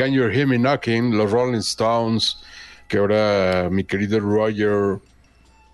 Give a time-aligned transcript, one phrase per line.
[0.00, 2.38] Can You Hear Me Knocking, los Rolling Stones,
[2.88, 4.98] que ahora mi querido Roger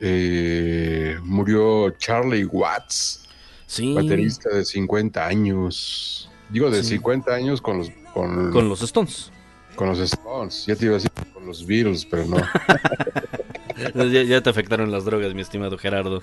[0.01, 3.29] eh, murió Charlie Watts,
[3.69, 3.95] Sí.
[3.95, 6.29] baterista de 50 años.
[6.51, 6.95] Digo, de Sí.
[6.97, 9.31] 50 años con los, con, Con los Stones.
[9.77, 10.67] con los Stones.
[10.67, 12.37] Ya te iba a decir con los Beatles, pero no.
[14.11, 16.21] Ya, ya te afectaron las drogas, mi estimado Gerardo.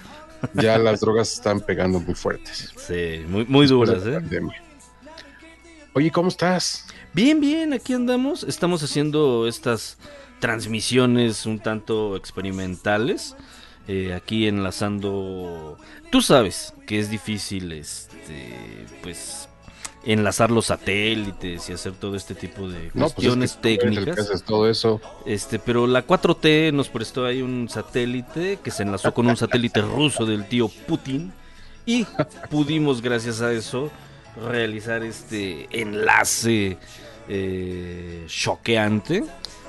[0.56, 2.74] Ya las drogas están pegando muy fuertes.
[2.76, 4.14] Sí, muy, muy duras, ¿eh?
[4.14, 4.62] pandemia.
[5.94, 6.83] Oye, ¿cómo estás?
[7.14, 8.44] Bien, bien, aquí andamos.
[8.44, 9.98] Estamos haciendo estas
[10.40, 13.36] transmisiones un tanto experimentales.
[13.88, 15.78] eh, aquí enlazando.
[16.10, 19.50] Tú sabes que es difícil, este, pues,
[20.06, 24.20] enlazar los satélites y hacer todo este tipo de No, pues es que cuestiones técnicas.
[24.20, 25.02] haces todo eso.
[25.26, 29.82] Este, pero la 4T nos prestó ahí un satélite que se enlazó con un satélite
[29.82, 31.34] ruso del tío Putin
[31.86, 32.06] y
[32.50, 33.92] pudimos gracias a eso
[34.50, 36.78] realizar este enlace
[38.28, 39.24] choqueante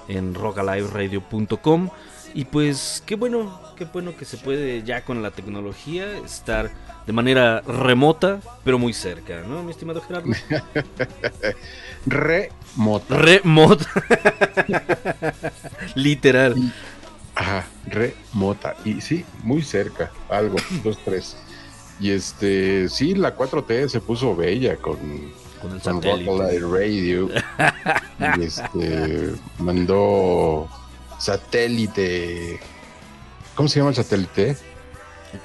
[0.09, 1.91] en rockaliveradio.com
[2.35, 6.71] y pues qué bueno, qué bueno que se puede ya con la tecnología estar
[7.07, 10.31] de manera remota pero muy cerca, ¿no, mi estimado Gerardo?
[12.07, 13.17] Remota.
[13.17, 13.87] Remota.
[15.95, 16.55] Literal.
[17.35, 18.77] Ajá, remota.
[18.85, 20.11] Y sí, muy cerca.
[20.29, 21.37] Algo, dos, tres.
[22.01, 24.99] Y este, sí, la 4T se puso bella con,
[25.65, 26.61] Con el con satélite.
[26.61, 27.31] Radio.
[28.39, 30.69] y este, mandó
[31.19, 32.61] satélite.
[33.55, 34.57] ¿Cómo se llama el satélite?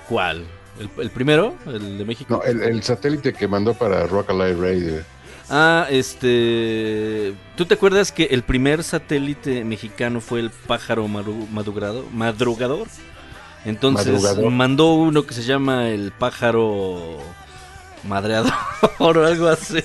[0.07, 0.45] ¿Cuál?
[0.79, 1.55] ¿El, el primero?
[1.65, 2.35] ¿El de México?
[2.37, 5.03] No, el, el satélite que mandó para Rockalight Radio.
[5.49, 7.33] Ah, este.
[7.55, 12.87] ¿Tú te acuerdas que el primer satélite mexicano fue el pájaro madrugrado- madrugador?
[13.65, 14.51] Entonces Madrugador.
[14.51, 17.17] mandó uno que se llama el pájaro
[18.03, 18.53] madreador
[18.99, 19.83] o algo así.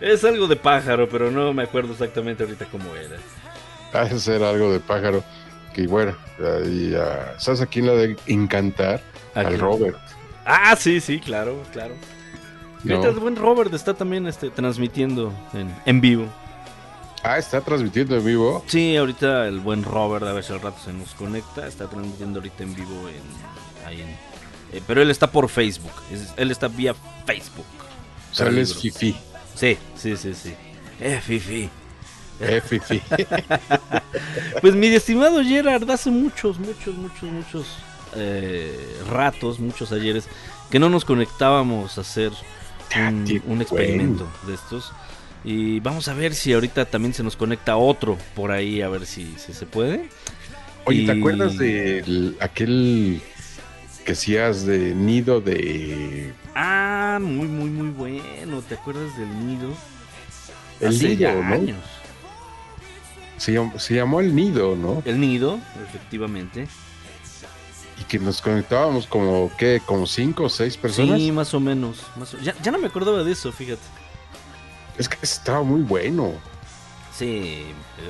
[0.00, 3.16] es algo de pájaro, pero no me acuerdo exactamente ahorita cómo era.
[3.92, 5.22] Ha de ser algo de pájaro.
[5.74, 9.00] Que bueno, ahí, ah, ¿sabes a quién la de encantar?
[9.34, 9.58] ¿A Al?
[9.58, 9.96] Robert.
[10.44, 11.94] Ah, sí, sí, claro, claro.
[12.84, 12.94] Y ¿no?
[12.96, 16.26] ahorita el buen Robert está también este, transmitiendo en, en vivo.
[17.22, 18.64] Ah, está transmitiendo en vivo.
[18.66, 22.38] Sí, ahorita el buen Robert, a ver si al rato se nos conecta, está transmitiendo
[22.38, 24.16] ahorita en vivo en, ahí en-
[24.72, 26.94] eh, pero él está por Facebook, es- él está vía
[27.26, 27.66] Facebook.
[28.30, 28.74] O sea, él es.
[28.74, 29.16] Fifi.
[29.54, 30.54] Sí, sí, sí, sí.
[31.00, 31.68] Eh, Fifi.
[32.40, 33.00] Eh, Fifi.
[34.60, 37.66] Pues mi estimado Gerard, hace muchos, muchos, muchos, muchos
[38.16, 40.28] eh, ratos, muchos ayeres,
[40.70, 42.32] que no nos conectábamos a hacer
[43.46, 44.92] un, experimento de estos.
[45.44, 49.06] Y vamos a ver si ahorita también se nos conecta otro por ahí, a ver
[49.06, 50.08] si, si se puede.
[50.84, 53.37] Oye, ¿te acuerdas de aquel que
[54.12, 56.32] hacías de nido de.
[56.54, 58.62] Ah, muy, muy, muy bueno.
[58.62, 59.68] ¿Te acuerdas del nido?
[60.80, 61.54] El Hace nido, ya ¿no?
[61.54, 61.78] años.
[63.36, 65.02] Se, llam- se llamó el nido, ¿no?
[65.04, 65.58] El nido,
[65.88, 66.66] efectivamente.
[68.00, 69.80] Y que nos conectábamos como, ¿qué?
[69.84, 71.18] Como cinco o seis personas.
[71.20, 71.98] Sí, más o menos.
[72.16, 73.82] más o- Ya, ya no me acordaba de eso, fíjate.
[74.96, 76.32] Es que estaba muy bueno.
[77.16, 77.64] Sí,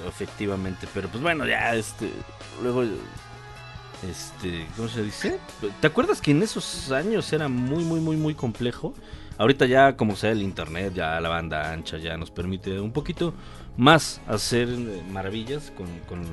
[0.07, 2.11] efectivamente, pero pues bueno, ya este
[2.63, 2.85] luego
[4.03, 5.39] este, ¿cómo se dice?
[5.81, 8.95] ¿Te acuerdas que en esos años era muy muy muy muy complejo?
[9.39, 13.35] Ahorita ya como sea el internet, ya la banda ancha ya nos permite un poquito
[13.77, 16.25] más hacer eh, maravillas con, con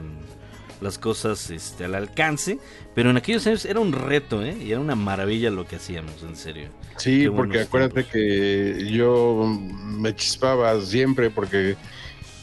[0.81, 2.59] las cosas este, al alcance,
[2.93, 4.57] pero en aquellos años era un reto, ¿eh?
[4.59, 6.69] Y era una maravilla lo que hacíamos, en serio.
[6.97, 8.11] Sí, porque acuérdate tiempos.
[8.13, 11.77] que yo me chispaba siempre porque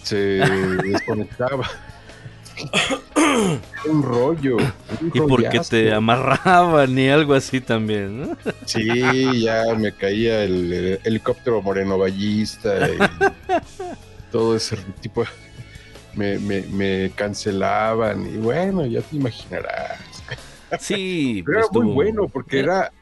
[0.02, 0.16] se
[0.84, 1.69] desconectaba.
[3.87, 4.56] un rollo.
[4.56, 8.37] un Y porque te amarraban y algo así también, ¿no?
[8.66, 12.99] Sí, ya me caía el, el helicóptero moreno ballista y
[14.31, 15.25] todo ese tipo.
[16.14, 19.98] Me, me, me cancelaban y bueno, ya te imaginarás.
[20.78, 22.93] Sí, Pero era muy estuvo- bueno porque era,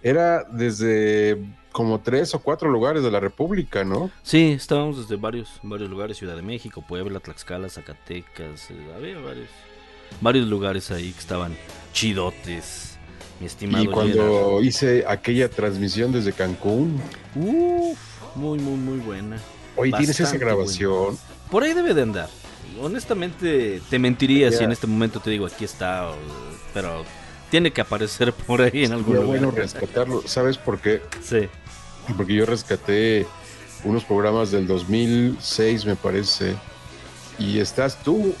[0.00, 1.38] era desde
[1.72, 4.10] como tres o cuatro lugares de la República, ¿no?
[4.22, 9.48] Sí, estábamos desde varios, varios lugares, Ciudad de México, Puebla, Tlaxcala, Zacatecas, eh, había varios,
[10.20, 11.56] varios lugares ahí que estaban
[11.92, 12.98] chidotes,
[13.40, 14.22] mi estimado Y cuando
[14.58, 14.62] Gerard.
[14.64, 17.00] hice aquella transmisión desde Cancún,
[17.34, 17.98] Uf,
[18.36, 19.38] muy, muy, muy buena.
[19.76, 21.18] oye, ¿tienes esa grabación?
[21.50, 22.28] Por ahí debe de andar.
[22.80, 26.10] Honestamente, te mentiría si en este momento te digo aquí está,
[26.72, 27.04] pero
[27.50, 29.40] tiene que aparecer por ahí en algún Sería lugar.
[29.40, 30.22] bueno rescatarlo.
[30.26, 31.02] ¿Sabes por qué?
[31.22, 31.48] Sí.
[32.16, 33.26] Porque yo rescaté
[33.84, 36.54] unos programas del 2006, me parece.
[37.38, 38.34] Y estás tú,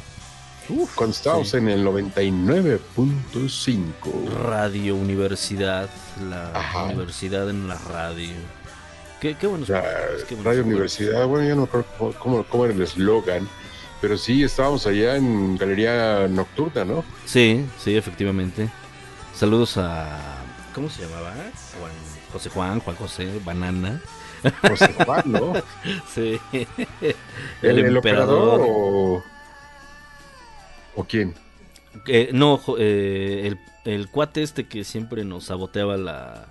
[0.94, 1.56] cuando estábamos sí.
[1.56, 4.28] en el 99.5.
[4.44, 5.88] Radio Universidad,
[6.28, 6.84] la Ajá.
[6.84, 8.32] universidad en la radio.
[9.20, 10.64] Qué, qué buenos La programas, qué buenos Radio.
[10.64, 13.48] Universidad, bueno, ya no cómo, cómo- cómo era el eslogan,
[14.00, 17.04] pero sí, estábamos allá en Galería Nocturna, ¿no?
[17.24, 18.68] Sí, sí, efectivamente.
[19.34, 20.18] Saludos a.
[20.74, 21.32] ¿Cómo se llamaba?
[21.78, 21.92] Juan,
[22.32, 24.00] José Juan, Juan José, Banana.
[24.68, 25.52] José Juan, ¿no?
[26.12, 26.40] Sí.
[27.62, 29.22] ¿El, el operador o,
[30.96, 31.34] o quién?
[32.06, 36.46] Eh, no, eh, el, el cuate este que siempre nos saboteaba la,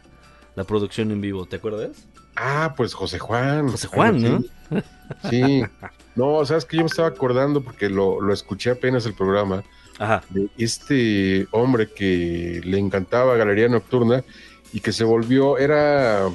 [0.55, 1.91] la producción en vivo, ¿te acuerdas?
[2.35, 3.69] Ah, pues José Juan.
[3.69, 4.81] José Juan, Sí.
[5.29, 5.63] Sí.
[6.15, 9.63] No, sabes que yo me estaba acordando porque lo, lo escuché apenas el programa
[9.99, 10.23] Ajá.
[10.29, 14.23] de este hombre que le encantaba Galería Nocturna
[14.73, 16.29] y que se volvió, era,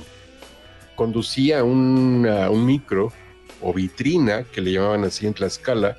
[0.94, 3.12] conducía una- un micro
[3.60, 5.96] o vitrina, que le llamaban así en Tlaxcala,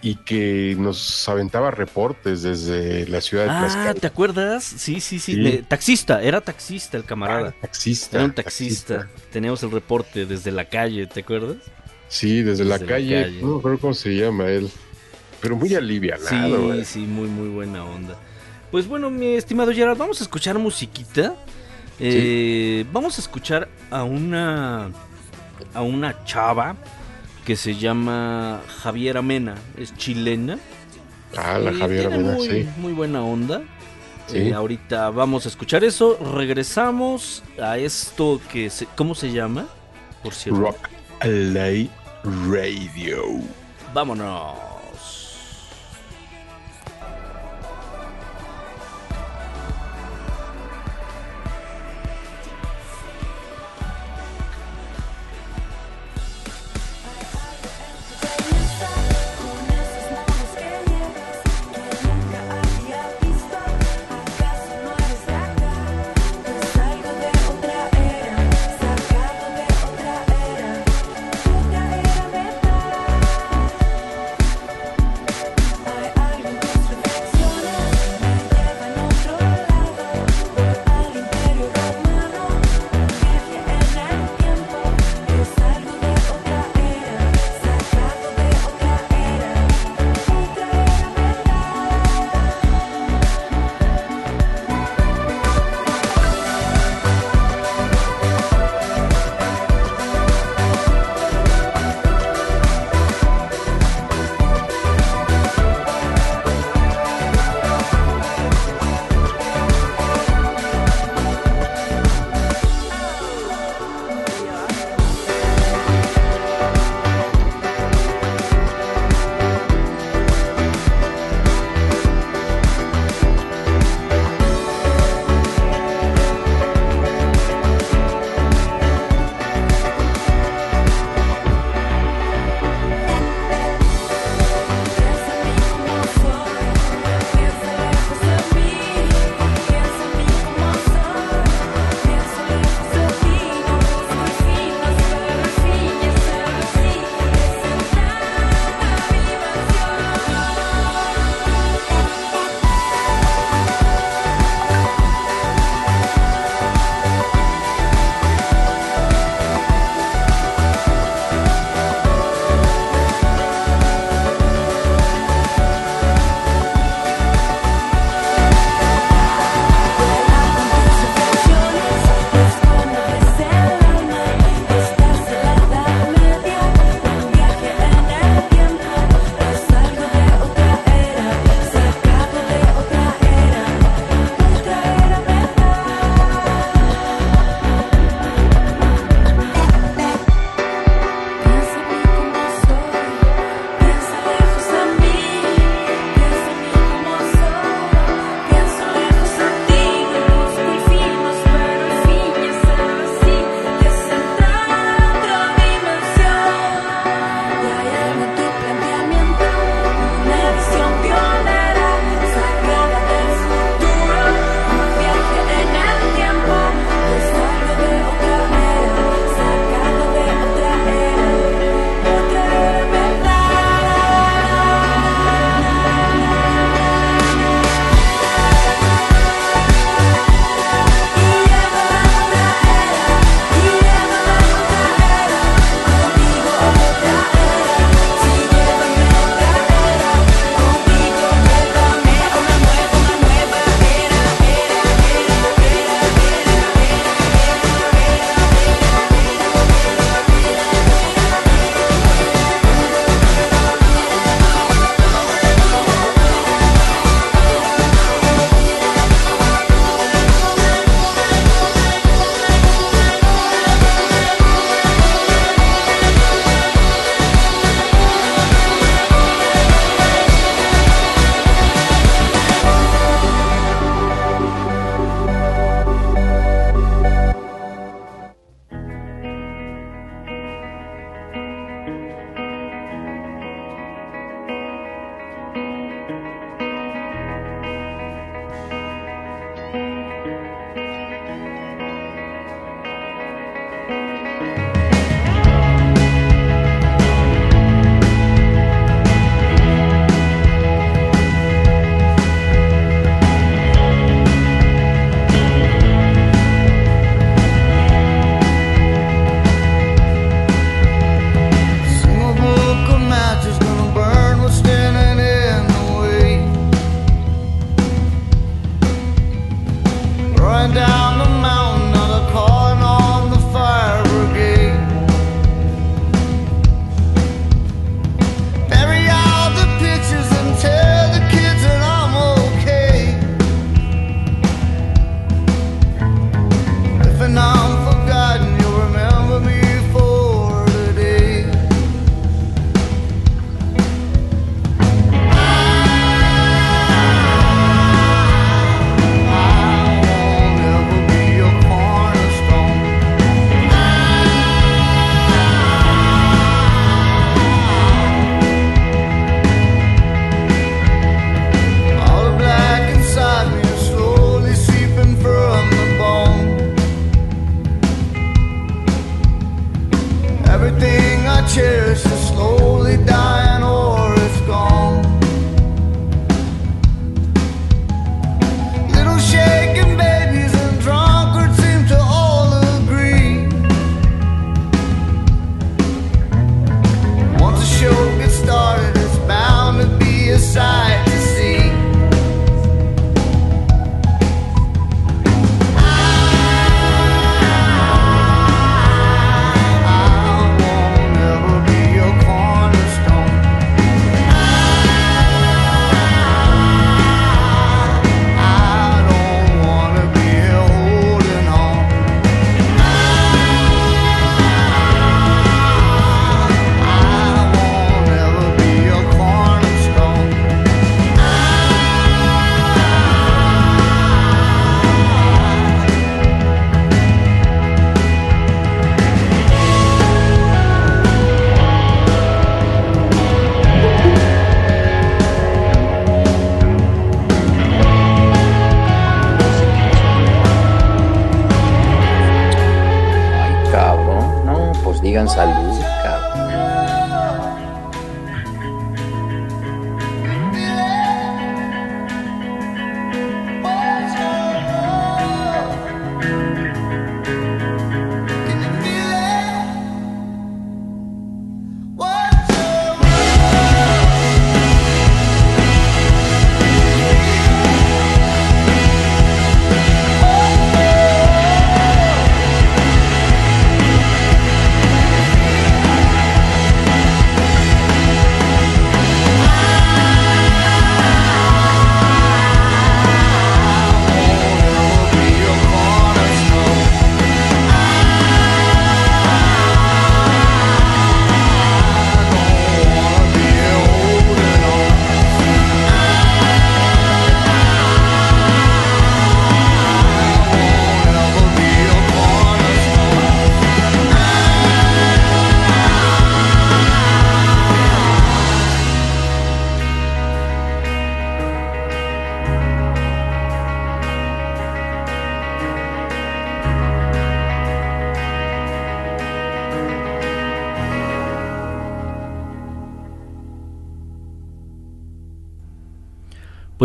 [0.00, 3.94] y que nos aventaba reportes desde la ciudad de Ah, Tlaxcala.
[3.94, 4.62] ¿te acuerdas?
[4.64, 5.34] Sí, sí, sí.
[5.34, 5.40] Sí.
[5.42, 7.48] de- taxista, era taxista el camarada.
[7.56, 8.16] Ah, taxista.
[8.18, 9.08] Era un taxista.
[9.32, 11.56] Teníamos el reporte desde la calle, ¿te acuerdas?
[12.08, 13.42] Sí, desde, la, Desde la calle, calle.
[13.42, 14.70] no acuerdo cómo se llama él,
[15.40, 16.56] pero muy alivianado.
[16.58, 16.84] Sí, güey.
[16.84, 18.16] sí, muy, muy buena onda.
[18.70, 21.34] Pues bueno, mi estimado Gerard, vamos a escuchar musiquita.
[22.00, 24.90] Eh, Vamos a escuchar a una
[25.74, 26.76] a una chava
[27.44, 30.58] que se llama Javiera Mena, es chilena.
[31.36, 32.68] Ah, la y Javiera tiene Mena, muy, sí.
[32.76, 33.62] muy buena onda.
[34.26, 34.38] Sí.
[34.38, 36.18] Eh, ahorita vamos a escuchar eso.
[36.34, 39.66] Regresamos a esto que se, ¿cómo se llama?
[40.22, 40.60] Por cierto.
[40.60, 40.88] Rock
[41.24, 41.90] Light
[42.50, 43.22] Radio.
[43.94, 44.67] Vámonos.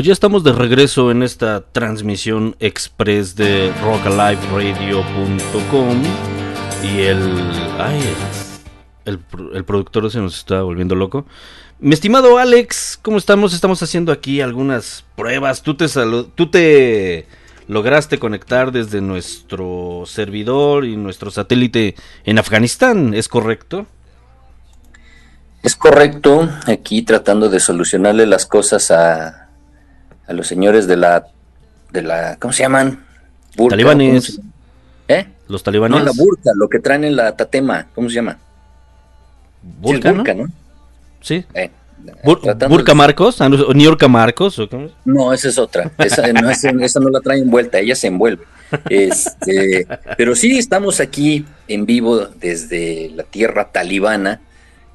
[0.04, 6.04] Pues ya estamos de regreso en esta transmisión express de rockaliveradio.com
[6.84, 7.22] y el,
[7.80, 8.02] ay,
[9.06, 9.20] el,
[9.54, 11.26] el productor se nos está volviendo loco.
[11.80, 13.54] Mi estimado Alex, ¿cómo estamos?
[13.54, 15.62] Estamos haciendo aquí algunas pruebas.
[15.62, 15.86] Tú te,
[16.36, 17.26] tú te
[17.70, 23.88] lograste conectar desde nuestro servidor y nuestro satélite en Afganistán, ¿es correcto?
[25.62, 29.43] Es correcto, aquí tratando de solucionarle las cosas a,
[30.34, 31.28] a los señores de la,
[31.92, 33.06] de la, ¿cómo se llaman?
[33.56, 34.08] Burka, Talibanes.
[34.10, 34.50] ¿cómo se llama?
[35.08, 35.28] ¿Eh?
[35.48, 36.04] Los No, talibanes.
[36.04, 38.34] la burka, lo que traen en la tatema, ¿cómo se llama?
[38.34, 40.16] Sí, Burka, ¿no?
[40.18, 40.46] burka, ¿no?
[41.22, 41.46] Sí.
[41.54, 41.70] Eh,
[42.24, 44.90] Bur- Burka de- Marcos, ah, no, York Marcos, ¿o cómo?
[45.06, 45.90] No, esa es otra.
[46.00, 48.44] Esa no, esa, esa no la trae envuelta, ella se envuelve.
[48.90, 54.42] Este, pero sí estamos aquí en vivo desde la tierra talibana.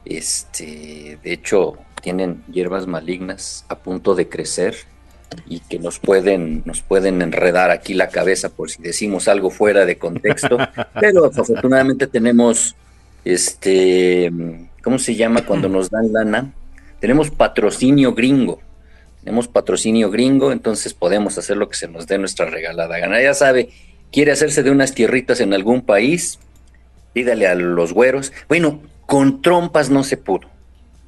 [0.05, 4.75] Este, de hecho, tienen hierbas malignas a punto de crecer
[5.47, 9.85] y que nos pueden, nos pueden enredar aquí la cabeza por si decimos algo fuera
[9.87, 10.59] de contexto.
[11.01, 12.75] Pero afortunadamente tenemos
[13.25, 14.31] este,
[14.83, 16.53] ¿cómo se llama cuando nos dan lana?
[17.01, 18.61] Tenemos patrocinio gringo.
[19.23, 23.21] Tenemos patrocinio gringo, entonces podemos hacer lo que se nos dé nuestra regalada gana.
[23.21, 23.69] Ya sabe,
[24.11, 26.39] quiere hacerse de unas tierritas en algún país,
[27.13, 28.33] pídale a los güeros.
[28.49, 30.49] Bueno, con trompas no se pudo.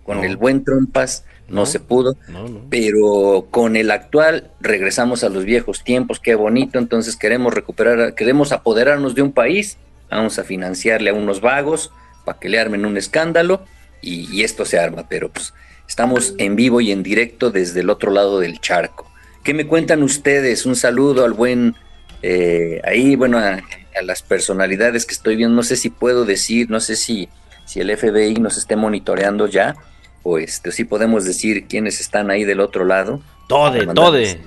[0.04, 0.24] Con No.
[0.24, 1.66] el buen trompas no, No.
[1.66, 2.60] se pudo, No, no.
[2.70, 8.52] pero con el actual regresamos a los viejos tiempos, qué bonito, entonces queremos recuperar, queremos
[8.52, 9.76] apoderarnos de un país,
[10.10, 11.90] vamos a financiarle a unos vagos
[12.24, 13.64] para que le armen un escándalo
[14.00, 15.52] y, y esto se arma, pero pues
[15.86, 19.10] estamos en vivo y en directo desde el otro lado del charco.
[19.44, 20.66] ¿Qué me cuentan ustedes?
[20.66, 21.74] Un saludo al buen,
[22.22, 23.54] eh, ahí, bueno, a,
[23.98, 27.28] a las personalidades que estoy viendo, no sé si puedo decir, no sé si,
[27.64, 29.74] si el FBI nos esté monitoreando ya,
[30.22, 33.20] o este, si podemos decir quiénes están ahí del otro lado.
[33.48, 34.40] Tode, tode.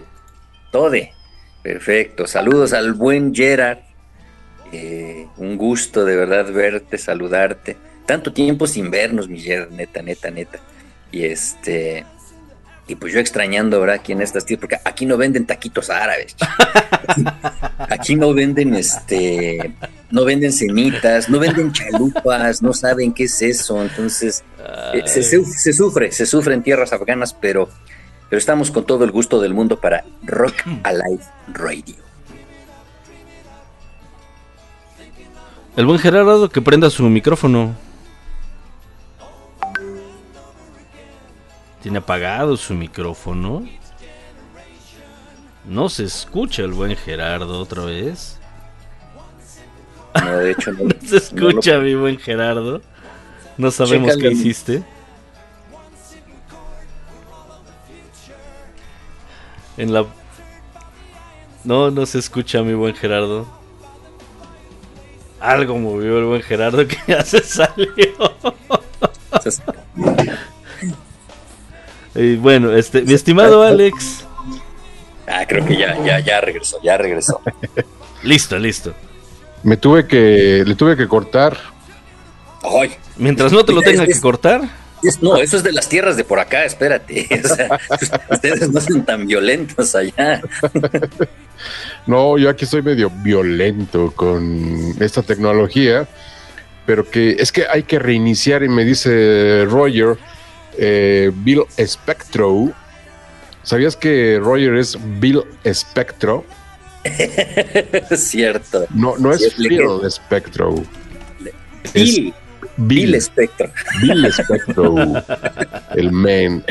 [0.71, 1.13] Tode.
[1.61, 2.27] Perfecto.
[2.27, 3.79] Saludos al buen Gerard.
[4.71, 7.77] Eh, un gusto de verdad verte, saludarte.
[8.05, 10.59] Tanto tiempo sin vernos, mi Gerard, neta, neta, neta.
[11.11, 12.05] Y este.
[12.87, 16.35] Y pues yo extrañando ahora aquí en estas tierras, porque aquí no venden taquitos árabes.
[17.89, 19.73] Aquí no venden este,
[20.09, 23.81] no venden cenitas, no venden chalupas, no saben qué es eso.
[23.83, 24.43] Entonces,
[24.93, 27.69] eh, se, se- se sufre, se sufre en tierras afganas, pero,
[28.29, 31.95] pero estamos con todo el gusto del mundo para Rock Alive Radio.
[35.75, 37.75] El buen Gerardo que prenda su micrófono.
[41.83, 43.67] Tiene apagado su micrófono.
[45.65, 48.39] No se escucha el buen Gerardo otra vez.
[50.15, 52.81] No, de hecho, no, No se escucha mi buen Gerardo.
[53.57, 54.81] No sabemos qué hiciste.
[59.75, 60.05] En la...
[61.65, 63.45] No, no se escucha mi buen Gerardo.
[65.41, 67.91] Algo movió el buen Gerardo que ya se salió.
[72.15, 74.25] Y bueno, este, mi estimado Alex.
[75.27, 77.41] ah, creo que ya, ya, ya regresó, ya regresó.
[78.23, 78.93] Listo, listo.
[79.63, 81.57] Me tuve que, le tuve que cortar.
[82.63, 84.61] Ay, Mientras no te lo tenga es- que cortar.
[85.03, 87.27] es- no, eso es de las tierras de por acá, espérate.
[87.43, 90.41] O sea, ustedes no son tan violentos allá.
[92.05, 96.07] No, yo aquí soy medio violento con esta tecnología.
[96.85, 100.17] pero que es que hay que reiniciar y me dice Roger,
[100.77, 102.71] eh, Bill Spectro.
[103.63, 106.43] ¿Sabías que Roger es Bill Spectro?
[107.03, 108.85] Es cierto.
[108.93, 110.09] No, no es Sí, Phil leyenda.
[110.09, 110.75] Spectro.
[111.93, 112.33] Bill,
[112.77, 113.71] Bill Bill, Spector.
[114.01, 114.95] Bill Spectro,
[115.95, 116.63] el man.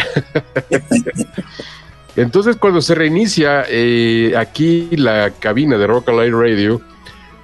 [2.17, 6.81] Entonces, cuando se reinicia eh, aquí la cabina de Rock Alive Radio,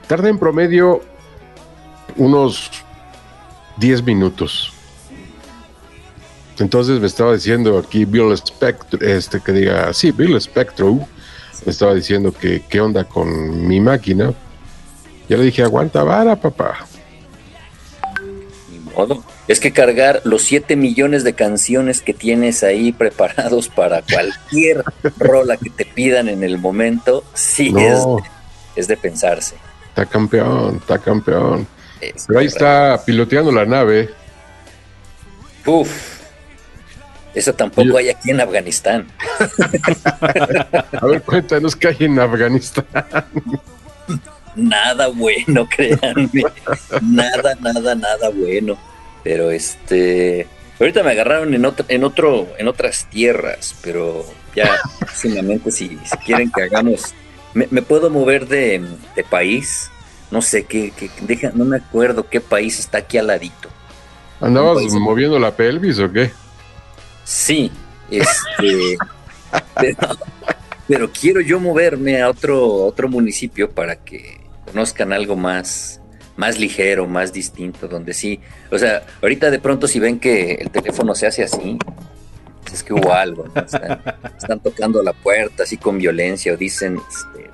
[0.06, 1.02] tarda en promedio
[2.16, 2.70] unos
[3.78, 4.72] 10 minutos.
[6.60, 10.94] Entonces me estaba diciendo aquí Bill Spectro, este que diga, sí, Bill Spectro,
[11.64, 14.32] me estaba diciendo que qué onda con mi máquina.
[15.28, 16.86] Ya le dije, aguanta vara, papá.
[18.70, 19.22] Ni modo.
[19.46, 24.84] Es que cargar los 7 millones de canciones que tienes ahí preparados para cualquier
[25.18, 28.18] rola que te pidan en el momento, sí es, No,
[28.76, 29.54] es de pensarse.
[29.88, 31.66] está campeón, está campeón.
[32.00, 34.10] Es Pero ahí está piloteando la nave.
[35.66, 36.17] Uf.
[37.38, 39.06] Eso tampoco hay aquí en Afganistán.
[41.00, 42.84] A ver, cuéntanos qué hay en Afganistán.
[44.56, 46.42] Nada bueno, créanme.
[47.02, 48.76] nada, nada, nada bueno.
[49.22, 50.48] Pero este.
[50.80, 54.24] Ahorita me agarraron en otro, en otro, en otras tierras, pero
[54.54, 57.14] ya próximamente si, si quieren que hagamos.
[57.54, 59.90] Me, me puedo mover de, de país.
[60.32, 63.68] No sé qué, qué- deja, no me acuerdo qué país está aquí al ladito.
[64.40, 66.30] ¿Andabas moviendo la pelvis o qué?
[67.28, 67.70] Sí,
[68.10, 68.96] este,
[70.88, 76.00] pero, quiero yo moverme a otro, otro municipio para que conozcan algo más,
[76.36, 80.70] más ligero, más distinto, donde sí, o sea, ahorita de pronto si ven que el
[80.70, 81.76] teléfono se hace así,
[82.62, 83.60] pues es que hubo algo, ¿no?
[83.60, 84.02] están,
[84.38, 87.50] están tocando la puerta así con violencia o dicen, este,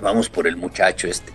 [0.00, 1.32] vamos por el muchacho este.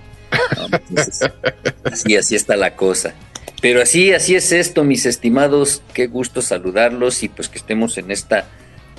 [1.91, 3.13] así, así está la cosa.
[3.61, 5.81] Pero así, así es esto, mis estimados.
[5.93, 8.45] Qué gusto saludarlos y pues que estemos en esta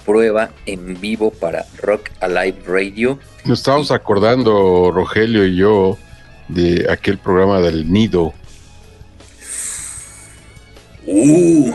[0.04, 3.18] prueba en vivo para Rock Alive Radio.
[3.44, 5.98] Nos estábamos acordando, Rogelio y yo,
[6.48, 8.32] de aquel programa del Nido.
[11.06, 11.72] Uh,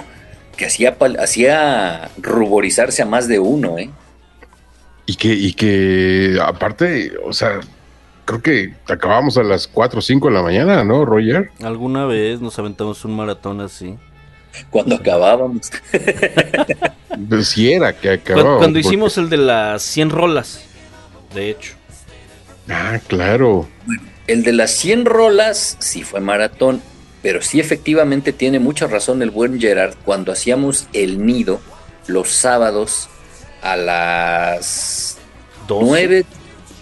[0.57, 3.89] que hacía, hacía ruborizarse a más de uno, ¿eh?
[5.05, 7.59] Y que, y que aparte, o sea,
[8.25, 11.51] creo que acabamos a las 4 o 5 de la mañana, ¿no, Roger?
[11.63, 13.95] Alguna vez nos aventamos un maratón así.
[14.69, 15.71] Cuando acabábamos.
[17.29, 18.57] Pues sí era que Cuando, acabábamos.
[18.59, 20.61] cuando porque- hicimos el de las 100 rolas,
[21.33, 21.73] de hecho.
[22.69, 23.67] Ah, claro.
[24.27, 26.81] El de las 100 rolas sí fue maratón,
[27.21, 31.59] pero sí efectivamente tiene mucha razón el buen Gerard cuando hacíamos el nido
[32.07, 33.09] los sábados
[33.61, 35.17] a las
[35.67, 35.85] 12.
[35.85, 36.25] 9.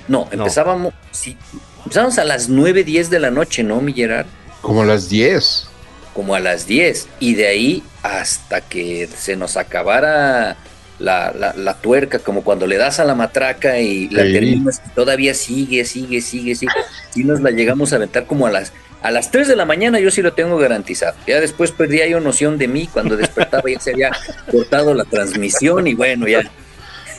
[0.09, 1.37] No, empezábamos, sí,
[1.85, 4.25] empezábamos a las 9, 10 de la noche, ¿no, mi Gerard?
[4.61, 5.67] Como a las 10.
[6.13, 7.07] Como a las 10.
[7.21, 10.57] Y de ahí hasta que se nos acabara
[10.99, 14.33] la, la- la tuerca, como cuando le das a la matraca y la Sí.
[14.33, 16.71] terminas y todavía sigue, sigue, sigue, sigue.
[17.11, 18.73] Sí nos la llegamos a aventar como a las...
[19.01, 21.15] A las 3 de la mañana yo sí lo tengo garantizado.
[21.25, 24.11] Ya después perdía yo noción de mí cuando despertaba ya se había
[24.51, 26.41] cortado la transmisión y bueno, ya,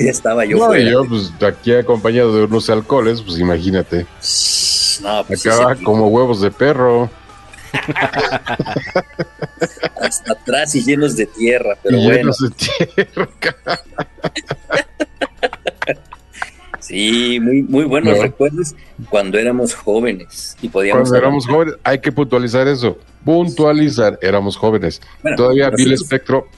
[0.05, 0.91] ya estaba yo No, fuera.
[0.91, 4.07] yo, pues aquí acompañado de unos alcoholes, pues imagínate.
[5.03, 7.11] No, pues, Acaba como huevos de perro.
[10.01, 13.29] hasta atrás y llenos de tierra, pero y bueno, llenos de tierra.
[16.81, 18.23] sí, muy, muy buenos No.
[18.23, 18.75] recuerdos
[19.09, 21.09] cuando éramos jóvenes y podíamos...
[21.09, 22.99] Cuando éramos jóvenes, hay que puntualizar eso.
[23.25, 25.01] Puntualizar, éramos jóvenes.
[25.23, 26.49] Bueno, todavía pero Bill sí, Spectro,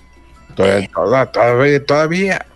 [0.55, 2.47] todavía, toda- todavía, todavía.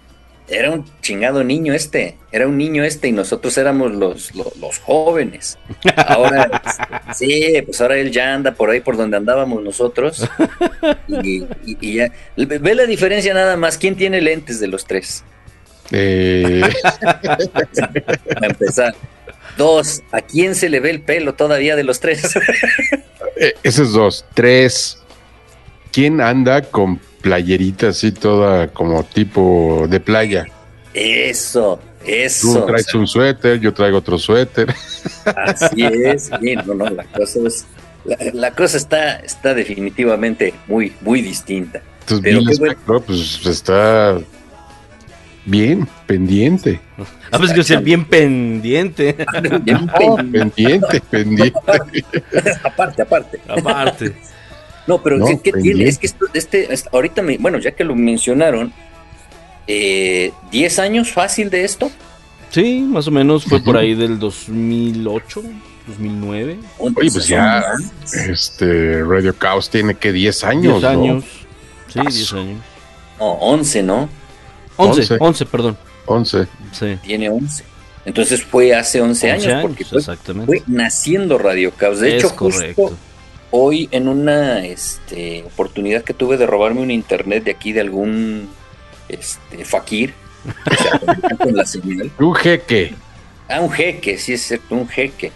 [0.49, 4.79] Era un chingado niño este, era un niño este y nosotros éramos los, los, los
[4.79, 5.59] jóvenes.
[6.07, 6.63] Ahora,
[7.17, 10.29] sí, pues ahora él ya anda por ahí por donde andábamos nosotros.
[11.09, 15.25] Y, y- y ya, ve la diferencia nada más, ¿quién tiene lentes de los tres?
[15.91, 16.63] Eh,
[18.35, 18.95] Para empezar.
[19.57, 22.35] Dos, ¿a quién se le ve el pelo todavía de los tres?
[23.37, 24.25] eh, esos dos.
[24.35, 24.99] Tres.
[25.93, 30.47] ¿Quién anda con playerita así toda como tipo de playa?
[30.95, 32.65] Eso, Tú eso.
[32.65, 34.73] traes un suéter, yo traigo otro suéter.
[35.25, 37.67] Así es, sí, no, no, la cosa es,
[38.05, 41.83] la, la cosa está, está definitivamente muy, muy distinta.
[42.01, 43.01] Entonces Pero Bill qué bueno.
[43.07, 44.19] Pues está
[45.45, 46.81] bien, pendiente.
[47.31, 49.17] A veces que ser bien pendiente.
[49.63, 51.59] Bien pen- pendiente, pendiente.
[52.65, 53.41] aparte, aparte.
[53.49, 54.13] Aparte.
[54.87, 55.77] No, pero No, ¿qué, qué pendiente.
[55.79, 55.91] tiene?
[55.91, 58.73] Es que esto, este, es- ahorita, me, bueno, ya que lo mencionaron,
[59.67, 61.91] eh, ¿10 años fácil de esto?
[62.51, 63.83] Sí, más o menos fue por Ujú.
[63.85, 65.43] ahí del 2008.
[65.89, 66.59] 2009.
[66.79, 67.63] Oye, pues ya,
[68.29, 70.89] este, Radio Caos tiene que 10 años, 10 ¿no?
[70.89, 71.25] años.
[71.93, 72.61] Sí, Ah, 10 años.
[73.21, 74.09] No, 11, ¿no?
[74.77, 75.17] 11, Once.
[75.21, 75.77] 11, perdón.
[76.07, 76.47] 11.
[76.73, 76.99] Sí.
[77.03, 77.65] Tiene 11.
[78.05, 80.47] Entonces fue hace 11, 11 años, porque fue, exactamente.
[80.47, 82.01] fue naciendo Radio Caos.
[82.01, 82.97] De es hecho, justo correcto.
[83.51, 88.49] Hoy en una este, oportunidad que tuve de robarme un internet de aquí de algún
[89.09, 90.15] este, fakir,
[91.39, 92.11] con la señal.
[92.19, 92.95] Un jeque.
[93.49, 95.33] Ah, un jeque, sí es cierto, un jeque.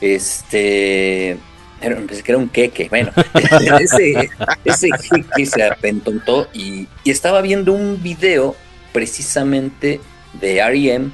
[0.00, 1.36] Este.
[1.80, 2.88] Era, pensé que era un queque.
[2.88, 3.12] Bueno,
[3.80, 4.30] ese,
[4.64, 8.56] ese jeque se apentontó y, y estaba viendo un video
[8.92, 10.00] precisamente
[10.40, 11.10] de R.E.M.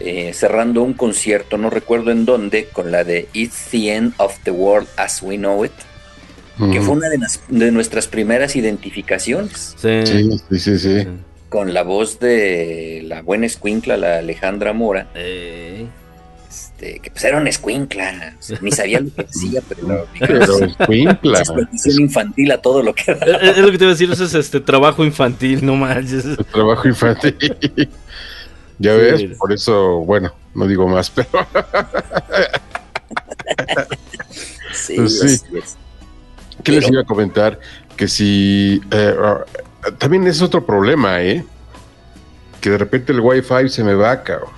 [0.00, 4.34] eh, cerrando un concierto, no recuerdo en dónde, con la de It's the End of
[4.44, 5.72] the World as We Know It,
[6.72, 10.04] que fue una de, las- de nuestras primeras identificaciones, Sí.
[10.50, 11.06] Sí, sí, sí,
[11.48, 15.08] con la voz de la buena escuincla, la Alejandra Mora.
[15.14, 15.86] Eh,
[16.48, 20.04] este, que pues era una escuincla, o sea, ni sabía lo que decía, pero la
[20.18, 21.38] Pero escuincla.
[21.38, 23.16] explotación infantil a todo lo que eh,
[23.56, 26.24] es lo que te iba a decir, eso es este trabajo infantil, no manches.
[26.24, 27.36] El trabajo infantil.
[28.80, 29.00] Ya Sí.
[29.26, 31.28] ves, por eso, bueno, no digo más, pero
[34.72, 35.40] Sí, Pues sí.
[36.64, 37.58] ¿qué les iba a comentar?
[37.96, 39.44] Que si eh, ah,
[39.98, 41.44] también es otro problema, ¿eh?
[42.60, 44.50] Que de repente el wifi se me va, cabrón.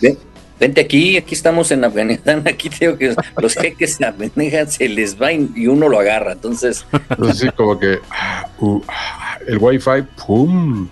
[0.00, 0.18] Ven-
[0.60, 4.88] Vente aquí, aquí estamos en Afganistán, aquí te digo que los jeques se abenejan, se
[4.88, 9.38] les va y y uno lo agarra, entonces Entonces sí, como que ah, uh, ah,
[9.46, 10.88] el wifi, ¡pum!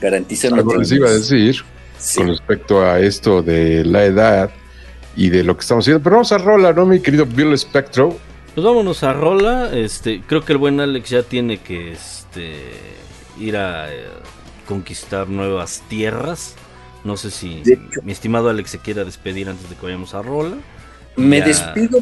[0.00, 1.56] Garantizan Algo les iba a decir
[1.98, 2.18] Sí.
[2.18, 4.50] con respecto a esto de la edad
[5.16, 6.02] y de lo que estamos haciendo.
[6.02, 8.16] Pero vamos a rola, ¿no, mi querido Bill Spectro?
[8.54, 9.70] Pues vámonos a Rola.
[9.72, 12.52] Este, creo que el buen Alex ya tiene que este,
[13.38, 14.04] ir a eh,
[14.66, 16.54] conquistar nuevas tierras.
[17.04, 20.22] No sé si hecho- mi estimado Alex se quiera despedir antes de que vayamos a
[20.22, 20.56] Rola.
[21.16, 21.46] Me Ya.
[21.46, 22.00] despido,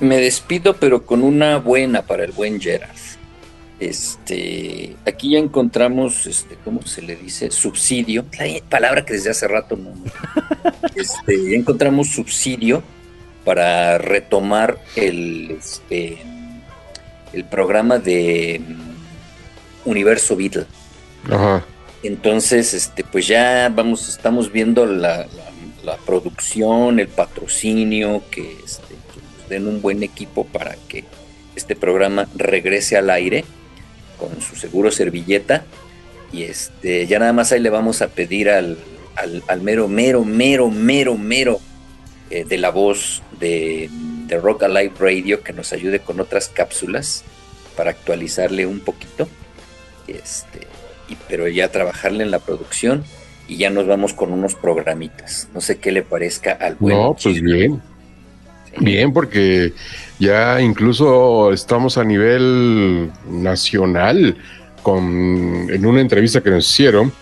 [0.00, 2.90] me despido, pero con una buena para el buen Gerard.
[3.78, 7.50] Este, aquí ya encontramos, este, ¿cómo se le dice?
[7.50, 9.92] Subsidio, la palabra que desde hace rato no.
[10.94, 12.82] Este, ya encontramos subsidio
[13.44, 16.18] para retomar el, este,
[17.32, 20.66] el programa de mm, Universo Beatle.
[21.30, 21.64] Ajá.
[22.02, 25.26] Entonces, este, pues ya vamos, estamos viendo la, la-
[25.84, 31.04] la producción, el patrocinio, que, este, que nos den un buen equipo para que
[31.54, 33.44] este programa regrese al aire
[34.18, 35.64] con su seguro servilleta.
[36.32, 38.78] Y este, ya nada más ahí le vamos a pedir al,
[39.14, 41.60] al, al mero, mero, mero, mero, mero
[42.30, 43.88] eh, de la voz de,
[44.26, 47.24] de Rock Alive Radio que nos ayude con otras cápsulas
[47.76, 49.28] para actualizarle un poquito.
[50.08, 50.60] Este,
[51.08, 53.04] y, pero ya trabajarle en la producción
[53.48, 55.48] y ya nos vamos con unos programitas.
[55.54, 57.80] No sé qué le parezca al buen No, pues bien.
[58.78, 59.72] Bien, porque
[60.18, 64.36] ya incluso estamos a nivel nacional
[64.82, 67.12] con en una entrevista que nos hicieron.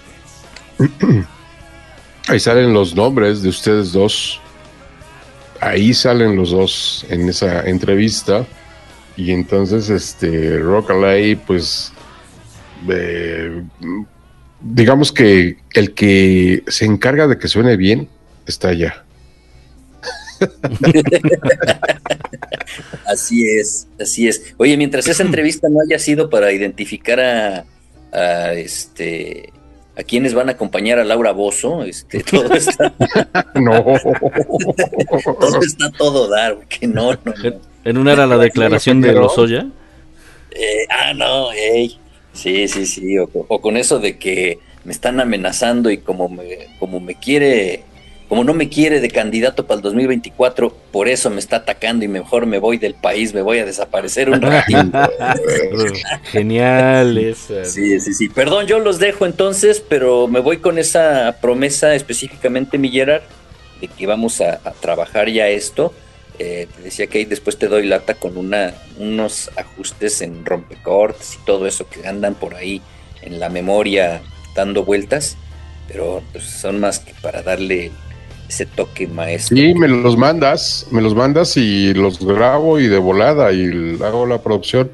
[2.29, 4.40] Ahí salen los nombres de ustedes dos.
[5.61, 8.47] Ahí salen los dos en esa entrevista.
[9.17, 11.93] Y entonces, este, Rock Alley, pues,
[12.88, 13.62] eh,
[14.61, 18.09] digamos que el que se encarga de que suene bien
[18.47, 19.04] está allá.
[23.07, 24.54] Así es, así es.
[24.57, 27.64] Oye, mientras esa entrevista no haya sido para identificar a,
[28.12, 29.52] a, este
[29.96, 32.92] a quienes van a acompañar a Laura Bozo, este, todo está,
[33.54, 33.85] No.
[35.40, 37.61] todo está todo dar, que no, no, no.
[37.85, 39.66] En una era la declaración de Lozoya.
[40.50, 41.98] Eh, ah, no, ey.
[42.33, 43.18] Sí, sí, sí.
[43.18, 47.85] O, o con eso de que me están amenazando y como me, como me quiere,
[48.35, 52.09] como no me quiere de candidato para el 2024, por eso me está atacando y
[52.09, 54.90] mejor me voy del país, me voy a desaparecer un ratito.
[56.33, 57.64] Genial esa.
[57.64, 58.29] Sí, sí, sí.
[58.29, 63.23] Perdón, yo los dejo entonces, pero me voy con esa promesa específicamente, mi Gerard,
[63.81, 65.94] de que vamos a, a trabajar ya esto.
[66.40, 71.38] Eh, te decía que ahí después te doy lata con una, unos ajustes en rompecortes
[71.40, 72.83] y todo eso que andan por ahí
[73.23, 74.23] en la memoria
[74.57, 75.37] dando vueltas,
[75.87, 77.92] pero pues, son más que para darle
[78.48, 79.57] ese toque maestro.
[79.57, 84.26] Sí, me los mandas, me los mandas y los grabo y de volada y hago
[84.26, 84.90] la producción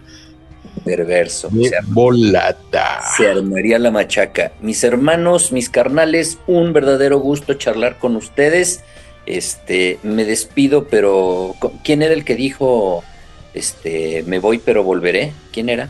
[0.85, 1.49] perverso.
[1.53, 3.01] De sea, volada.
[3.17, 4.53] se armaría la machaca.
[4.61, 8.81] Mis hermanos, mis carnales, un verdadero gusto charlar con ustedes.
[9.27, 13.05] Este, me despido, pero ¿co- ¿quién era el que dijo
[13.53, 15.33] este, me voy pero volveré?
[15.53, 15.89] ¿Quién era?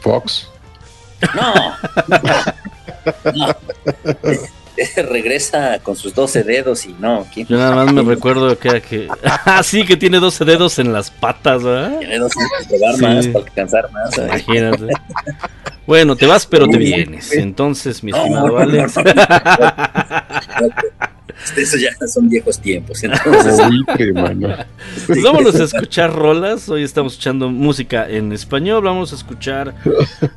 [0.00, 0.48] Fox.
[1.34, 1.74] No.
[3.34, 3.46] No.
[5.08, 9.08] regresa con sus 12 dedos y no, ¿quién Yo nada más me recuerdo que, que...
[9.24, 11.98] Ah, sí, que tiene 12 dedos en las patas, ¿verdad?
[11.98, 13.02] tiene 12 dedos para probar Sí.
[13.02, 14.14] más, para alcanzar más?
[14.14, 14.44] ¿sabes?
[14.48, 14.86] Imagínate.
[15.86, 17.32] Bueno, te vas pero te vienes.
[17.32, 18.96] Entonces, mi estimado no, no, Alex.
[18.96, 19.12] no, no.
[21.56, 23.02] Esos ya son viejos tiempos.
[23.02, 23.60] Entonces.
[25.06, 26.68] Pues vámonos a escuchar rolas.
[26.68, 28.84] Hoy estamos escuchando música en español.
[28.84, 29.74] Vamos a escuchar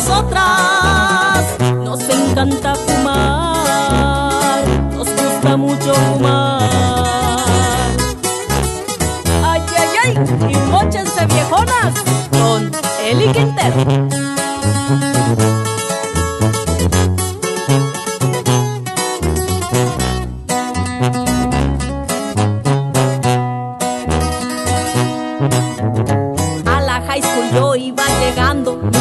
[0.00, 1.44] nosotras
[1.84, 4.64] nos encanta fumar,
[4.96, 6.70] nos gusta mucho fumar.
[9.44, 10.14] Ay, ay, ay,
[10.48, 11.92] y mochense viejonas
[12.30, 12.70] con
[13.04, 13.76] Eli Quintero.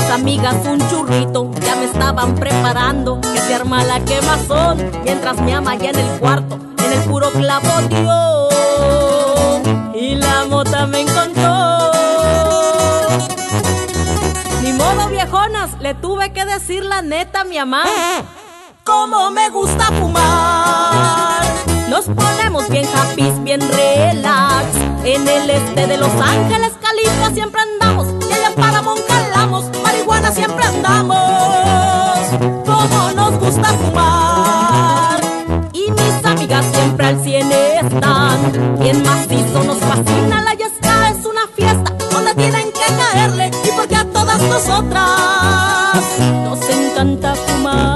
[0.10, 5.76] Amigas un churrito ya me estaban preparando, que se arma la quemazón, mientras me ama
[5.76, 7.70] ya en el cuarto, en el puro clavo
[9.93, 11.91] y la mota me encontró.
[14.64, 17.84] Ni modo viejonas, le tuve que decir la neta a mi mamá.
[18.84, 21.43] Como me gusta fumar.
[21.89, 24.66] Nos ponemos bien happy, bien relax.
[25.03, 28.07] En el este de Los Ángeles, Califa siempre andamos.
[28.30, 29.09] Y allá para Moncalamos,
[30.10, 31.18] marihuana siempre andamos.
[32.66, 35.20] Como nos gusta fumar.
[35.74, 38.78] Y mis amigas siempre al cien están.
[38.80, 43.51] Bien macizo nos fascina la yesca, es una fiesta donde tienen que caerle.
[43.64, 46.03] Y porque a todas nosotras
[46.43, 47.89] nos encanta fumar,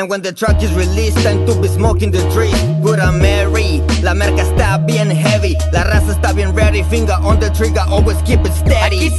[0.00, 2.56] And when the track is released, time to be smoking the trees.
[2.80, 5.58] Put a Mary, la merca está bien heavy.
[5.74, 9.10] La raza está bien ready, finger on the trigger, always keep it steady.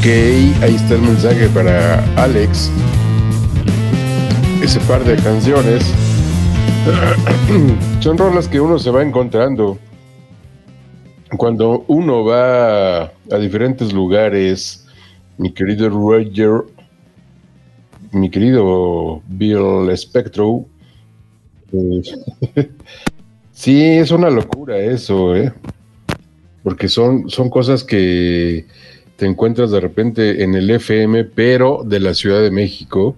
[0.00, 2.72] Ok, ahí está el mensaje para Alex.
[4.62, 5.84] Ese par de canciones
[8.00, 9.76] son rolas que uno se va encontrando
[11.36, 14.86] cuando uno va a diferentes lugares.
[15.36, 16.62] Mi querido Roger,
[18.12, 20.64] mi querido Bill Spectro.
[21.74, 22.00] eh,
[23.52, 25.52] sí, es una locura eso, ¿eh?
[26.62, 28.64] Porque son, son cosas que
[29.20, 33.14] te encuentras de repente en el FM, pero de la Ciudad de México,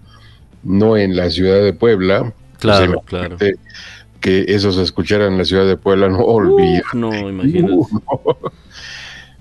[0.61, 2.33] no en la ciudad de Puebla.
[2.59, 3.37] Claro, Pues, claro.
[4.19, 6.83] Que eso se escuchara en la ciudad de Puebla, no olvides.
[6.87, 7.71] Uf, no, imagínate.
[7.71, 8.37] Uh, no.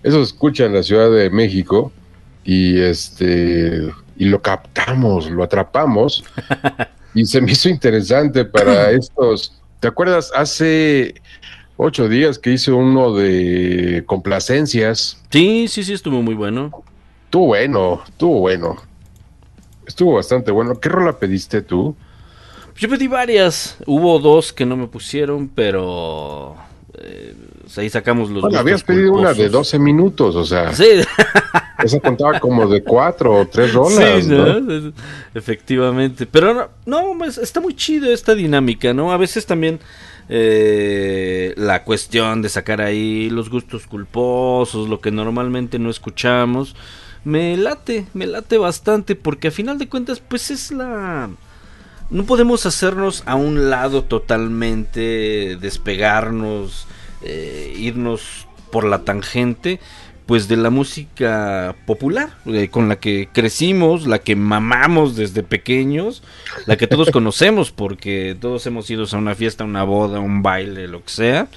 [0.05, 1.91] Eso se escucha en la Ciudad de México
[2.45, 6.23] y este y lo captamos, lo atrapamos
[7.15, 9.61] y se me hizo interesante para estos.
[9.81, 11.21] ¿Te acuerdas hace
[11.83, 15.23] ocho días que hice uno de complacencias?
[15.31, 16.71] Sí, sí, sí, estuvo muy bueno.
[17.25, 18.77] Estuvo bueno, estuvo bueno.
[19.87, 20.79] Estuvo bastante bueno.
[20.79, 21.97] ¿Qué rola pediste tú?
[22.77, 23.77] Yo pedí varias.
[23.87, 26.57] Hubo dos que no me pusieron, pero.
[26.99, 28.43] eh, pues ahí sacamos los.
[28.43, 29.53] Bueno, habías pedido una de culposos.
[29.73, 30.85] 12 minutos, o sea, Sí,
[31.85, 34.61] esa contaba como de cuatro o tres rolas, sí, ¿no?
[34.61, 34.93] ¿no?
[35.35, 36.27] Efectivamente.
[36.27, 39.13] Pero no, no, está muy chido esta dinámica, ¿no?
[39.13, 39.81] A veces también
[40.29, 46.75] eh, la cuestión de sacar ahí los gustos culposos, lo que normalmente no escuchamos,
[47.25, 51.31] me late, me late bastante, porque a final de cuentas, pues es la...
[52.11, 56.87] No podemos hacernos a un lado totalmente, despegarnos,
[57.23, 59.81] eh, irnos por la tangente,
[60.27, 66.23] pues de la música popular, eh, con la que crecimos, la que mamamos desde pequeños,
[66.67, 70.89] la que todos conocemos, porque todos hemos ido a una fiesta, una boda, un baile,
[70.89, 71.49] lo que sea,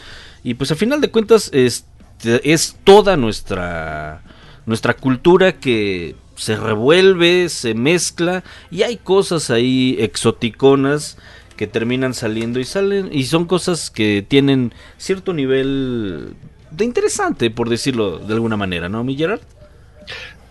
[0.43, 4.21] y pues a final de cuentas este, es toda nuestra
[4.65, 11.17] nuestra cultura que se revuelve, se mezcla y hay cosas ahí exoticonas
[11.55, 16.35] que terminan saliendo y salen y son cosas que tienen cierto nivel
[16.75, 19.41] de interesante por decirlo de alguna manera, ¿no, mi Gerard?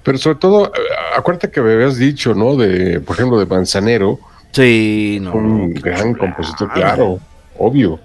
[0.03, 0.79] Pero sobre todo, eh,
[1.17, 2.57] acuérdate que me habías dicho, ¿no?
[2.57, 4.19] De, por ejemplo, de Manzanero,
[4.53, 5.35] Sí, no.
[5.35, 7.19] un gran compositor, claro,
[7.59, 7.99] obvio.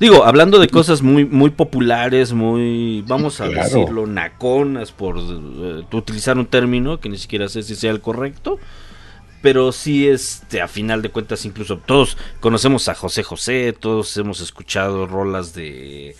[0.00, 3.62] Digo, hablando de cosas muy muy populares, muy, vamos a claro.
[3.62, 8.58] decirlo, naconas, por eh, utilizar un término que ni siquiera sé si sea el correcto,
[9.40, 14.40] pero sí, este, a final de cuentas, incluso todos conocemos a José José, todos hemos
[14.40, 16.16] escuchado rolas de,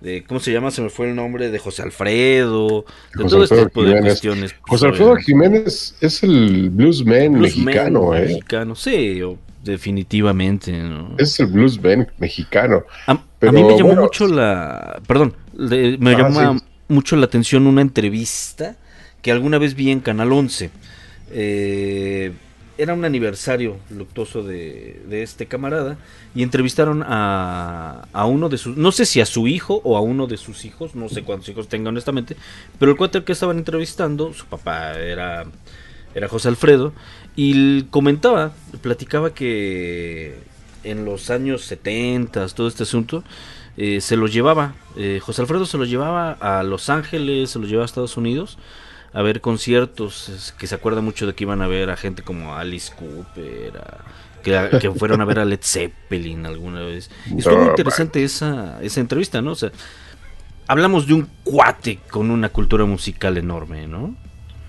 [0.00, 0.70] de ¿cómo se llama?
[0.70, 2.84] Se me fue el nombre de José Alfredo,
[3.14, 4.54] de José todo este Alfredo tipo de cuestiones.
[4.60, 8.20] José Alfredo Jiménez es el bluesman Bluesman mexicano, ¿eh?
[8.22, 9.20] mexicano, sí,
[9.64, 10.72] definitivamente.
[10.72, 11.14] ¿no?
[11.18, 12.84] Es el bluesman mexicano.
[13.06, 15.00] A, a Pero, mí me llamó bueno, mucho la.
[15.06, 16.64] Perdón, me Ah, llama sí.
[16.88, 18.76] mucho la atención una entrevista
[19.22, 20.70] que alguna vez vi en Canal 11.
[21.32, 22.32] Eh,
[22.78, 25.98] era un aniversario luctuoso de, de este camarada
[26.34, 28.76] y entrevistaron a, a uno de sus.
[28.76, 31.48] No sé si a su hijo o a uno de sus hijos, no sé cuántos
[31.48, 32.36] hijos tenga honestamente,
[32.78, 35.44] pero el cuate que estaban entrevistando, su papá era,
[36.14, 36.92] era José Alfredo,
[37.34, 40.36] y comentaba, platicaba que
[40.84, 43.24] en los años 70, todo este asunto,
[43.76, 47.68] eh, se los llevaba, eh, José Alfredo se los llevaba a Los Ángeles, se los
[47.68, 48.56] llevaba a Estados Unidos
[49.12, 52.54] a ver conciertos, que se acuerda mucho de que iban a ver a gente como
[52.56, 54.04] Alice Cooper, a-
[54.42, 57.10] que, que fueron a ver a Led Zeppelin alguna vez.
[57.26, 59.52] Y estuvo muy interesante esa, esa entrevista, ¿no?
[59.52, 59.70] O sea,
[60.66, 64.14] hablamos de un cuate con una cultura musical enorme, ¿no?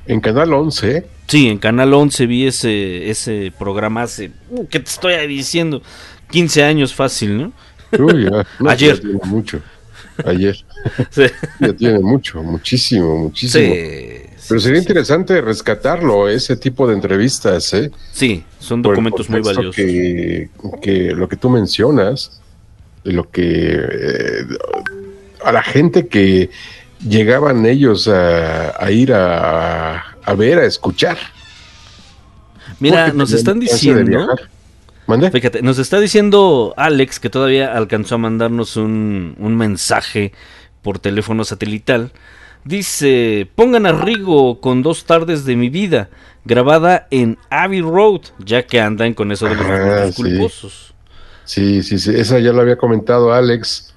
[0.06, 4.90] En Canal 11, Sí, en Canal 11 vi ese, ese programa hace, uh, ¿qué te
[4.90, 5.84] estoy diciendo?
[6.32, 7.52] 15 años fácil, ¿no?
[8.00, 8.96] uy, ya, no, Ayer.
[8.96, 9.62] ya tiene mucho.
[10.26, 10.58] Ayer.
[11.12, 11.24] Sí,
[11.60, 13.76] Ya tiene mucho, muchísimo, muchísimo.
[13.76, 14.84] sí, Pero sería sí.
[14.88, 17.92] interesante rescatarlo, ese tipo de entrevistas, ¿eh?
[18.12, 19.76] Sí, son documentos muy valiosos.
[19.76, 20.50] Que,
[20.82, 22.42] que lo que tú mencionas,
[23.04, 24.46] lo que eh,
[25.44, 26.50] a la gente que
[27.08, 31.18] llegaban ellos a, a ir a, a ver, a escuchar.
[32.80, 34.36] Mira, Porque nos están diciendo,
[35.32, 40.34] fíjate, nos está diciendo Alex que todavía alcanzó a mandarnos un, un mensaje
[40.82, 42.12] por teléfono satelital.
[42.66, 46.10] Dice, pongan a Rigo con dos tardes de mi vida,
[46.46, 50.22] grabada en Abbey Road, ya que andan con eso de los Ah, sí.
[50.22, 50.94] culposos.
[51.46, 53.88] Sí, sí, sí, esa ya lo había comentado Alex,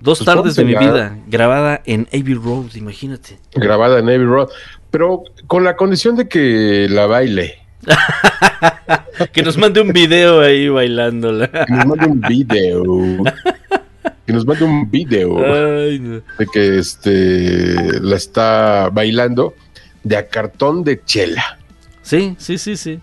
[0.00, 3.38] Dos Pues tardes de mi vida, grabada en Abbey Road, imagínate.
[3.54, 4.48] grabada en Abbey Road,
[4.90, 7.58] pero con la condición de que la baile.
[9.32, 11.48] Que nos mande un video ahí bailándola.
[11.48, 12.82] Que nos mande un video.
[14.26, 15.36] Que nos mande un video.
[15.38, 16.14] Ay, no.
[16.38, 19.54] de que este la está bailando
[20.02, 21.58] de a cartón de chela
[22.02, 23.00] Sí, sí, sí, sí.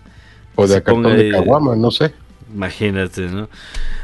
[0.54, 2.12] o de a cartón ponga de caguama, no sé.
[2.52, 3.48] Imagínate, ¿no?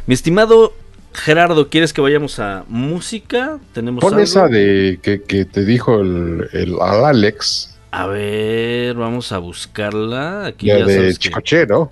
[0.07, 0.73] Mi estimado
[1.12, 3.59] Gerardo, ¿quieres que vayamos a música?
[3.73, 4.23] ¿Tenemos Pon algo?
[4.25, 10.47] esa de que, que te dijo el, el al Alex, A ver, vamos a buscarla.
[10.47, 11.91] Aquí la ya de que- Chicoche, ¿no?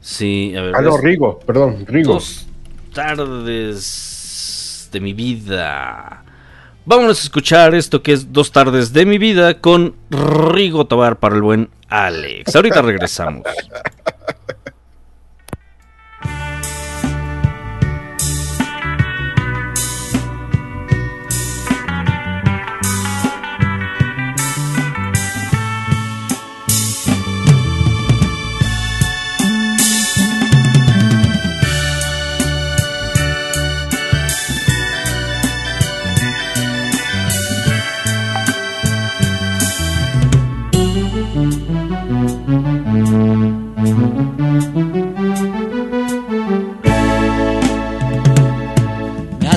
[0.00, 0.74] Sí, a ver.
[0.76, 2.14] Ah, no, Rigo, perdón, Rigo.
[2.14, 2.46] Dos
[2.92, 4.13] tardes
[4.94, 6.24] de mi vida.
[6.86, 11.34] Vámonos a escuchar esto que es Dos tardes de mi vida con Rigo Tobar para
[11.34, 12.56] el buen Alex.
[12.56, 13.42] Ahorita regresamos.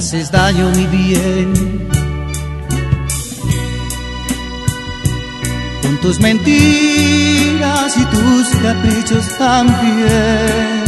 [0.08, 1.89] haces daño mi bien.
[5.82, 10.86] Con tus mentiras y tus caprichos también.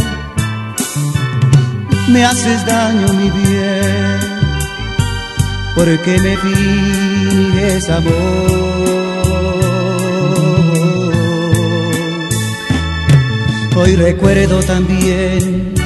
[2.08, 4.20] Me haces daño mi bien.
[5.74, 8.10] Porque me finges amor.
[13.76, 15.79] Hoy recuerdo también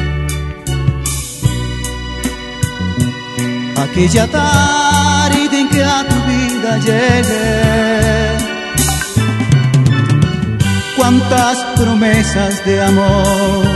[3.77, 7.65] aquella tarde en que a tu vida llegué.
[10.97, 13.67] Cuántas promesas de amor.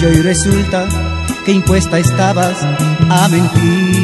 [0.00, 0.88] Y hoy resulta
[1.44, 2.56] que impuesta estabas
[3.08, 4.00] a mentir.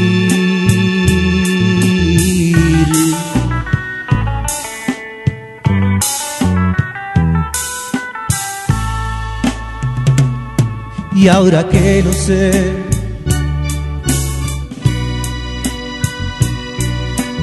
[11.14, 12.85] Y ahora que lo sé,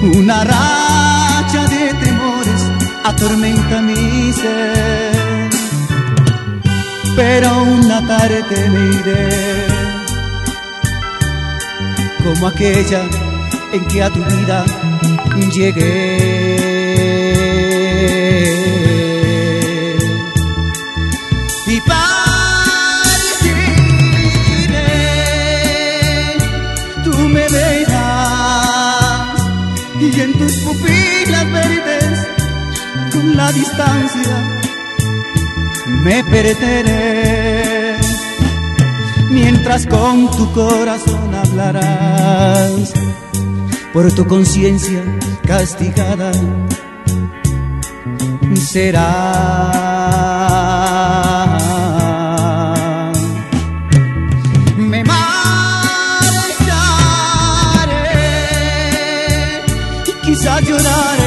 [0.04, 2.70] Una racha de temores
[3.06, 5.50] atormenta mi ser.
[7.16, 9.66] Pero una tarde me iré,
[12.22, 13.04] como aquella
[13.72, 14.66] en que a tu vida
[15.54, 16.43] llegué.
[33.80, 34.38] Ansia
[36.04, 37.98] me perderé.
[39.30, 42.94] Mientras con tu corazón hablarás
[43.94, 45.04] por tu conciencia
[45.46, 46.32] castigada
[48.56, 49.50] será.
[54.78, 55.44] Me marcharé
[60.24, 61.23] quizás lloraré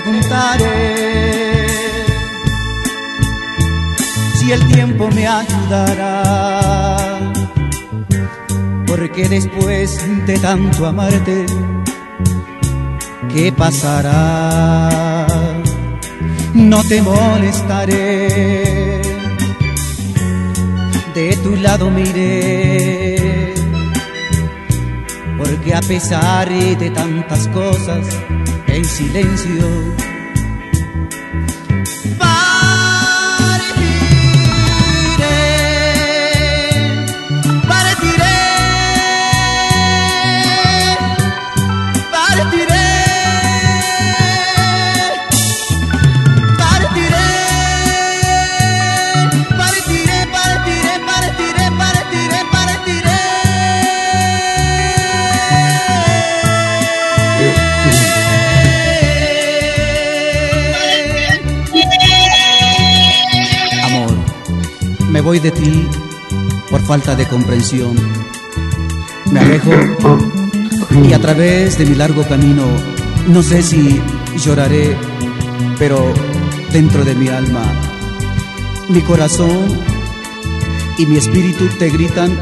[0.00, 1.66] preguntaré
[4.36, 7.32] si el tiempo me ayudará
[8.86, 11.46] porque después de tanto amarte,
[13.32, 15.26] ¿qué pasará?
[16.54, 19.00] No te molestaré,
[21.14, 23.54] de tu lado miré,
[25.38, 28.06] porque a pesar de tantas cosas,
[28.74, 29.68] en silencio,
[65.24, 65.88] voy de ti
[66.70, 67.96] por falta de comprensión.
[69.32, 69.70] Me alejo
[71.02, 72.66] y a través de mi largo camino,
[73.28, 74.00] no sé si
[74.36, 74.94] lloraré,
[75.78, 76.12] pero
[76.72, 77.64] dentro de mi alma,
[78.88, 79.66] mi corazón
[80.98, 82.38] y mi espíritu te gritan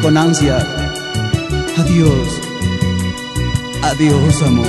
[0.00, 0.66] con ansia,
[1.76, 2.40] adiós,
[3.82, 4.66] adiós amor,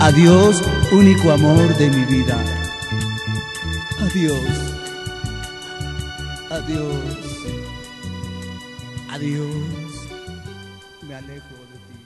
[0.00, 2.38] adiós único amor de mi vida,
[4.00, 4.69] adiós.
[6.62, 6.92] Adiós.
[9.08, 9.92] Adiós.
[11.08, 11.96] Me alejo de ti.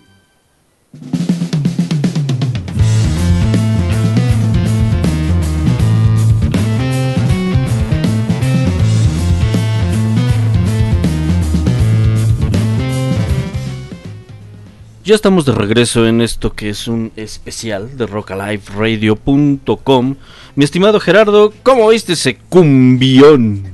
[15.04, 20.14] Ya estamos de regreso en esto que es un especial de rockaliferadio.com.
[20.54, 23.73] Mi estimado Gerardo, ¿cómo viste ese cumbión?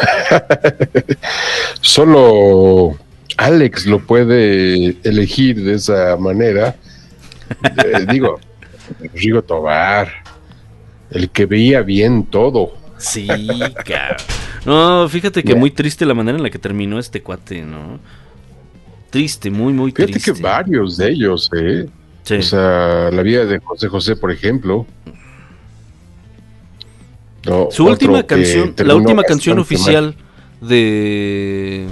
[1.80, 2.96] Solo
[3.36, 6.76] Alex lo puede elegir de esa manera.
[7.84, 8.40] Eh, digo,
[9.14, 10.08] Rigo Tobar,
[11.10, 12.74] el que veía bien todo.
[12.98, 13.26] Sí,
[13.84, 14.16] cabrón.
[14.64, 18.00] No, fíjate que muy triste la manera en la que terminó este cuate, ¿no?
[19.10, 20.32] Triste, muy, muy Fíjate triste.
[20.32, 21.86] que varios de ellos, ¿eh?
[22.24, 22.34] Sí.
[22.34, 24.84] O sea, la vida de José José, por ejemplo.
[27.46, 30.14] No, Su última canción, la última canción oficial
[30.60, 31.86] de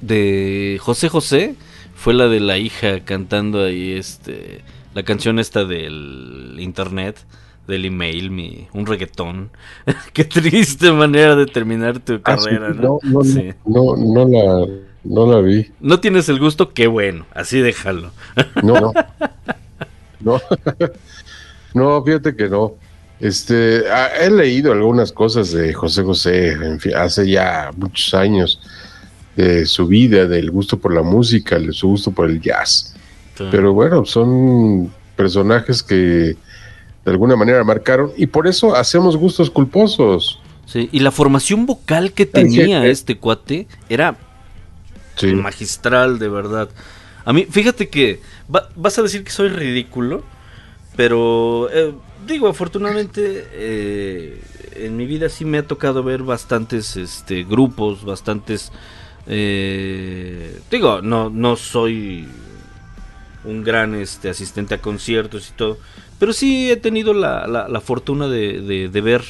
[0.00, 1.54] de José José
[1.94, 4.62] fue la de la hija cantando ahí este
[4.94, 7.16] la canción esta del internet,
[7.66, 9.50] del email, mi un reggaetón.
[10.12, 12.20] Qué triste manera de terminar tu.
[12.24, 13.10] Ah, sí, carrera, no, ¿no?
[13.10, 13.52] no, Sí.
[13.64, 14.66] no, no la,
[15.04, 15.66] no la vi.
[15.80, 18.10] No tienes el gusto, qué bueno, así déjalo.
[18.62, 18.92] No, no.
[20.20, 20.40] No,
[21.74, 22.74] no, fíjate que no.
[23.20, 28.60] Este, ah, he leído algunas cosas de José José, en fin, hace ya muchos años,
[29.36, 32.94] de su vida, del gusto por la música, de su gusto por el jazz.
[33.52, 36.36] Pero bueno, son personajes que de
[37.10, 40.40] alguna manera marcaron y por eso hacemos gustos culposos.
[40.66, 42.90] Sí, y la formación vocal que tenía jefe.
[42.90, 44.16] este cuate era
[45.16, 45.28] Sí.
[45.34, 46.68] magistral, de verdad.
[47.24, 48.20] A mí, fíjate que
[48.54, 50.24] va- vas a decir que soy ridículo,
[50.96, 51.94] pero eh,
[52.28, 54.40] digo, afortunadamente eh,
[54.76, 58.70] en mi vida sí me ha tocado ver bastantes este, grupos, bastantes...
[59.26, 62.26] eh, digo, no, no soy
[63.44, 65.78] un gran este, asistente a conciertos y todo,
[66.18, 69.22] pero sí he tenido la, la- la fortuna de, de- de ver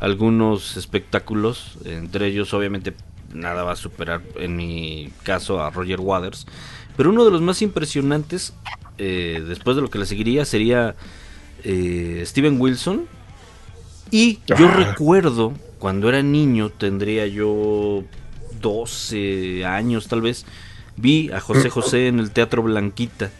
[0.00, 2.94] algunos espectáculos, entre ellos obviamente
[3.34, 6.46] nada va a superar en mi caso a Roger Waters,
[6.96, 8.52] pero uno de los más impresionantes,
[8.98, 10.94] eh, después de lo que le seguiría, sería
[11.64, 13.06] eh, Steven Wilson.
[14.10, 14.74] Y yo Ah.
[14.86, 18.04] recuerdo, cuando era niño, tendría yo
[18.60, 20.44] 12 años tal vez,
[20.96, 23.30] vi a José José en el Teatro Blanquita.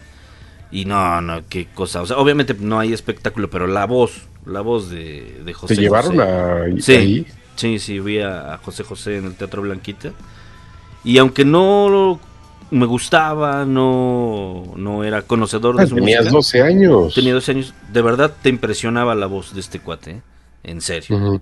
[0.70, 2.02] Y no, no, qué cosa.
[2.02, 5.80] O sea, obviamente no hay espectáculo, pero la voz, la voz de, de José ¿Te
[5.80, 6.22] llevaron José.
[6.22, 7.26] a, Sí, ahí?
[7.56, 10.12] sí, sí, vi a, a José José en el Teatro Blanquita.
[11.04, 12.20] Y aunque no
[12.70, 16.36] me gustaba, no, no era conocedor de su Ah, Tenías música.
[16.36, 17.14] 12 años.
[17.14, 17.74] Tenía 12 años.
[17.92, 20.22] De verdad te impresionaba la voz de este cuate, ¿eh?
[20.64, 21.40] En serio.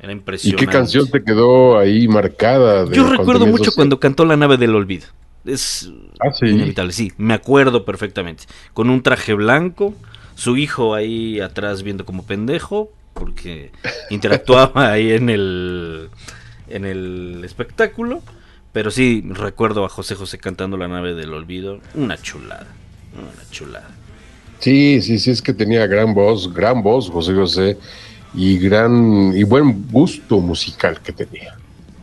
[0.00, 0.66] Era ¿Y impresionante.
[0.66, 2.84] qué canción te quedó ahí marcada?
[2.84, 3.76] de Yo recuerdo tenías mucho 12?
[3.76, 5.06] cuando cantó La nave del olvido.
[5.44, 5.90] Es
[6.20, 6.46] Ah, sí.
[6.46, 8.44] inevitable, sí, me acuerdo perfectamente.
[8.74, 9.94] Con un traje blanco,
[10.36, 13.72] su hijo ahí atrás viendo como pendejo, porque
[14.10, 16.08] interactuaba ahí en el,
[16.68, 18.22] en el espectáculo.
[18.72, 21.80] Pero sí, recuerdo a José José cantando La nave del olvido.
[21.94, 22.66] Una chulada,
[23.14, 23.90] una chulada.
[24.60, 27.78] Sí, sí, sí, es que tenía gran voz, gran voz, José José,
[28.34, 31.56] y gran y buen gusto musical que tenía.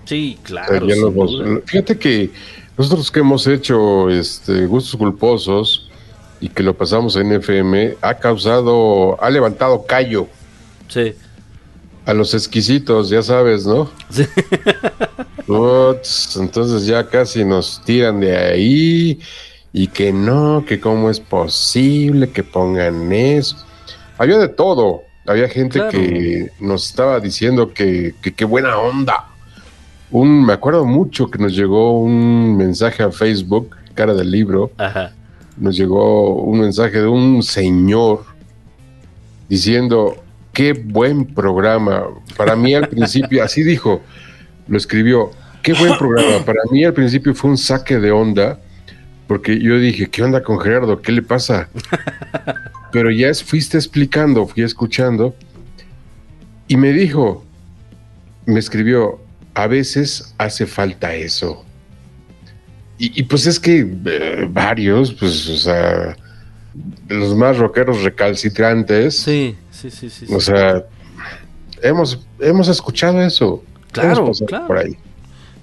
[0.05, 0.79] Sí, claro.
[0.79, 1.63] los.
[1.65, 2.29] Fíjate que
[2.77, 5.89] nosotros que hemos hecho este, gustos culposos
[6.41, 10.27] y que lo pasamos en FM, ha causado, ha levantado callo
[10.89, 11.13] Sí.
[12.09, 13.89] A los exquisitos, ya sabes, ¿no?
[14.09, 14.25] Sí.
[15.47, 19.19] Uts, entonces ya casi nos tiran de ahí
[19.73, 23.55] y que no, que cómo es posible que pongan eso.
[24.17, 25.01] Había de todo.
[25.27, 25.91] Había gente Claro.
[25.91, 29.25] que nos estaba diciendo que que qué buena onda.
[30.11, 35.13] Un, me acuerdo mucho que nos llegó un mensaje a Facebook, cara del libro, Ajá.
[35.57, 38.23] nos llegó un mensaje de un señor
[39.47, 40.15] diciendo,
[40.59, 42.03] qué buen programa.
[42.35, 44.03] Para mí al principio, así dijo,
[44.67, 45.31] lo escribió,
[45.63, 46.43] qué buen programa.
[46.43, 48.59] Para mí al principio fue un saque de onda,
[49.25, 51.01] porque yo dije, ¿qué onda con Gerardo?
[51.01, 51.69] ¿Qué le pasa?
[52.91, 55.33] Pero ya fuiste explicando, fui escuchando,
[56.67, 57.45] y me dijo,
[58.45, 59.17] me escribió,
[59.53, 61.63] a veces hace falta eso.
[62.97, 66.17] Y, y pues es que eh, varios, pues, o sea,
[67.07, 70.27] los más rockeros recalcitrantes, Sí, sí, sí, sí.
[70.27, 70.33] sí.
[70.33, 70.85] o sea,
[71.81, 73.63] hemos, hemos escuchado eso.
[73.91, 74.67] Claro, claro.
[74.67, 74.97] Por ahí.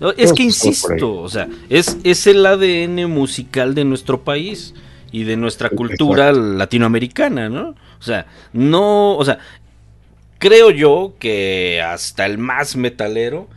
[0.01, 4.75] No, es que insisto, o sea, es, es el ADN musical de nuestro país
[5.11, 7.71] y de nuestra cultura latinoamericana, ¿no?
[7.99, 9.39] O sea, no, o sea,
[10.39, 13.49] creo yo que hasta el más metalero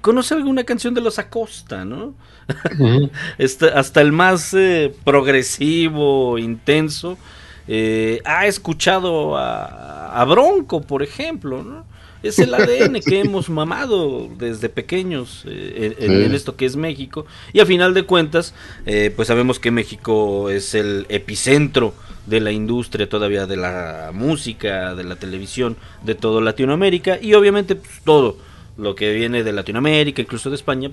[0.00, 2.14] conoce alguna canción de los Acosta, ¿no?
[3.38, 7.18] Este- hasta el más eh, progresivo, intenso,
[7.66, 11.84] eh, ha escuchado a, a Bronco, por ejemplo, ¿no?
[12.22, 17.26] Es el ADN que hemos mamado desde pequeños eh, en, esto que es México.
[17.52, 18.54] Y a final de cuentas,
[18.86, 21.94] eh, pues sabemos que México es el epicentro
[22.26, 27.18] de la industria todavía de la música, de la televisión, de todo Latinoamérica.
[27.20, 28.36] Y obviamente pues, todo
[28.78, 30.90] lo que viene de Latinoamérica, incluso de España,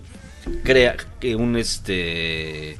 [0.63, 2.77] crea que un este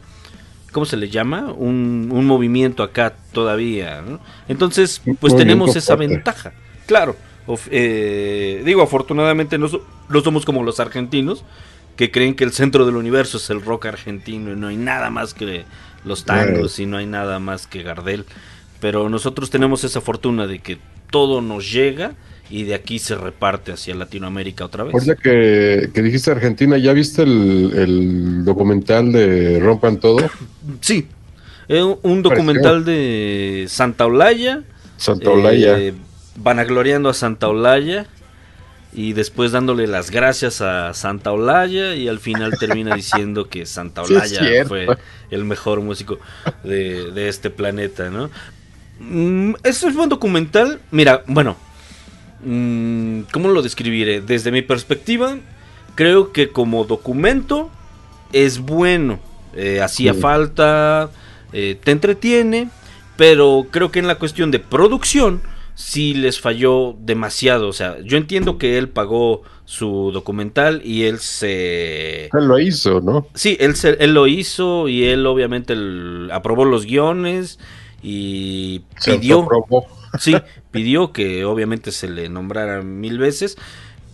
[0.72, 1.54] ¿cómo se le llama?
[1.54, 4.20] Un, un movimiento acá todavía, ¿no?
[4.50, 6.54] Entonces, pues tenemos esa ventaja.
[6.86, 7.16] Claro,
[7.48, 11.46] of- eh, digo, afortunadamente no, so- no somos como los argentinos,
[11.96, 15.10] que creen que el centro del universo es el rock argentino y no hay nada
[15.10, 15.64] más que
[16.04, 18.26] los tangos y no hay nada más que Gardel.
[18.82, 20.78] Pero nosotros tenemos esa fortuna de que
[21.10, 22.16] todo nos llega
[22.50, 24.94] y de aquí se reparte hacia Latinoamérica otra vez.
[24.94, 30.30] Ahorita que, que dijiste Argentina, ¿ya viste el, el documental de Rompan Todo?
[30.82, 31.08] Sí,
[31.68, 34.62] eh, un- documental de Santa Olaya.
[34.98, 35.80] Santa Olaya.
[35.80, 35.94] eh,
[36.38, 38.06] vanagloriando a Santa Olaya
[38.94, 44.04] y después dándole las gracias a Santa Olaya y al final termina diciendo que Santa
[44.04, 44.88] Olaya fue
[45.32, 46.20] el mejor músico
[46.64, 48.30] de, de este planeta, ¿no?
[49.00, 50.80] Mm, Eso es buen documental.
[50.92, 51.58] Mira, bueno,
[52.46, 54.22] mm, ¿cómo lo describiré?
[54.22, 55.38] Desde mi perspectiva,
[55.96, 57.70] creo que como documento
[58.34, 59.20] es bueno.
[59.56, 60.20] Eh, hacía Sí.
[60.20, 61.10] falta,
[61.54, 62.70] eh, te entretiene,
[63.18, 65.42] pero creo que en la cuestión de producción
[65.76, 67.68] sí les falló demasiado.
[67.70, 72.26] O sea, yo entiendo que él pagó su documental y él se...
[72.26, 73.28] Él lo hizo, ¿no?
[73.34, 77.58] Sí, él, se- él lo hizo y él obviamente el- aprobó los guiones
[78.04, 79.36] y Se pidió...
[79.38, 79.86] autoprobó.
[80.20, 80.36] Sí,
[80.72, 83.58] pidió que obviamente se le nombrara mil veces.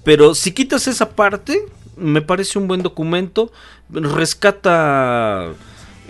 [0.04, 3.52] Pero si quitas esa parte, me parece un buen documento.
[3.89, 5.49] Rescata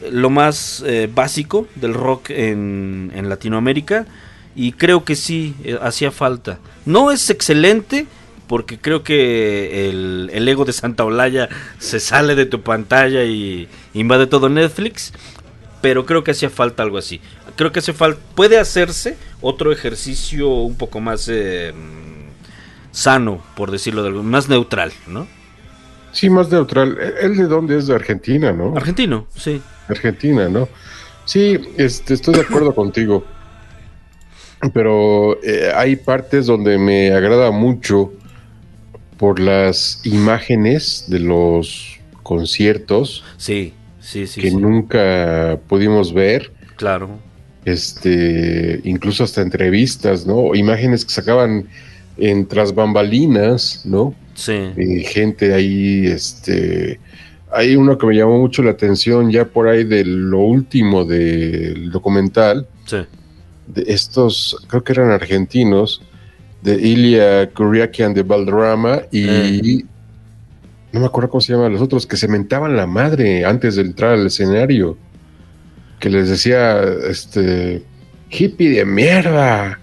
[0.10, 4.06] lo más eh, básico del rock en, Latinoamérica.
[4.56, 6.60] Y creo que sí, eh, hacía falta.
[6.86, 8.06] No es excelente,
[8.48, 11.48] porque creo que el, el ego de Santa Olaya
[11.80, 15.14] se sale de tu pantalla y invade todo Netflix.
[15.82, 17.22] Pero creo que hacía falta algo así.
[17.56, 18.20] Creo que hace falta.
[18.36, 21.74] Puede hacerse otro ejercicio un poco más eh,
[22.92, 25.28] sano, por decirlo de algo, más neutral, ¿no?
[26.12, 26.98] Sí, más neutral.
[27.22, 27.88] ¿Él de dónde es?
[27.88, 28.76] De Argentina, ¿no?
[28.76, 29.62] Argentino, sí.
[29.88, 30.68] Argentina, ¿no?
[31.26, 33.24] Sí, este, estoy de acuerdo contigo.
[34.74, 38.12] Pero eh, hay partes donde me agrada mucho
[39.18, 43.24] por las imágenes de los conciertos.
[43.38, 43.74] Sí.
[44.02, 44.58] Sí, sí, que sí.
[44.58, 46.52] nunca pudimos ver.
[46.76, 47.20] Claro.
[47.66, 50.56] Este, incluso hasta entrevistas, ¿no?
[50.56, 51.68] Imágenes que sacaban
[52.18, 54.14] en tras bambalinas, ¿no?
[54.34, 54.54] Sí.
[54.54, 57.00] Eh, gente ahí, este,
[57.52, 61.92] hay uno que me llamó mucho la atención ya por ahí de lo último del
[61.92, 62.98] documental, Sí.
[63.68, 66.02] de estos, creo que eran argentinos,
[66.64, 69.86] de Ilya Kuriakian de Valderrama y Eh.
[70.92, 73.84] no me acuerdo cómo se llaman los otros, que se mentaban la madre antes de
[73.84, 74.98] entrar al escenario,
[76.02, 77.84] que les decía, este,
[78.30, 79.80] hippie de mierda.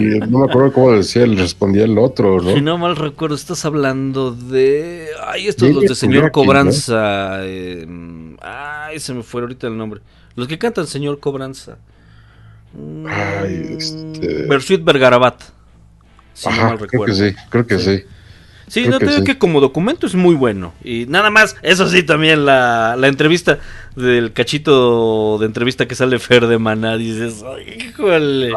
[0.00, 2.54] y no me acuerdo cómo decía, le respondía el otro, ¿no?
[2.54, 5.08] Si no mal recuerdo, estás hablando de.
[5.26, 6.46] Ay, estos los de Señor Kuriaki, ¿no?
[6.46, 7.38] Cobranza.
[7.44, 7.86] eh,
[8.40, 10.00] Ay, se me fue ahorita el nombre.
[10.36, 11.76] Los que cantan Señor Cobranza.
[13.06, 15.42] Ay, este- Bersuit Bergarabat.
[16.34, 17.04] Si no mal creo recuerdo.
[17.06, 17.98] que sí, creo que sí.
[17.98, 18.04] Sí,
[18.72, 19.24] Creo no te digo sí.
[19.24, 20.74] que como documento es muy bueno.
[20.84, 23.58] Y nada más, eso sí, también la, la entrevista
[23.96, 28.52] del cachito de entrevista que sale Fer de Maná, dices, "Ay, híjole,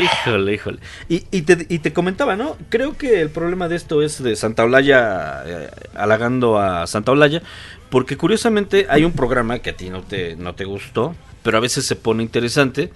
[0.00, 0.78] híjole, híjole.
[1.08, 2.56] Y, y te, y te comentaba, ¿no?
[2.68, 7.42] Creo que el problema de esto es de Santa Olaya, eh, halagando a Santa Olaya,
[7.90, 11.60] porque curiosamente hay un programa que a ti no te, no te gustó, pero a
[11.60, 12.90] veces se pone interesante.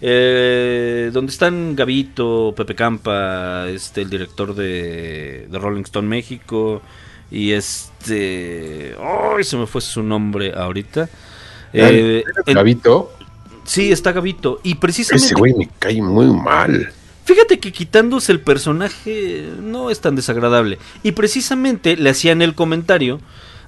[0.00, 6.82] Eh, donde están Gavito, Pepe Campa, este, el director de, de Rolling Stone México,
[7.30, 8.94] y este.
[9.00, 9.44] ¡Ay!
[9.44, 11.08] se me fue su nombre ahorita.
[11.72, 13.12] Eh, Gavito,
[13.64, 14.60] sí, está Gavito.
[14.62, 15.26] Y precisamente.
[15.26, 16.92] ese güey me cae muy mal.
[17.24, 20.78] Fíjate que quitándose el personaje no es tan desagradable.
[21.02, 23.20] Y precisamente le hacían el comentario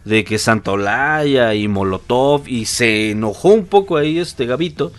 [0.04, 4.92] de que Santa Olaya y Molotov y se enojó un poco ahí este Gavito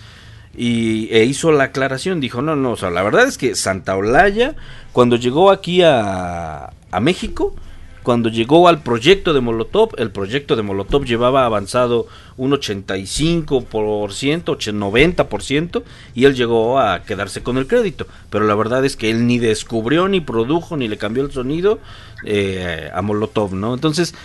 [0.60, 3.96] y e hizo la aclaración, dijo, no, no, o sea, la verdad es que Santa
[3.96, 4.56] Olaya
[4.92, 7.56] cuando llegó aquí a, a México,
[8.04, 15.84] cuando llegó al proyecto de Molotov, el proyecto de Molotov llevaba avanzado un 85%, 90%,
[16.16, 18.08] y él llegó a quedarse con el crédito.
[18.30, 21.80] Pero la verdad es que él ni descubrió, ni produjo, ni le cambió el sonido
[22.26, 23.74] eh, a Molotov, ¿no?
[23.74, 24.16] Entonces,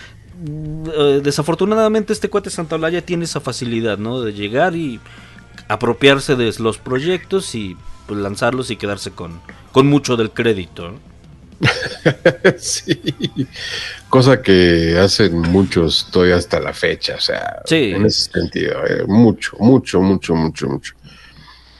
[0.45, 4.21] mm, eh, desafortunadamente este cuate Santaolalla tiene esa facilidad, ¿no?
[4.21, 5.01] De llegar y
[5.69, 7.77] apropiarse de los proyectos y
[8.07, 9.41] pues, lanzarlos y quedarse con,
[9.73, 10.91] con mucho del crédito.
[10.93, 11.15] ¿no?
[12.59, 13.01] sí.
[14.09, 17.93] Cosa que hacen muchos todavía hasta la fecha, o sea, Sí.
[17.95, 20.95] en ese sentido, eh, mucho, mucho, mucho, mucho, mucho.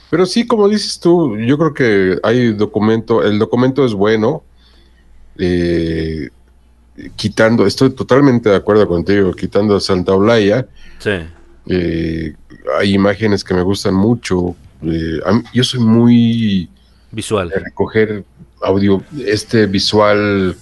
[0.09, 4.43] Pero sí, como dices tú, yo creo que hay documento, el documento es bueno,
[5.37, 6.29] eh,
[7.15, 10.67] quitando, estoy totalmente de acuerdo contigo, quitando a Santa Olaya,
[10.99, 11.11] Sí.
[11.67, 12.33] Eh,
[12.79, 15.19] hay imágenes que me gustan mucho, eh,
[15.53, 16.69] yo soy muy
[17.11, 17.49] Visual.
[17.49, 18.23] de recoger
[18.61, 20.55] audio, este visual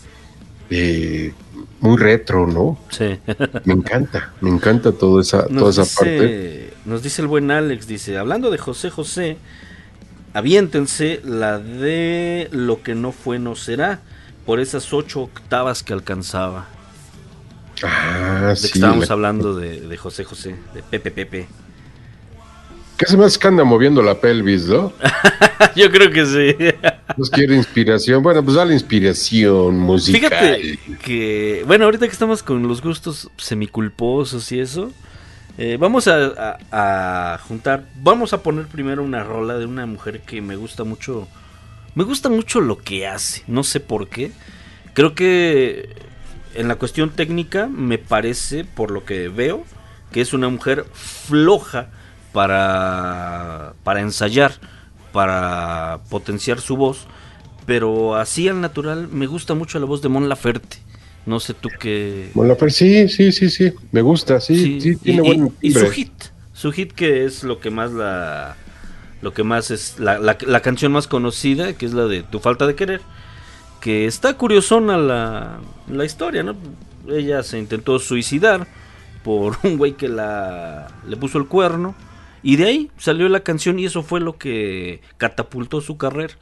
[0.69, 1.33] eh,
[1.79, 2.79] muy retro, ¿no?
[2.89, 3.17] Sí.
[3.65, 6.73] Me encanta, me encanta toda esa, toda esa parte.
[6.85, 9.37] nos dice el buen Alex, dice, hablando de José José,
[10.33, 13.99] aviéntense la de lo que no fue no será,
[14.45, 16.67] por esas ocho octavas que alcanzaba.
[17.83, 18.71] Ah, De sí.
[18.71, 21.47] que estábamos la- hablando de, de José José, de Pepe Pepe.
[22.97, 24.93] ¿Qué se hace que anda moviendo la pelvis, no?
[25.75, 26.55] Yo creo que sí.
[27.17, 28.21] Nos quiere inspiración.
[28.21, 30.29] Bueno, pues dale inspiración musical.
[30.29, 34.91] Fíjate que, bueno, ahorita que estamos con los gustos semiculposos y eso,
[35.57, 40.21] eh, vamos a, a- a juntar, vamos a poner primero una rola de una mujer
[40.21, 41.27] que me gusta mucho,
[41.95, 44.31] me gusta mucho lo que hace, no sé por qué.
[44.93, 45.89] Creo que
[46.55, 49.63] en la cuestión técnica me parece, por lo que veo,
[50.11, 51.89] que es una mujer floja
[52.31, 54.53] para, para ensayar,
[55.11, 57.07] para potenciar su voz,
[57.65, 60.77] pero así al natural me gusta mucho la voz de Mon Laferte.
[61.25, 62.31] No sé tú qué...
[62.33, 63.73] Mon Laferte, sí, sí, sí, sí.
[63.91, 65.91] Me gusta, sí, sí, y, tiene y- buen y su timbre.
[65.95, 66.11] hit,
[66.53, 68.57] su hit que es lo que más la...
[69.21, 72.39] Lo que más es la, la, la canción más conocida, que es la de Tu
[72.41, 72.99] falta de querer,
[73.83, 75.59] que está curiosona la,
[75.91, 76.55] la historia, ¿no?
[77.09, 78.65] Ella se intentó suicidar
[79.25, 81.93] por un güey que la le puso el cuerno
[82.41, 86.33] y de ahí salió la canción y eso fue lo que catapultó su carrera.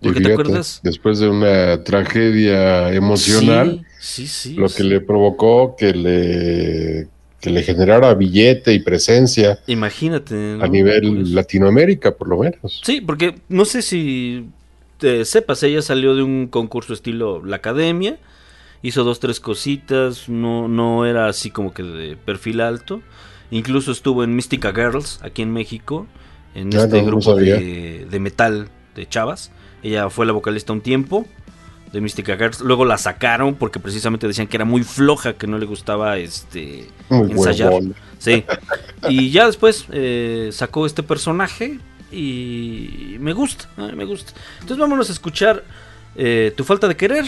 [0.00, 5.94] Te acuerdas Después de una tragedia emocional, Sí, sí, sí, lo que le provocó que
[5.94, 7.08] le,
[7.40, 10.58] que le generara billete y presencia Imagínate.
[10.60, 11.34] a nivel Curioso.
[11.34, 12.82] Latinoamérica, por lo menos.
[12.84, 14.46] Sí, porque no sé si
[15.04, 18.16] este, sepas, ella salió de un concurso estilo La Academia,
[18.80, 23.02] hizo dos, tres cositas, no, no era así como que de perfil alto.
[23.50, 26.06] Incluso estuvo en Mystica Girls, aquí en México,
[26.54, 29.52] en este grupo de, metal de chavas.
[29.82, 31.26] Ella fue la vocalista un tiempo
[31.92, 32.62] de Mystica Girls.
[32.62, 36.88] Luego la sacaron porque precisamente decían que era muy floja, que no le gustaba este
[37.10, 37.74] ensayar.
[38.16, 38.42] Sí.
[39.10, 41.78] Y ya después eh, sacó este personaje
[42.14, 44.32] y me gusta, me gusta.
[44.54, 45.64] Entonces vámonos a escuchar
[46.16, 47.24] eh, Tu falta de querer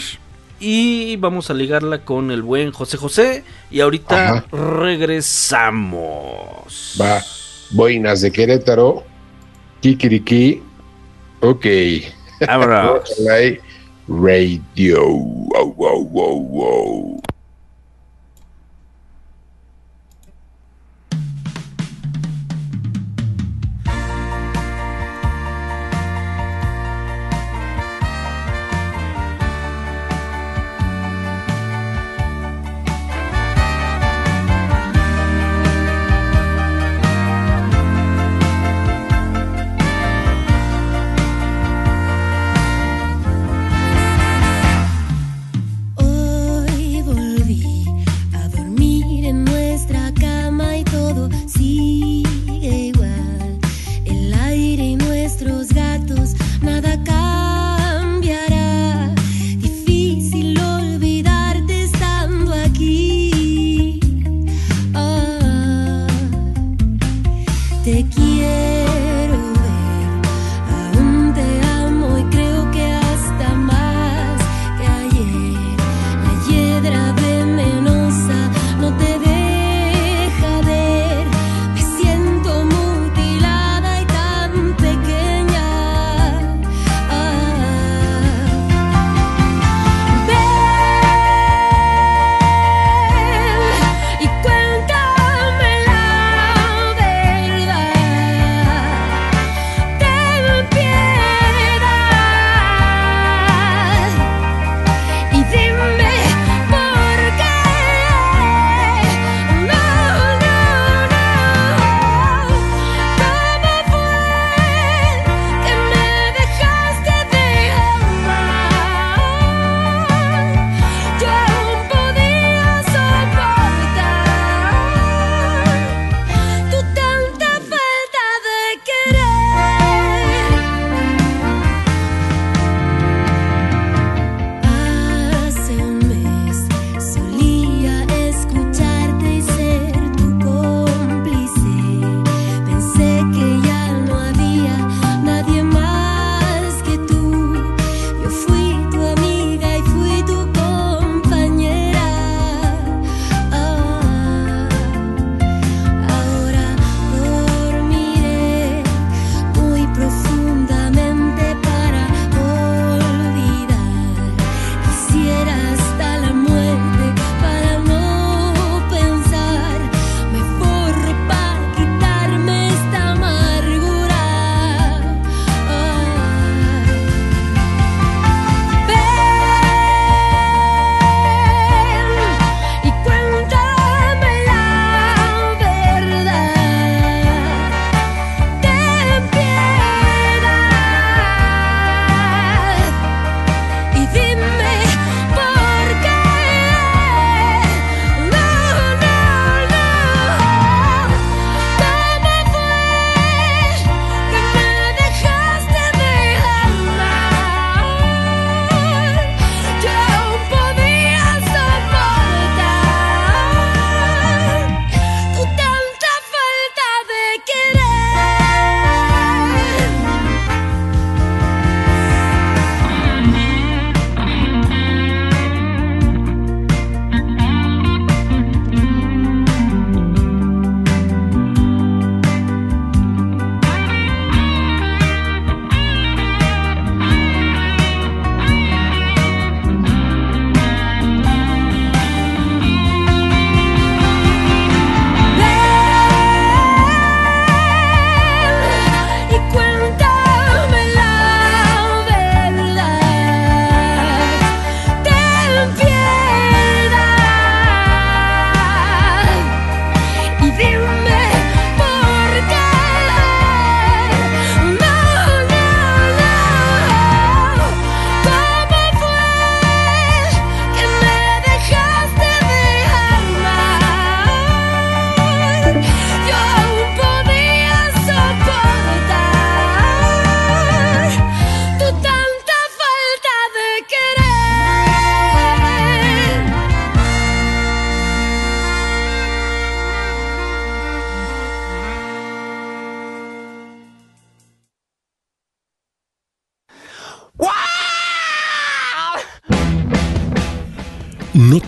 [0.59, 5.75] y vamos a ligarla con el buen José José y ahorita regresamos.
[6.99, 7.21] Va,
[7.71, 9.03] boinas de Querétaro,
[9.81, 10.63] Kikiriki,
[11.41, 11.65] ok.
[12.47, 13.13] Vámonos.
[14.07, 15.03] Radio.
[15.03, 17.21] Wow, wow, wow, wow.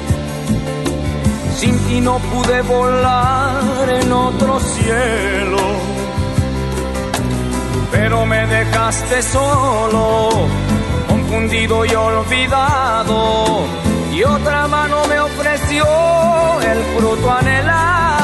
[1.91, 5.57] Ti no pude volar en otro cielo.
[7.91, 10.47] Pero me dejaste solo,
[11.09, 13.65] confundido y olvidado.
[14.13, 15.83] Y otra mano me ofreció
[16.61, 18.20] el fruto anhelado.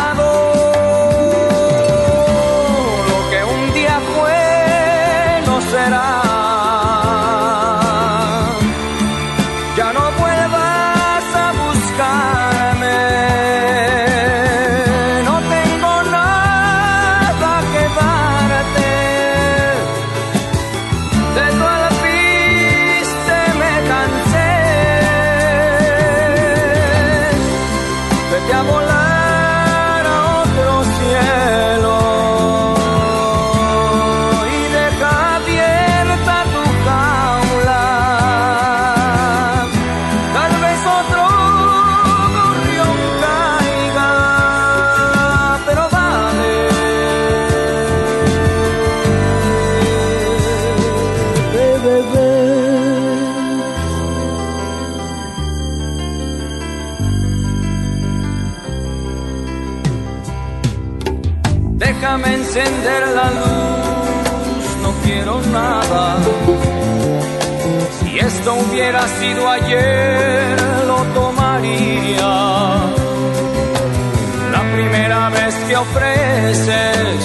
[75.77, 77.19] Ofreces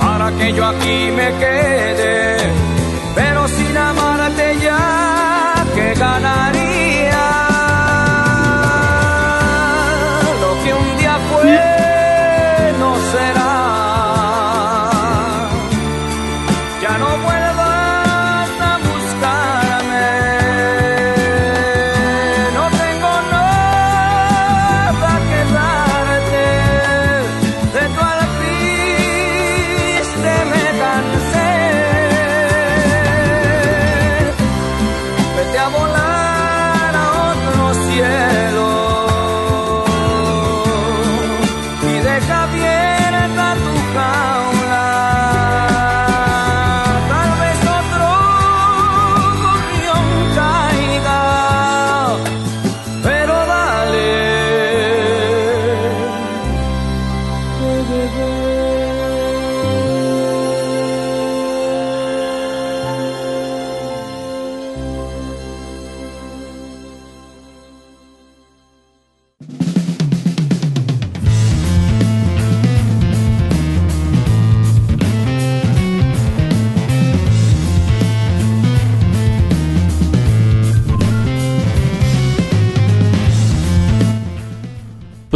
[0.00, 2.36] para que yo aquí me quede,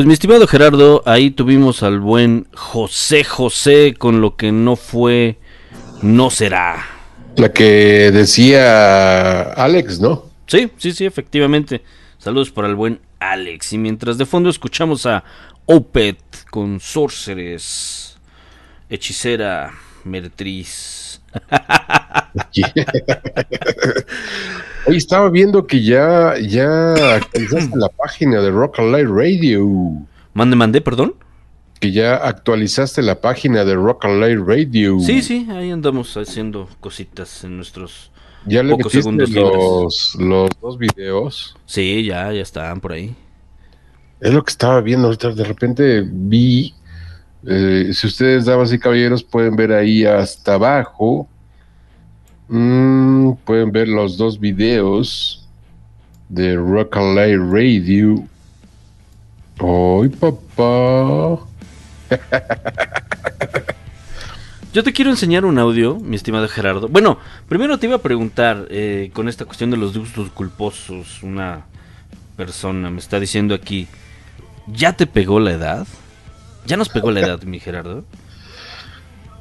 [0.00, 5.36] Pues mi estimado Gerardo, ahí tuvimos al buen José José con lo que no fue,
[6.00, 6.86] no será.
[7.36, 10.24] La que decía Alex, ¿no?
[10.46, 11.82] Sí, sí, sí, efectivamente.
[12.16, 13.74] Saludos para el buen Alex.
[13.74, 15.22] Y mientras de fondo escuchamos a
[15.66, 16.18] Opet
[16.48, 18.16] con Sorceress,
[18.88, 19.70] Hechicera,
[20.04, 20.99] Meretriz.
[24.86, 29.66] Oye, estaba viendo que ya, ya actualizaste la página de Rock and Light Radio.
[30.34, 31.14] Mande, mande, perdón.
[31.80, 34.98] Que ya actualizaste la página de Rock and Light Radio.
[35.00, 38.10] Sí, sí, ahí andamos haciendo cositas en nuestros
[38.46, 41.56] Ya le pocos segundos los, los dos videos.
[41.66, 43.14] Sí, ya, ya están por ahí.
[44.20, 45.32] Es lo que estaba viendo ahorita.
[45.32, 46.74] De repente vi.
[47.46, 51.28] Eh, si ustedes, damas y caballeros, pueden ver ahí hasta abajo.
[52.48, 55.48] mm, pueden ver los dos videos
[56.28, 58.24] de Rock Light Radio.
[59.58, 61.40] ¡Ay, papá!
[64.72, 66.86] Yo te quiero enseñar un audio, mi estimado Gerardo.
[66.88, 67.18] Bueno,
[67.48, 71.24] primero te iba a preguntar eh, con esta cuestión de los gustos culposos.
[71.24, 71.66] Una
[72.36, 73.88] persona me está diciendo aquí,
[74.68, 75.88] ¿ya te pegó la edad?
[76.70, 78.04] ¿Ya nos pegó la edad, mi Gerardo?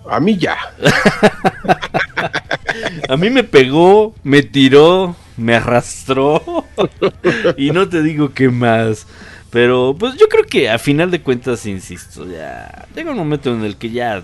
[0.09, 0.57] A mí ya.
[3.07, 6.65] A mí me pegó, me tiró, me arrastró
[7.55, 9.05] y no te digo qué más.
[9.51, 13.63] Pero pues yo creo que a final de cuentas, insisto, ya llega un momento en
[13.63, 14.23] el que ya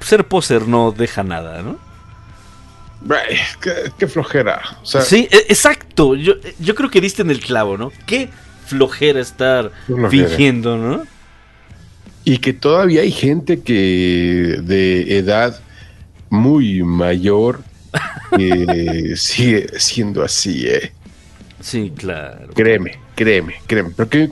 [0.00, 1.78] ser poser no deja nada, ¿no?
[3.62, 4.60] Qué, qué flojera.
[4.82, 6.14] O sea, sí, e- exacto.
[6.14, 7.90] Yo, yo creo que diste en el clavo, ¿no?
[8.04, 8.28] Qué
[8.66, 10.10] flojera estar flojera.
[10.10, 11.06] fingiendo, ¿no?
[12.24, 15.60] Y que todavía hay gente que de edad
[16.30, 17.62] muy mayor
[18.36, 20.92] que sigue siendo así, ¿eh?
[21.60, 22.48] Sí, claro.
[22.54, 23.90] Créeme, créeme, créeme.
[23.96, 24.30] ¿Pero qué,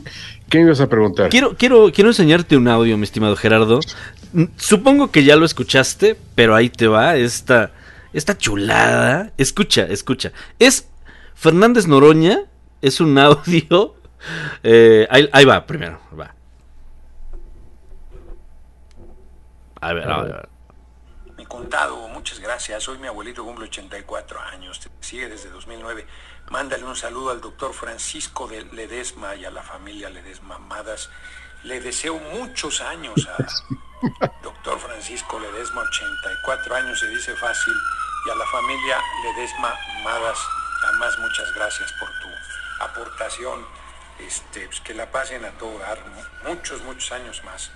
[0.49, 1.31] qué me ibas a preguntar?
[1.31, 3.81] Quiero, quiero, quiero enseñarte un audio, mi estimado Gerardo.
[4.33, 7.73] Mm, Supongo que ya lo escuchaste, pero ahí te va esta,
[8.13, 9.33] esta chulada.
[9.37, 10.33] Escucha, escucha.
[10.59, 10.87] Es
[11.35, 12.41] Fernández Noroña,
[12.83, 13.95] es un audio.
[14.63, 16.35] eh, ahí, ahí va, primero, va.
[19.83, 20.49] A ver, a ver.
[21.39, 22.87] Mi contado, muchas gracias.
[22.89, 24.79] Hoy mi abuelito cumple 84 años.
[24.79, 26.07] Te sigue desde 2009.
[26.51, 31.09] Mándale un saludo al doctor Francisco de Ledesma y a la familia Ledesma Madas.
[31.63, 37.75] Le deseo muchos años a doctor Francisco Ledesma, 84 años, se dice fácil.
[38.27, 39.75] Y a la familia Ledesma
[40.05, 40.39] Madas,
[40.89, 43.65] además muchas gracias por tu aportación.
[44.19, 45.99] Este, pues, que la pasen a todo dar.
[46.45, 47.71] Muchos, muchos años más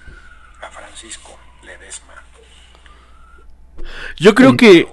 [0.61, 2.15] a Francisco Ledesma.
[4.17, 4.87] Yo creo que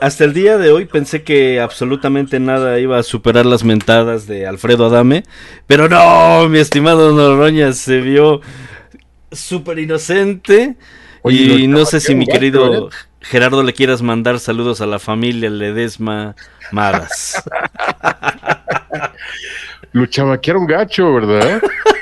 [0.00, 4.46] hasta el día de hoy pensé que absolutamente nada iba a superar las mentadas de
[4.46, 5.24] Alfredo Adame,
[5.66, 8.40] pero no, mi estimado Noroña se vio
[9.32, 10.76] súper inocente
[11.22, 12.90] Oye, y no sé si mi querido ¿eh?
[13.20, 16.36] Gerardo le quieras mandar saludos a la familia Ledesma
[16.70, 17.42] Madas.
[19.92, 21.62] Lo chamaquearon gacho, ¿verdad?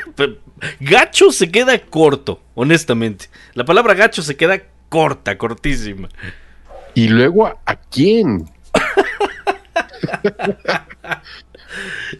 [0.80, 3.26] Gacho se queda corto, honestamente.
[3.54, 6.08] La palabra gacho se queda corta, cortísima.
[6.94, 8.48] y luego, ¿a, quién?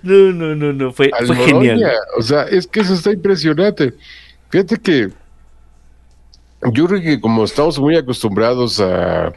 [0.02, 1.10] No, no, no, no, fue,
[1.46, 1.92] genial.
[2.18, 3.94] O sea, es que eso está impresionante.
[4.50, 5.08] Fíjate que
[6.72, 9.32] yo creo que como estamos muy acostumbrados a, a-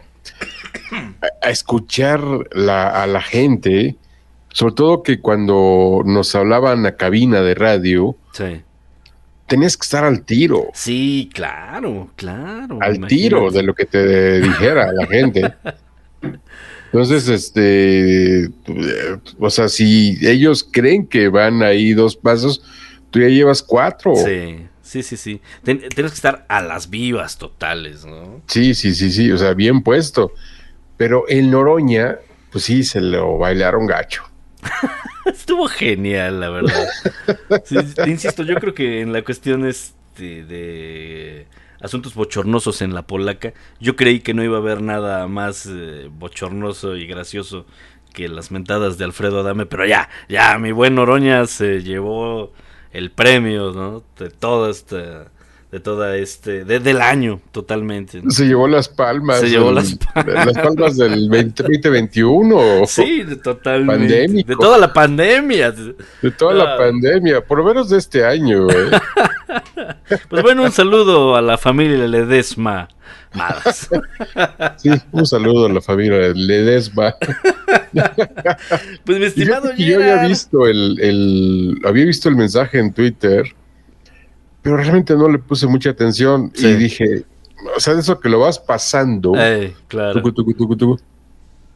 [1.44, 2.20] a escuchar
[2.52, 3.96] la- a la gente,
[4.52, 8.62] sobre todo que cuando nos hablaban a cabina de radio, Sí.
[9.48, 12.80] tenías que estar al tiro, Sí, claro, claro.
[12.82, 13.08] al imagínate.
[13.16, 15.54] tiro de lo que te dijera la gente.
[16.92, 22.64] Entonces, este, eh, o sea, si ellos creen que van ahí dos pasos,
[23.12, 24.16] tú ya llevas cuatro.
[24.16, 25.42] Sí, sí, sí, sí.
[25.64, 28.42] Ten- tienes que estar a las vivas totales, ¿no?
[28.48, 30.32] Sí, sí, sí, sí, o sea, bien puesto.
[30.96, 32.16] Pero el Noroña,
[32.52, 34.24] pues sí, se lo bailaron gacho.
[35.26, 36.88] Estuvo genial, la verdad.
[38.06, 41.48] Insisto, yo creo que en la cuestión este de
[41.82, 46.10] asuntos bochornosos en la polaca, yo creí que no iba a haber nada más eh,
[46.12, 47.66] bochornoso y gracioso
[48.14, 52.52] que las mentadas de Alfredo Adame, pero ya, ya, mi buen Noroña se llevó
[52.92, 54.04] el premio, ¿no?
[54.18, 55.32] De toda esta,
[55.72, 58.22] de toda este, de- del año, totalmente.
[58.22, 58.32] ¿no?
[58.32, 59.42] Se llevó las palmas.
[59.42, 60.46] Se llevó las palmas.
[60.46, 62.86] las palmas del 20 2021.
[62.88, 64.08] Sí, de totalmente.
[64.08, 64.48] Pandémico.
[64.50, 65.72] De toda la pandemia.
[65.72, 66.78] De toda la Ah.
[66.78, 68.70] pandemia, por lo menos de este año.
[68.70, 68.92] ¿eh?
[70.30, 72.88] Pues bueno, un saludo a la familia Ledesma
[73.34, 73.90] Madas.
[74.78, 77.14] Sí, un saludo a la familia de Ledesma.
[79.06, 82.94] Pues mi Y estimado que yo había visto el, el- había visto el mensaje en
[82.94, 83.44] Twitter
[84.68, 86.68] pero realmente no le puse mucha atención Sí.
[86.68, 87.24] y dije,
[87.74, 90.12] o sea, de eso que lo vas pasando, Eh, claro.
[90.22, 91.00] tucu, tucu, tucu, tucu,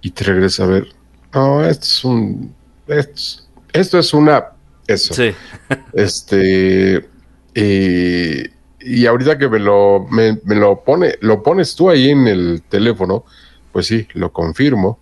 [0.02, 0.88] y te regresa a ver,
[1.34, 2.54] no, esto es un,
[2.88, 4.44] esto, esto es una,
[4.88, 5.14] eso.
[5.14, 5.32] Sí.
[5.94, 7.08] Este,
[7.56, 8.50] eh,
[8.82, 12.62] y ahorita que me lo, me, me lo pone, lo pones tú ahí en el
[12.68, 13.24] teléfono,
[13.72, 15.00] pues sí, lo confirmo.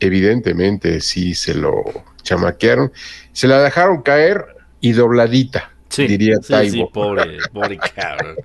[0.00, 1.82] Evidentemente, sí se lo
[2.22, 2.92] chamaquearon.
[3.32, 4.44] Se la dejaron caer
[4.82, 6.72] y dobladita, Sí, diría sí, Taibo.
[6.72, 8.36] sí, pobre, pobre cabrón.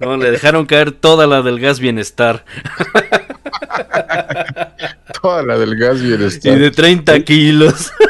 [0.00, 2.44] No, le dejaron caer toda la del gas bienestar.
[5.22, 6.52] Toda la del gas bienestar.
[6.52, 7.90] Y de 30 kilos.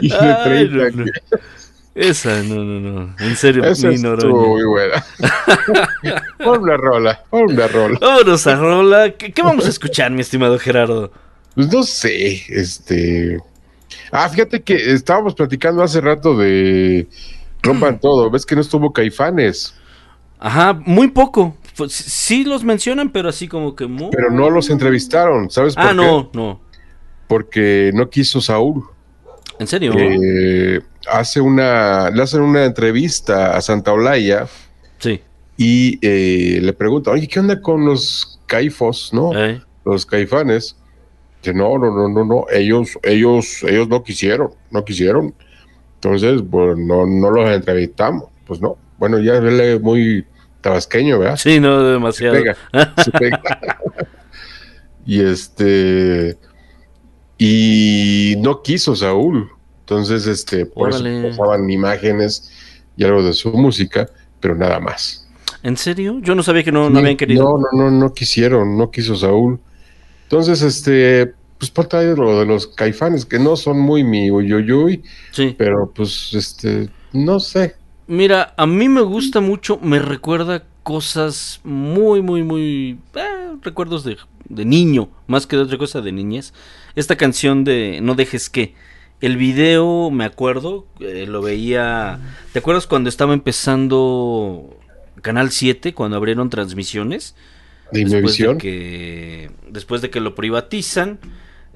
[0.00, 1.12] Y de Ay, 30 no, no.
[1.94, 3.16] Esa, no, no, no.
[3.20, 4.34] En serio, Esa mi Noroña.
[4.46, 5.04] muy buena.
[6.44, 7.98] Pon una rola, pon una rola.
[8.00, 9.10] Vámonos a Rola.
[9.12, 11.12] ¿Qué, qué vamos a escuchar, mi estimado Gerardo?
[11.54, 13.38] Pues no sé, este.
[14.16, 17.08] Ah, fíjate que estábamos platicando hace rato de
[17.64, 18.30] Rompan Todo.
[18.30, 19.74] ¿Ves que no estuvo Caifanes?
[20.38, 21.56] Ajá, muy poco.
[21.76, 24.10] Pues, sí los mencionan, pero así como que muy...
[24.12, 25.94] Pero no los entrevistaron, ¿sabes por Ah, qué?
[25.96, 26.60] no, no.
[27.26, 28.84] Porque no quiso Saúl.
[29.58, 29.92] ¿En serio?
[29.96, 30.80] Eh,
[31.10, 34.46] hace una, le hacen una entrevista a Santa Olaya
[34.98, 35.20] Sí.
[35.56, 39.32] y eh, le preguntan, oye, ¿qué onda con los caifos, no?
[39.36, 40.76] Eh, Los caifanes.
[41.52, 45.34] No, no, no, no, no, ellos, ellos, ellos no quisieron, no quisieron.
[45.96, 48.76] Entonces, pues no, no los entrevistamos, pues no.
[48.98, 50.24] Bueno, ya él es muy
[50.60, 51.36] tabasqueño, ¿verdad?
[51.36, 52.34] Sí, no, demasiado.
[52.34, 52.56] pega,
[53.02, 53.40] se pega.
[55.06, 56.38] y este
[57.38, 59.50] y no quiso Saúl.
[59.80, 61.28] Entonces, este, por Órale.
[61.28, 62.50] eso pasaban imágenes
[62.96, 64.08] y algo de su música,
[64.40, 65.28] pero nada más.
[65.62, 66.20] ¿En serio?
[66.22, 67.44] Yo no sabía que no, no habían querido.
[67.44, 69.60] No, no, no, no quisieron, no quiso Saúl.
[70.34, 75.04] Entonces, este, pues por ahí lo de los caifanes, que no son muy mi uyuyuy,
[75.30, 75.54] Sí.
[75.56, 77.76] pero pues, este, no sé.
[78.08, 82.98] Mira, a mí me gusta mucho, me recuerda cosas muy, muy, muy...
[83.14, 84.16] eh, recuerdos de,
[84.48, 86.52] de niño, más que de otra cosa de niñez.
[86.96, 88.74] Esta canción de No dejes que...
[89.20, 92.18] El video, me acuerdo, eh, lo veía...
[92.52, 94.76] ¿Te acuerdas cuando estaba empezando
[95.22, 97.36] Canal 7, cuando abrieron transmisiones?
[97.92, 101.18] De después de que después de que lo privatizan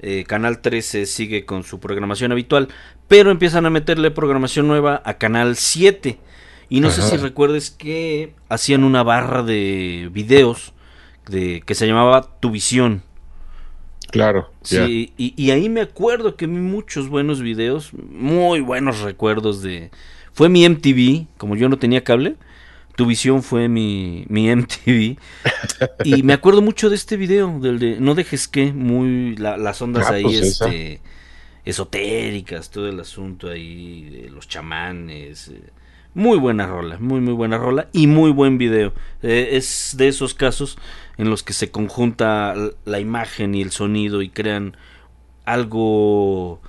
[0.01, 2.69] eh, Canal 13 sigue con su programación habitual
[3.07, 6.19] pero empiezan a meterle programación nueva a Canal 7
[6.69, 10.73] y no sé si recuerdes que hacían una barra de videos
[11.27, 13.01] de que se llamaba Tu Visión.
[14.11, 14.51] Claro.
[14.61, 19.91] Sí, y, y ahí me acuerdo que vi muchos buenos videos, muy buenos recuerdos de...
[20.31, 22.35] Fue mi MTV, como yo no tenía cable,
[22.99, 25.17] tu visión fue mi, mi MTV.
[26.03, 29.37] y me acuerdo mucho de este video, del de No dejes que, muy...
[29.37, 30.65] la- las ondas Ah, ahí, pues esa.
[30.65, 30.99] este...
[31.63, 35.47] Esotéricas, todo el asunto ahí, de los chamanes.
[35.47, 35.61] eh,
[36.13, 38.91] Muy buena rola, muy muy buena rola y muy buen video.
[39.23, 40.77] Eh, es de esos casos
[41.17, 42.53] en los que se conjunta
[42.83, 44.75] la imagen y el sonido y crean
[45.45, 46.61] algo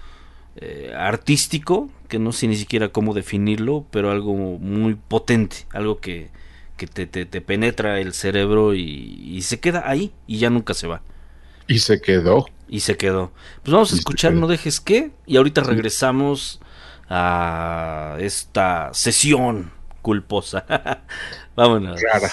[0.56, 6.30] eh, artístico, que no sé ni siquiera cómo definirlo, pero algo muy potente, algo que,
[6.76, 8.82] que te, te- te penetra el cerebro y,
[9.24, 11.02] y se queda ahí y ya nunca se va.
[11.66, 12.44] Y se quedó.
[12.68, 13.32] Y se quedó.
[13.62, 14.32] Pues vamos a Y escuchar.
[14.34, 16.60] No dejes que y ahorita regresamos
[17.08, 19.72] a esta sesión
[20.02, 20.64] culposa.
[21.56, 22.06] Vámonos.
[22.12, 22.30] Rara.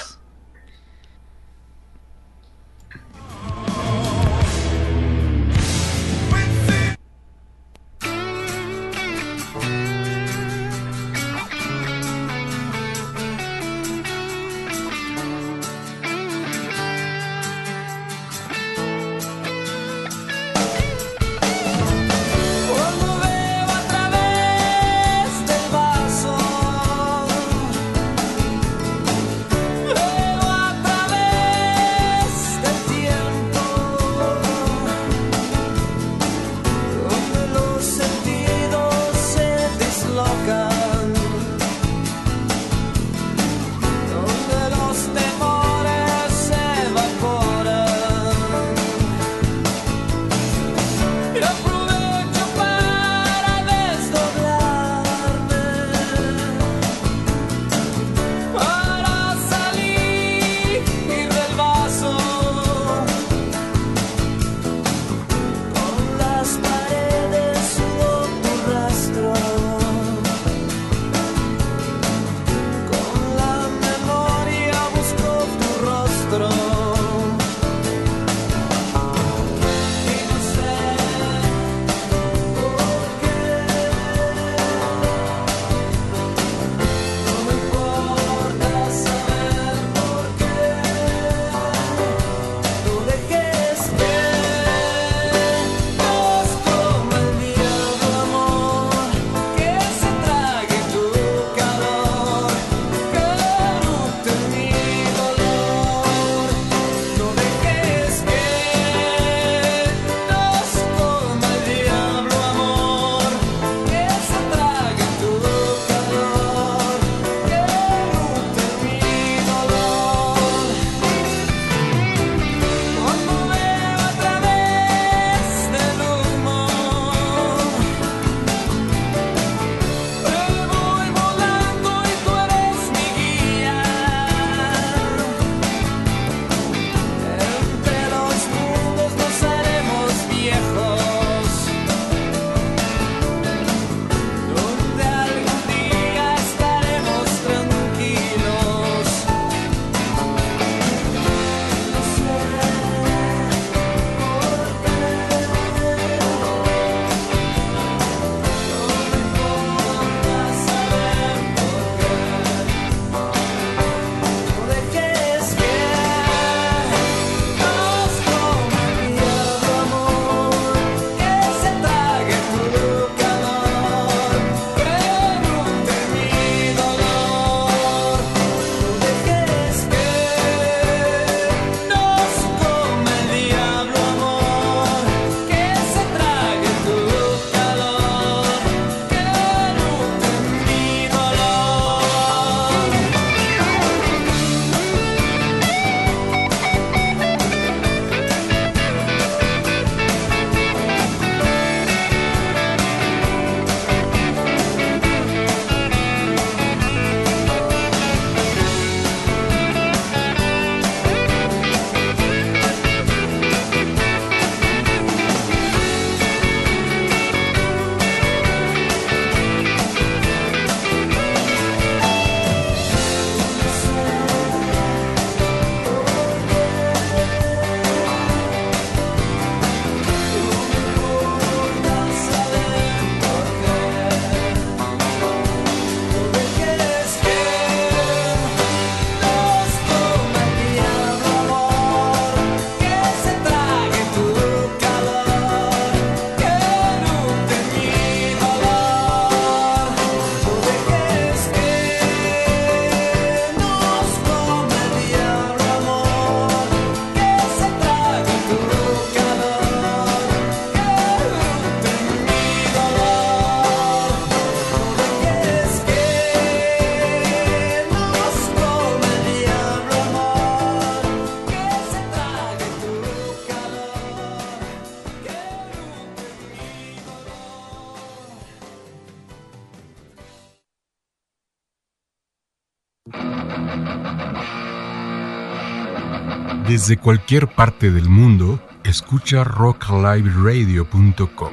[286.77, 291.51] Desde cualquier parte del mundo, escucha rockliveradio.com.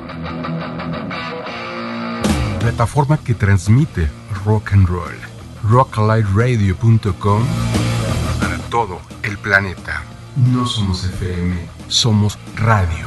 [2.61, 4.11] Plataforma que transmite
[4.45, 5.15] rock and roll.
[5.63, 7.43] rockliveradio.com
[8.39, 10.03] para todo el planeta.
[10.37, 11.57] No somos FM,
[11.89, 13.07] somos radio.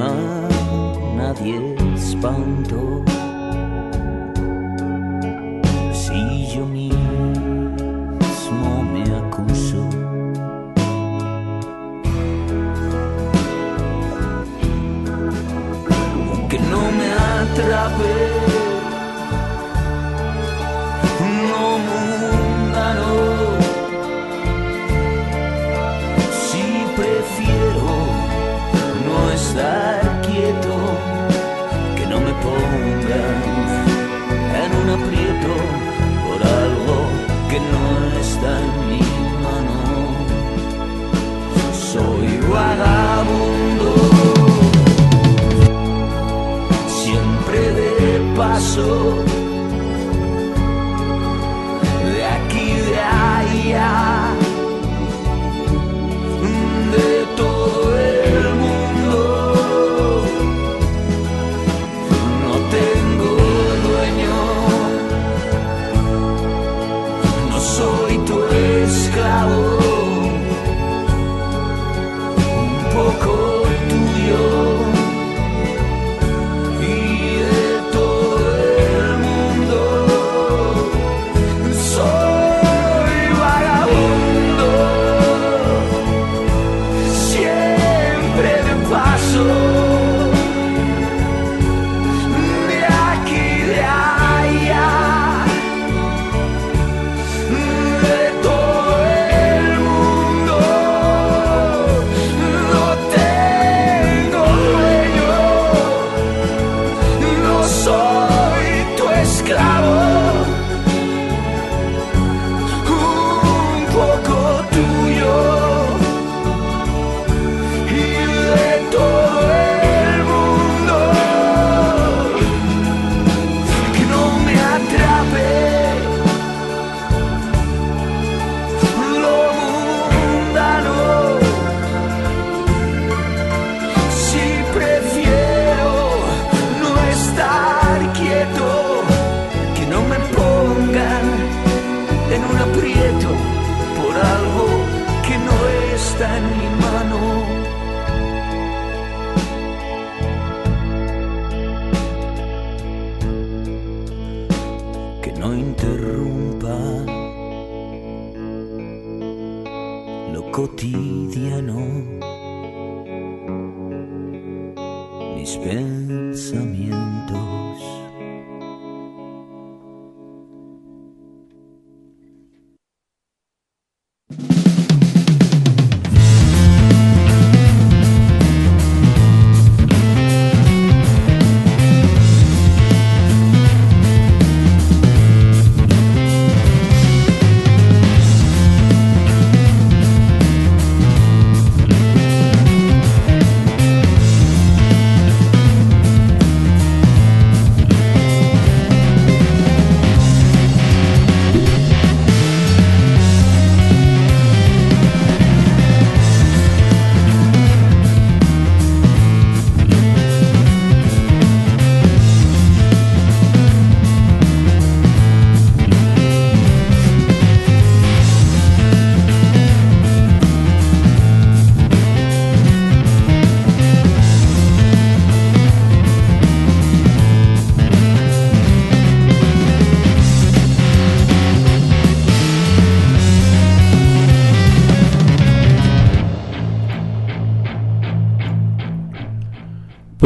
[0.00, 0.48] a
[1.16, 3.19] nadie espantó.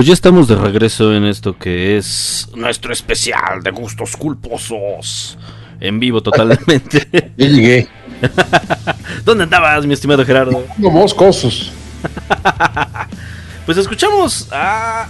[0.05, 5.39] Pues ya estamos de regreso en esto que es nuestro especial de gustos culposos.
[5.81, 7.33] En vivo totalmente.
[7.39, 7.89] Llegué.
[9.25, 10.63] ¿Dónde andabas, mi estimado Gerardo?
[10.77, 11.73] No moscosos.
[13.65, 15.05] Pues escuchamos a.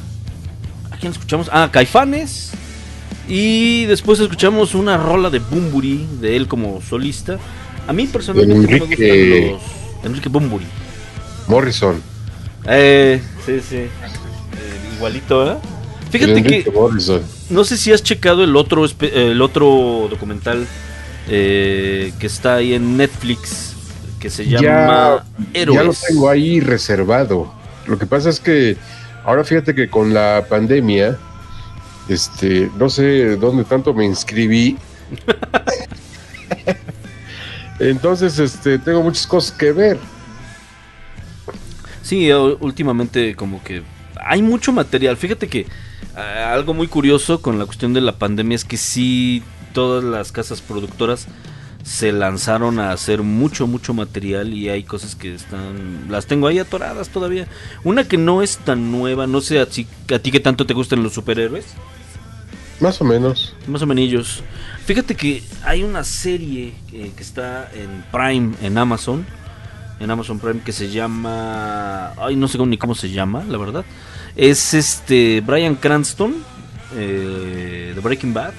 [0.92, 1.50] ¿A quién escuchamos?
[1.52, 2.52] Ah, Caifanes.
[3.26, 7.36] Y después escuchamos una rola de Bumburi, de él como solista.
[7.88, 10.04] A mí personalmente no me Enrique- gustan los.
[10.04, 10.66] Enrique Bumburi.
[11.48, 12.00] Morrison.
[12.68, 13.86] Eh, sí, sí.
[14.96, 15.56] Igualito, ¿eh?
[16.10, 16.70] Fíjate Enrique que.
[16.70, 17.22] Morrison.
[17.50, 20.66] No sé si has checado el otro, el otro documental
[21.28, 23.74] eh, que está ahí en Netflix,
[24.20, 25.78] que se llama ya, Héroes.
[25.78, 27.52] ya lo tengo ahí reservado.
[27.86, 28.76] Lo que pasa es que
[29.24, 31.18] ahora fíjate que con la pandemia,
[32.08, 34.78] este, no sé dónde tanto me inscribí.
[37.80, 39.98] Entonces, este, tengo muchas cosas que ver.
[42.02, 43.82] Sí, últimamente como que
[44.24, 45.16] hay mucho material.
[45.16, 45.66] Fíjate que
[46.16, 49.42] ah, algo muy curioso con la cuestión de la pandemia es que sí
[49.72, 51.26] todas las casas productoras
[51.84, 56.06] se lanzaron a hacer mucho, mucho material y hay cosas que están...
[56.08, 57.46] Las tengo ahí atoradas todavía.
[57.84, 60.72] Una que no es tan nueva, no sé a ti, a ti qué tanto te
[60.72, 61.66] gustan los superhéroes.
[62.80, 63.54] Más o menos.
[63.66, 64.42] Más o menos.
[64.86, 69.26] Fíjate que hay una serie eh, que está en Prime, en Amazon.
[70.00, 72.12] En Amazon Prime que se llama...
[72.16, 73.84] Ay, no sé ni cómo se llama, la verdad.
[74.36, 76.34] Es este Brian Cranston
[76.96, 78.52] eh, de Breaking Bad.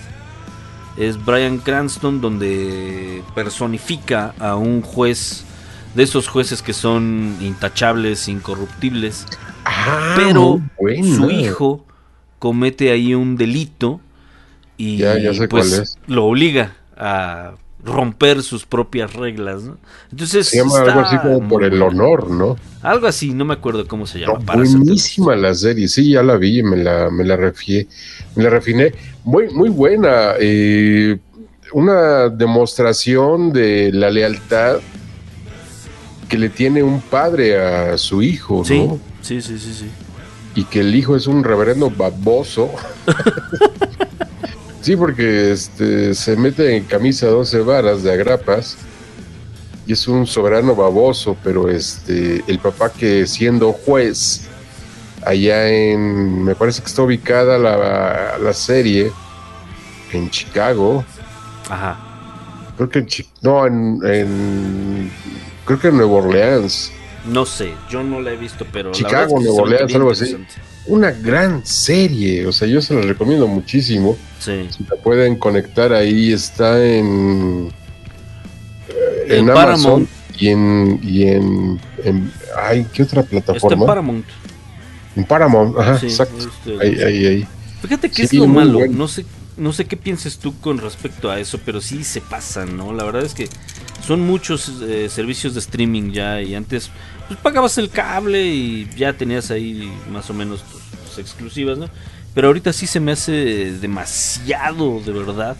[0.97, 5.43] Es Brian Cranston donde personifica a un juez
[5.93, 9.25] de esos jueces que son intachables, incorruptibles.
[10.15, 11.15] pero muy buena.
[11.15, 11.85] su hijo
[12.39, 13.99] comete ahí un delito
[14.77, 15.97] y Ya, ya sé pues cuál es.
[16.07, 17.53] lo obliga a
[17.85, 19.63] romper sus propias reglas.
[19.63, 19.77] ¿no?
[20.11, 22.57] Entonces Se llama algo así como por el honor, ¿no?
[22.81, 24.39] Algo así, no me acuerdo cómo se llama.
[24.39, 27.87] No, para serte- buenísima la serie, sí, ya la vi, me la, me la refié,
[28.35, 28.93] me la refiné.
[29.23, 30.33] Muy, muy buena.
[30.39, 31.17] eh,
[31.73, 34.77] una demostración de la lealtad
[36.29, 38.99] que le tiene un padre a su hijo, Sí, ¿no?
[39.21, 39.89] sí, sí, sí, sí.
[40.53, 42.71] Y que el hijo es un reverendo baboso.
[44.85, 48.77] sí, porque este, se mete en camisa 12 varas de agrapas
[49.87, 54.47] y es un soberano baboso, pero este, el papá que siendo juez
[55.25, 59.11] allá en, me parece que está ubicada la, la serie
[60.13, 61.03] en Chicago,
[61.69, 61.97] Ajá.
[62.77, 63.07] creo que en,
[63.41, 65.11] no, en, en-
[65.65, 66.91] creo que en Nueva Orleans,
[67.25, 68.89] No sé, yo no la he visto, pero.
[68.89, 70.37] la Chicago, es que Nueva Orleans, algo así.
[70.87, 74.17] Una gran serie, o sea, yo se la recomiendo muchísimo.
[74.39, 74.67] Sí.
[74.69, 77.71] Si la pueden conectar ahí, está en,
[79.27, 80.09] En en Amazon Paramount.
[80.39, 82.31] y en, y en, en-
[82.61, 83.85] ay, ¿qué otra Está en plataforma?
[83.85, 84.25] Paramount.
[85.15, 86.37] En Paramount, ajá, Sí, exacto.
[86.37, 87.47] este, Ahí, ahí, ahí.
[87.81, 88.73] Fíjate que Sí, es lo malo.
[88.79, 88.93] bueno.
[88.95, 89.25] No sé,
[89.57, 92.93] no sé qué pienses tú con respecto a eso, pero sí se pasan, ¿no?
[92.93, 93.47] La verdad es que
[94.05, 96.89] son muchos eh, servicios de streaming ya y antes
[97.27, 101.89] pues pagabas el cable y ya tenías ahí más o menos tus, tus exclusivas, ¿no?
[102.33, 105.55] Pero ahorita sí se me hace demasiado, de verdad,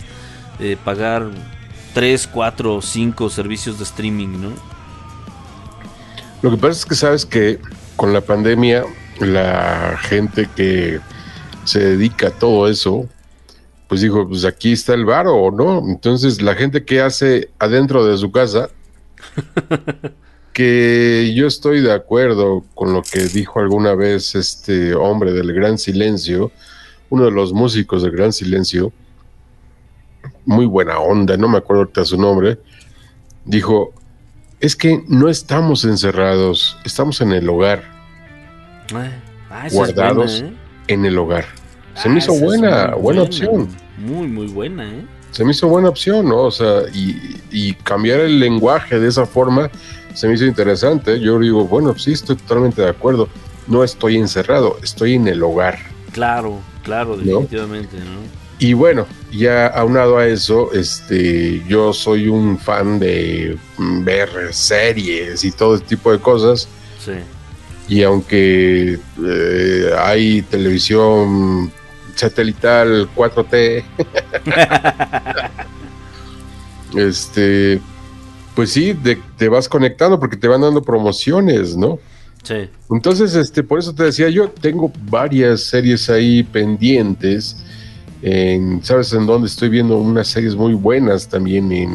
[0.60, 1.30] eh, pagar
[1.94, 4.50] 3, 4, 5 servicios de streaming, ¿no?
[6.42, 7.60] Lo que pasa es que sabes que
[7.96, 8.84] con la pandemia,
[9.20, 11.00] la gente que
[11.64, 13.08] se dedica a todo eso,
[13.88, 15.82] pues dijo, pues aquí está el varo, ¿no?
[15.90, 18.70] Entonces la gente que hace adentro de su casa,
[20.56, 25.77] que yo estoy de acuerdo con lo que dijo alguna vez este hombre del Gran
[25.77, 26.49] Silencio,
[27.10, 28.94] uno de los músicos del Gran Silencio,
[30.45, 32.57] muy buena onda, no me acuerdo ahorita su nombre,
[33.44, 33.94] dijo,
[34.61, 37.84] es que no estamos encerrados, estamos en el hogar,
[38.94, 39.10] Ah,
[39.49, 40.60] ah, guardados buena, ¿eh?
[40.88, 41.45] en el hogar.
[41.95, 43.22] Se Ah, me hizo esa es buena, buena buena.
[43.23, 43.68] opción.
[43.98, 45.06] Muy, muy buena, ¿eh?
[45.32, 46.44] Se me hizo buena opción, ¿no?
[46.44, 49.69] O sea, y, y cambiar el lenguaje de esa forma
[50.16, 51.20] se me hizo interesante.
[51.20, 53.30] Yo digo, bueno, sí, estoy totalmente de acuerdo.
[53.68, 55.78] No estoy encerrado, estoy en el hogar.
[56.12, 58.46] Claro, claro, definitivamente, ¿no?
[58.58, 65.44] Y bueno, ya aunado a eso, este, yo soy un fan de mm, ver series
[65.44, 66.70] y todo ese tipo de cosas.
[67.04, 67.14] Sí.
[67.90, 71.70] Y aunque eh, hay televisión
[72.16, 73.84] satelital 4T,
[76.96, 77.82] este,
[78.56, 81.99] pues sí, de- te vas conectando porque te van dando promociones, ¿no?
[82.44, 82.69] Sí.
[82.91, 87.57] Entonces, este, por eso te decía, yo tengo varias series ahí pendientes.
[88.22, 91.91] En, ¿Sabes en dónde estoy viendo unas series muy buenas también en,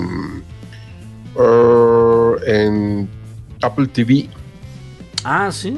[1.36, 3.08] uh, en
[3.62, 4.28] Apple TV?
[5.24, 5.76] Ah, sí.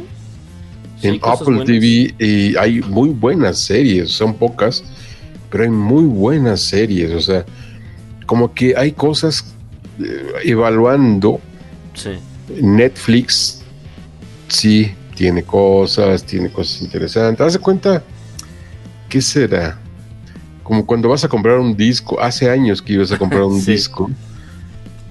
[1.01, 1.67] Sí, en Apple buenas.
[1.67, 4.85] TV y hay muy buenas series, son pocas,
[5.51, 7.45] pero hay muy buenas series, o sea,
[8.27, 9.52] como que hay cosas
[10.45, 11.41] evaluando
[11.95, 12.11] Sí.
[12.61, 13.63] Netflix,
[14.49, 17.47] sí, tiene cosas, tiene cosas interesantes.
[17.47, 18.03] Haz de cuenta,
[19.09, 19.79] ¿qué será?
[20.63, 23.73] Como cuando vas a comprar un disco, hace años que ibas a comprar un Sí.
[23.73, 24.11] disco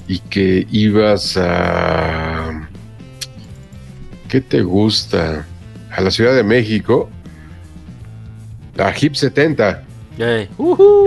[0.07, 2.67] y que ibas a...
[4.27, 5.45] ¿Qué te gusta?
[5.91, 7.09] A la Ciudad de México,
[8.77, 9.83] a Hip 70.
[10.17, 10.49] Ey,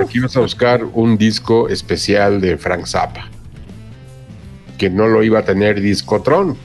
[0.02, 3.28] Aquí vas a buscar un disco especial de Frank Zappa,
[4.78, 6.56] que no lo iba a tener Discotron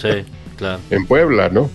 [0.00, 0.24] Sí,
[0.56, 0.80] claro.
[0.90, 1.70] en Puebla, ¿no?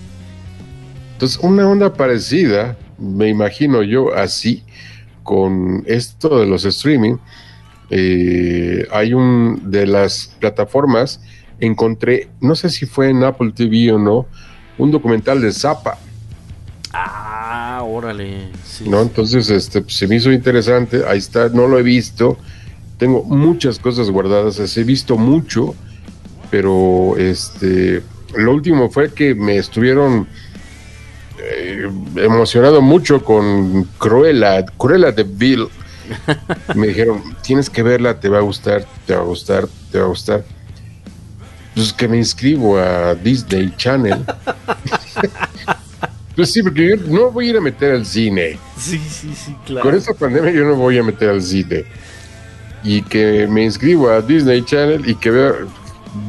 [1.13, 4.63] Entonces, una onda parecida, me imagino yo así,
[5.23, 7.17] con esto de los streaming,
[7.89, 11.21] eh, hay un de las plataformas,
[11.59, 14.27] encontré, no sé si fue en Apple TV o no,
[14.77, 15.97] un documental de Zappa,
[16.97, 18.49] Ah, órale.
[18.63, 19.01] Sí, ¿no?
[19.01, 22.37] Entonces, este, pues, se me hizo interesante, ahí está, no lo he visto,
[22.97, 25.75] tengo muchas cosas guardadas, he visto mucho,
[26.49, 28.01] pero este,
[28.35, 30.27] lo último fue que me estuvieron
[31.37, 35.67] eh, emocionado mucho con Cruella, Cruella de Bill.
[36.75, 40.05] Me dijeron, tienes que verla, te va a gustar, te va a gustar, te va
[40.05, 40.45] a gustar.
[41.73, 44.19] Pues que me inscribo a Disney Channel.
[46.35, 48.57] pues sí, porque yo no voy a ir a meter al cine.
[48.77, 49.81] Sí, sí, sí, claro.
[49.81, 51.83] Con esta pandemia yo no voy a meter al cine.
[52.85, 55.55] Y que me inscribo a Disney Channel y que veo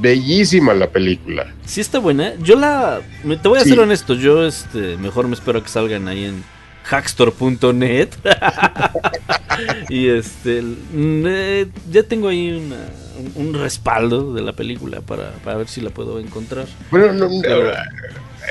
[0.00, 1.46] bellísima la película.
[1.66, 2.32] Sí está buena.
[2.42, 3.00] Yo la...
[3.42, 6.42] Te voy a ser honesto, yo este, mejor me espero que salgan ahí en
[6.84, 8.08] hackstore.net.
[9.88, 10.62] y este...
[10.94, 12.88] eh, ya tengo ahí una-
[13.36, 16.66] un, un respaldo de la película para, para ver si la puedo encontrar.
[16.90, 17.72] Bueno, no, no,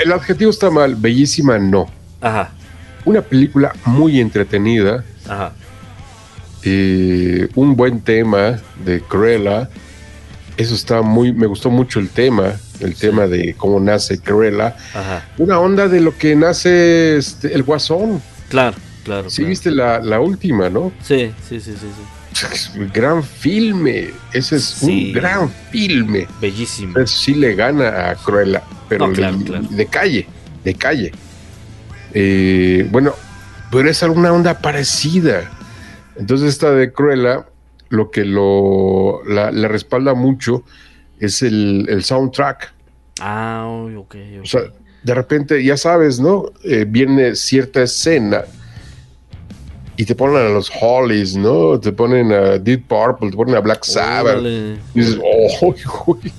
[0.03, 1.90] el adjetivo está mal, bellísima no.
[2.22, 2.52] Ajá,
[3.06, 5.53] Una película muy entretenida, ajá.
[6.66, 9.70] Eh, un buen tema de Cruella.
[10.58, 14.76] Eso está muy, me gustó mucho el tema, el tema de cómo nace Cruella.
[14.94, 15.26] Ajá.
[15.38, 18.22] Una onda de lo que nace este, el Guasón.
[18.50, 19.30] Claro, claro.
[19.30, 19.50] Sí, claro.
[19.50, 20.92] viste la, la última, ¿no?
[21.04, 22.46] Sí, sí, sí, sí, sí.
[22.52, 24.10] Es un gran filme.
[24.34, 25.08] Ese es Sí.
[25.08, 26.28] un gran filme.
[26.42, 26.90] Bellísimo.
[26.90, 29.64] Entonces, sí le gana a Cruella, pero No, claro, de, claro.
[29.70, 30.28] de calle,
[30.64, 31.12] de calle.
[32.14, 33.14] Eh, bueno,
[33.72, 35.50] pero es alguna onda parecida.
[36.18, 37.46] Entonces, esta de Cruella,
[37.90, 40.64] lo que lo la, la respalda mucho
[41.20, 42.74] es el, el soundtrack.
[43.22, 43.68] Ah,
[43.98, 44.44] ok, ok.
[44.44, 44.62] O sea,
[45.04, 46.46] de repente, ya sabes, ¿no?
[46.64, 48.44] Eh, viene cierta escena
[49.98, 51.80] y te ponen a los Hollies, ¿no?
[51.80, 54.34] Te ponen a Deep Purple, te ponen a Black Sabbath.
[54.40, 54.74] Órale.
[54.94, 55.74] Y dices, "Oh,
[56.08, 56.34] uy".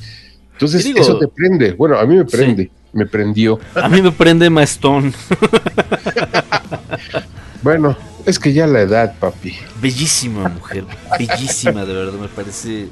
[0.52, 1.72] Entonces, digo- eso te prende.
[1.72, 3.58] Bueno, a mí me prende, me prendió.
[3.74, 5.12] A mí me prende Maestón.
[7.62, 7.96] Bueno,
[8.26, 9.54] es que ya la edad, papi.
[9.80, 10.84] Bellísima mujer,
[11.18, 12.88] bellísima, de verdad, me parece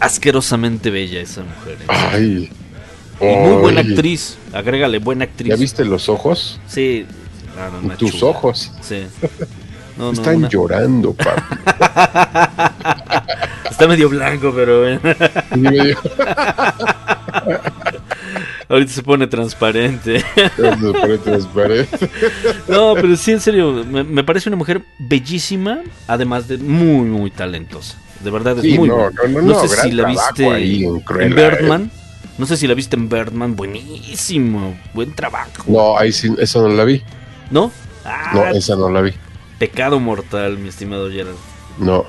[0.00, 1.78] asquerosamente bella esa mujer.
[1.80, 1.84] ¿eh?
[1.88, 2.50] Ay.
[3.20, 5.48] Y muy buena actriz, agrégale, buena actriz.
[5.50, 6.60] ¿Ya viste los ojos?
[6.66, 7.06] Sí,
[7.56, 8.26] no, no, Tus chula.
[8.32, 8.72] ojos.
[8.80, 9.04] Sí.
[9.96, 11.42] No, no, Están una- llorando, papi.
[13.70, 14.98] Está medio blanco, pero
[15.56, 15.98] medio-
[18.72, 20.24] Ahorita se pone transparente.
[20.58, 22.10] Nos pone transparente.
[22.68, 27.30] No, pero sí, en serio, me, me parece una mujer bellísima, además de muy, muy
[27.30, 27.98] talentosa.
[28.24, 31.00] De verdad es Sí, muy no, no, no, no, sé si la viste ahí en
[31.00, 31.50] Cruella, ¿eh?
[31.50, 31.90] Birdman.
[32.38, 35.50] No sé si la viste en Birdman, buenísimo, buen trabajo.
[35.66, 37.02] No, ahí sí, esa no la vi.
[37.50, 37.70] ¿No?
[38.06, 39.12] Ah, No, esa no la vi.
[39.58, 41.36] pecado mortal, mi estimado Gerald.
[41.78, 42.06] No.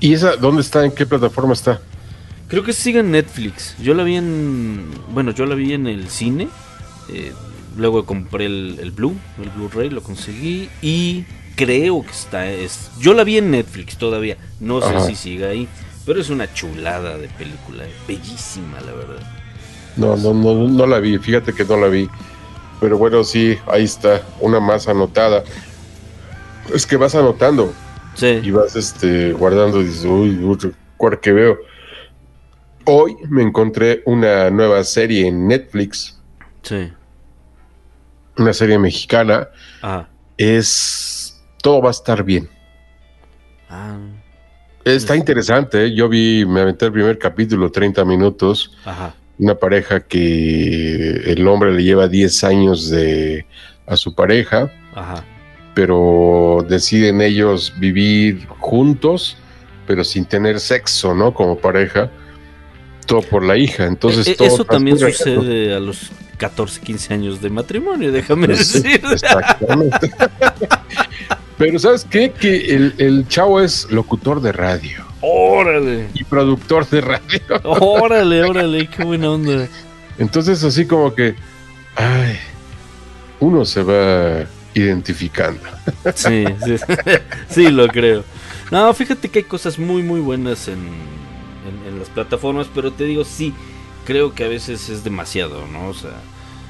[0.00, 0.82] ¿Y esa dónde está?
[0.84, 1.80] ¿En qué plataforma está?
[2.48, 3.76] Creo que sigue en Netflix.
[3.78, 4.90] Yo la vi en.
[5.12, 6.48] Bueno, yo la vi en el cine.
[7.10, 7.32] eh,
[7.76, 10.68] luego compré el, el Blue, el Blu-ray, lo conseguí.
[10.82, 11.24] Y
[11.56, 12.50] creo que está.
[12.50, 14.36] Es, yo la vi en Netflix todavía.
[14.60, 15.00] No sé Ajá.
[15.06, 15.68] si sigue ahí.
[16.06, 17.84] Pero es una chulada de película.
[17.84, 19.22] eh, Bellísima, la verdad.
[19.96, 21.18] No, no, no, no la vi.
[21.18, 22.08] Fíjate que no la vi.
[22.80, 24.22] Pero bueno, sí, ahí está.
[24.40, 25.44] Una más anotada.
[26.72, 27.74] Es que vas anotando.
[28.14, 28.40] Sí.
[28.42, 31.58] Y vas este, guardando y dices, uy, uy, cuál que veo.
[32.90, 36.18] Hoy me encontré una nueva serie en Netflix,
[36.62, 36.90] Sí.
[38.38, 39.48] una serie mexicana.
[39.82, 40.08] Ajá.
[40.38, 41.38] Es.
[41.62, 42.48] Todo va a estar bien.
[43.68, 43.98] Ah,
[44.84, 45.94] Está interesante, ¿eh?
[45.94, 49.14] yo vi, me aventé el primer capítulo, 30 minutos, ajá.
[49.38, 53.44] una pareja que el hombre le lleva 10 años de,
[53.86, 55.24] a su pareja, Ajá.
[55.74, 59.36] pero deciden ellos vivir juntos,
[59.86, 61.34] pero sin tener sexo, ¿no?
[61.34, 62.10] Como pareja,
[63.08, 63.86] todo por la hija.
[63.86, 68.46] Entonces, E- e- todo eso también sucede a los 14, 15 años de matrimonio, déjame
[68.46, 69.00] decir.
[69.10, 70.12] exactamente.
[71.58, 72.30] Pero ¿sabes qué?
[72.30, 76.06] Que el, el chavo es locutor de radio Órale.
[76.14, 77.40] y productor de radio.
[77.64, 79.66] Órale, órale, qué buena onda.
[80.18, 81.34] Entonces así como que,
[81.96, 82.36] ay,
[83.40, 85.60] uno se va identificando.
[86.14, 86.76] Sí, sí,
[87.48, 88.22] sí, lo creo.
[88.70, 90.78] No, fíjate que hay cosas muy, muy buenas en,
[91.98, 93.52] en- las plataformas, pero te digo, sí,
[94.04, 95.88] creo que a veces es demasiado, ¿no?
[95.88, 96.12] O sea,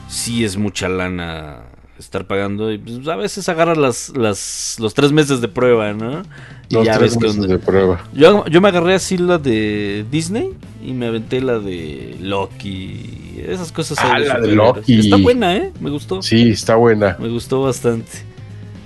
[0.09, 1.61] sí es mucha lana
[1.99, 6.23] estar pagando y pues, a veces agarras las, las, los tres meses de prueba, ¿no?
[6.69, 7.49] Y Los ya tres ves meses onda.
[7.49, 8.05] de prueba.
[8.13, 10.51] Yo, yo me agarré así la de Disney
[10.85, 13.43] y me aventé la de Loki.
[13.47, 13.99] Esas cosas.
[14.01, 14.55] Ah, la de.
[14.55, 14.99] Loki.
[15.01, 15.73] Está buena, ¿eh?
[15.81, 16.21] Me gustó.
[16.23, 18.11] Sí, está buena, Me gustó bastante.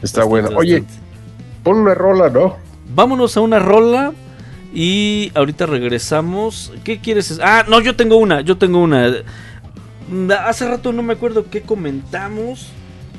[0.03, 0.49] está Bastante, buena.
[0.57, 1.03] Oye, bastante.
[1.65, 2.57] pon una rola, ¿no?
[2.95, 4.13] Vámonos a una rola
[4.75, 6.73] y ahorita regresamos.
[6.85, 7.39] ¿Qué quieres?
[7.43, 9.13] Ah, no, yo tengo una, yo tengo una.
[10.47, 12.69] Hace rato no me acuerdo qué comentamos,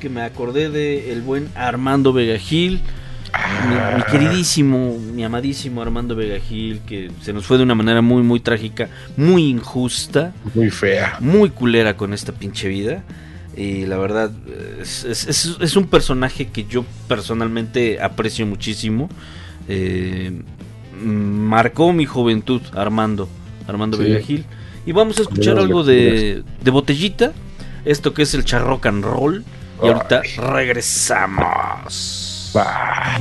[0.00, 2.80] que me acordé de el buen Armando Vega Gil.
[3.68, 8.00] Mi, mi queridísimo, mi amadísimo Armando Vega Gil, que se nos fue de una manera
[8.00, 11.16] muy, muy trágica, muy injusta, Muy fea.
[11.18, 13.02] muy culera con esta pinche vida.
[13.56, 14.30] Y la verdad,
[14.80, 19.08] es, es- un personaje que yo personalmente aprecio muchísimo.
[19.68, 20.42] Eh,
[21.00, 23.28] marcó mi juventud, Armando,
[23.66, 24.04] Armando Sí.
[24.04, 24.44] Vega Gil.
[24.86, 27.32] Y vamos a escuchar algo de, de botellita,
[27.84, 29.44] esto que es el charrock and roll.
[29.82, 30.22] Y ahorita
[30.52, 32.52] regresamos.
[32.56, 33.18] Va.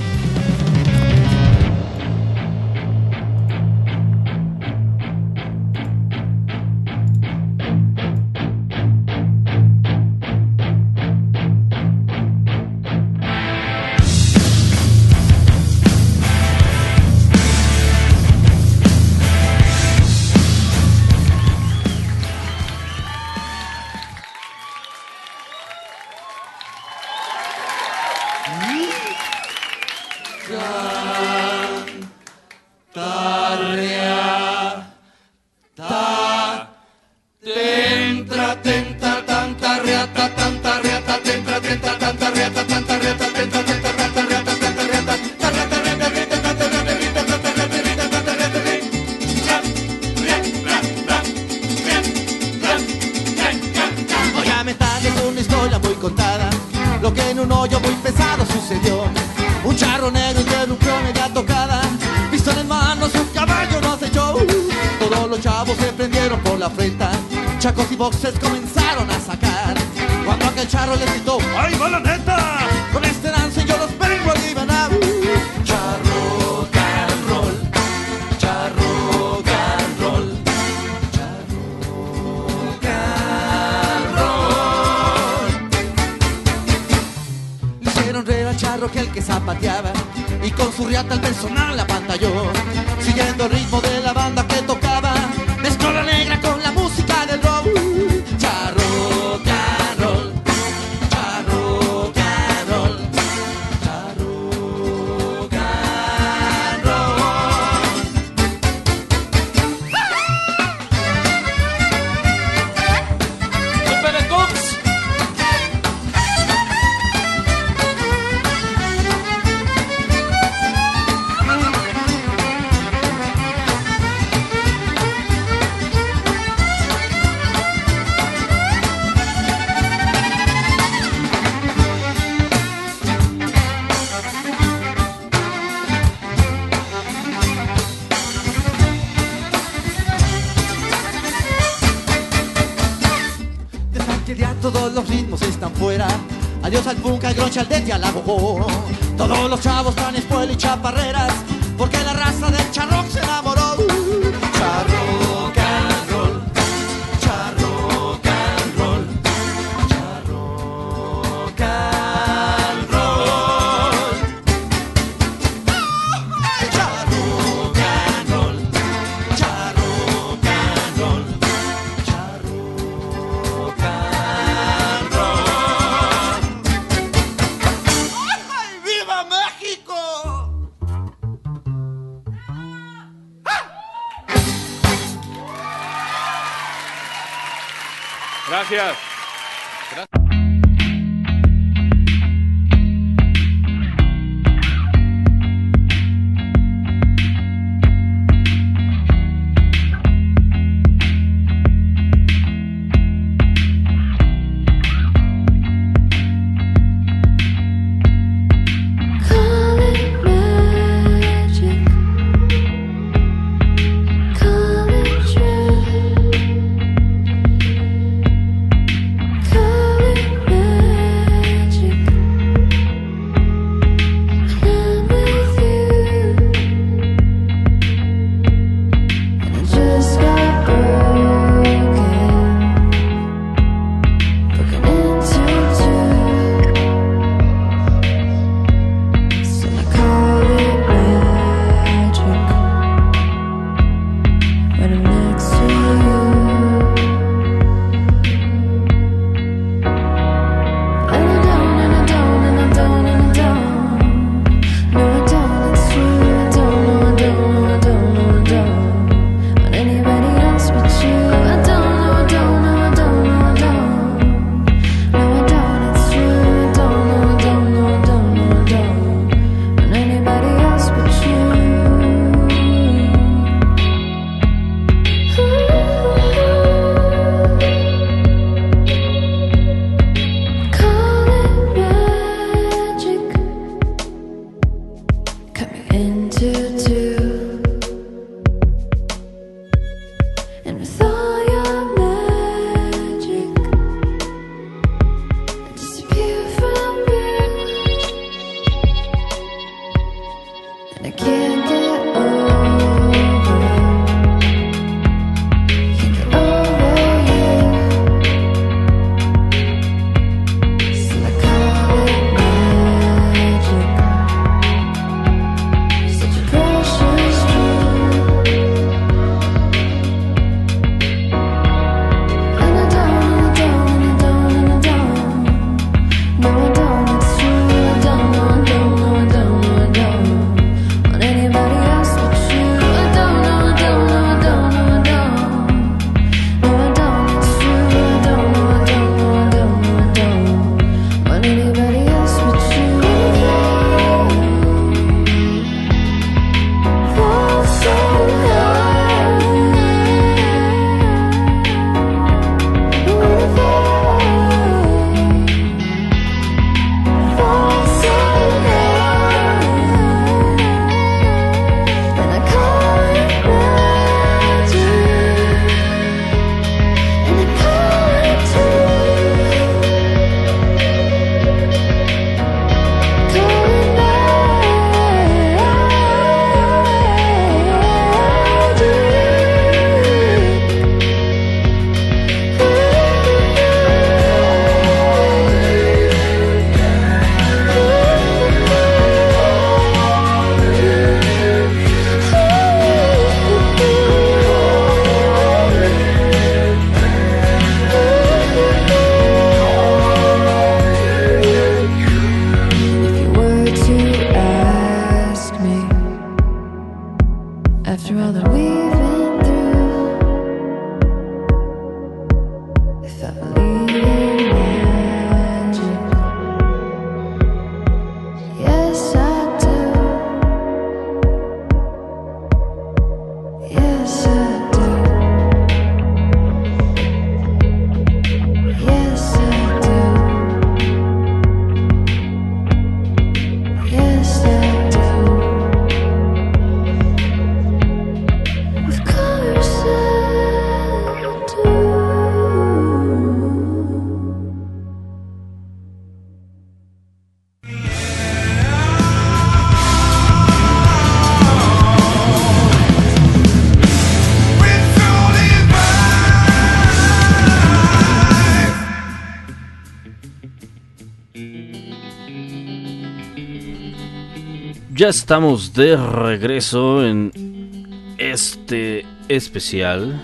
[465.04, 470.24] Ya estamos de regreso en este especial.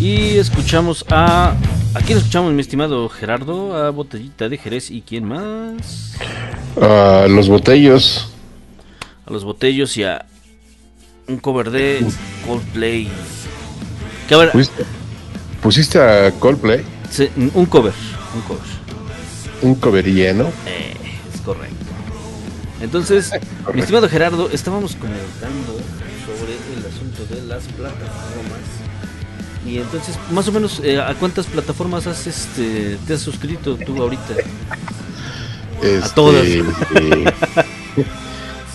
[0.00, 1.54] Y escuchamos a.
[1.94, 3.76] ¿A quién escuchamos, mi estimado Gerardo?
[3.76, 6.16] A Botellita de Jerez y quién más?
[6.82, 8.32] Ah, los botellos.
[9.26, 10.26] A los Botellos y a.
[11.28, 12.04] Un cover de
[12.44, 13.08] Coldplay.
[14.28, 14.84] Que a ¿Pusiste,
[15.62, 16.84] pusiste a Coldplay?
[17.08, 17.94] sí, un cover.
[18.34, 18.68] Un cover.
[19.62, 20.50] Un cover lleno.
[20.66, 20.96] Eh,
[21.32, 21.90] es correcto.
[22.80, 23.30] Entonces,
[23.74, 25.78] mi estimado Gerardo, estábamos comentando
[26.26, 28.60] sobre el asunto de las plataformas.
[29.66, 34.00] Y entonces, más o menos, eh, ¿a cuántas plataformas has, este, te has suscrito tú
[34.02, 34.34] ahorita?
[35.82, 36.46] Este, todas.
[36.46, 36.62] Y,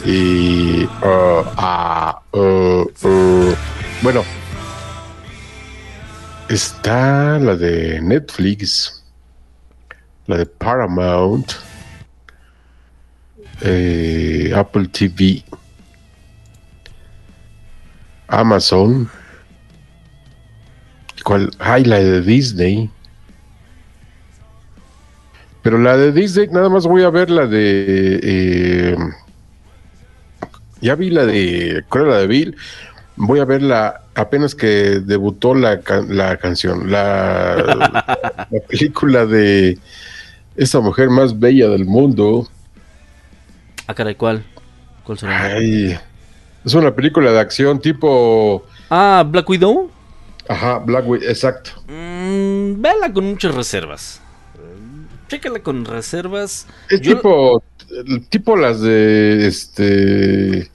[0.09, 3.55] y, ah, ah, uh, uh,
[4.01, 4.23] bueno,
[6.47, 8.94] está la de Netflix,
[14.97, 15.43] TV,
[18.29, 19.09] Amazon,
[21.25, 21.51] ¿cuál?
[21.59, 22.89] Ay, la de Disney.
[25.61, 28.19] Pero la de Disney, nada más voy a ver la de.
[28.23, 28.97] eh,
[30.79, 31.83] ya vi la de.
[31.89, 32.55] ¿Cuál era la de Bill?
[33.17, 34.01] Voy a ver la.
[34.15, 36.89] Apenas que debutó la, la canción.
[36.89, 37.55] La,
[38.49, 39.77] la película de.
[40.55, 42.47] Esa mujer más bella del mundo.
[43.87, 44.45] Ah, caray, ¿cuál?
[45.05, 45.45] ¿Cuál será?
[45.45, 45.97] Ay,
[46.65, 48.65] es una película de acción tipo.
[48.89, 49.89] Ah, Black Widow.
[50.47, 51.71] Ajá, Black Widow, exacto.
[51.87, 54.21] Mm, véala con muchas reservas.
[55.27, 56.67] Chécala con reservas.
[56.89, 57.63] Es Yo- tipo.
[58.29, 59.47] Tipo las de.
[59.47, 60.71] Este.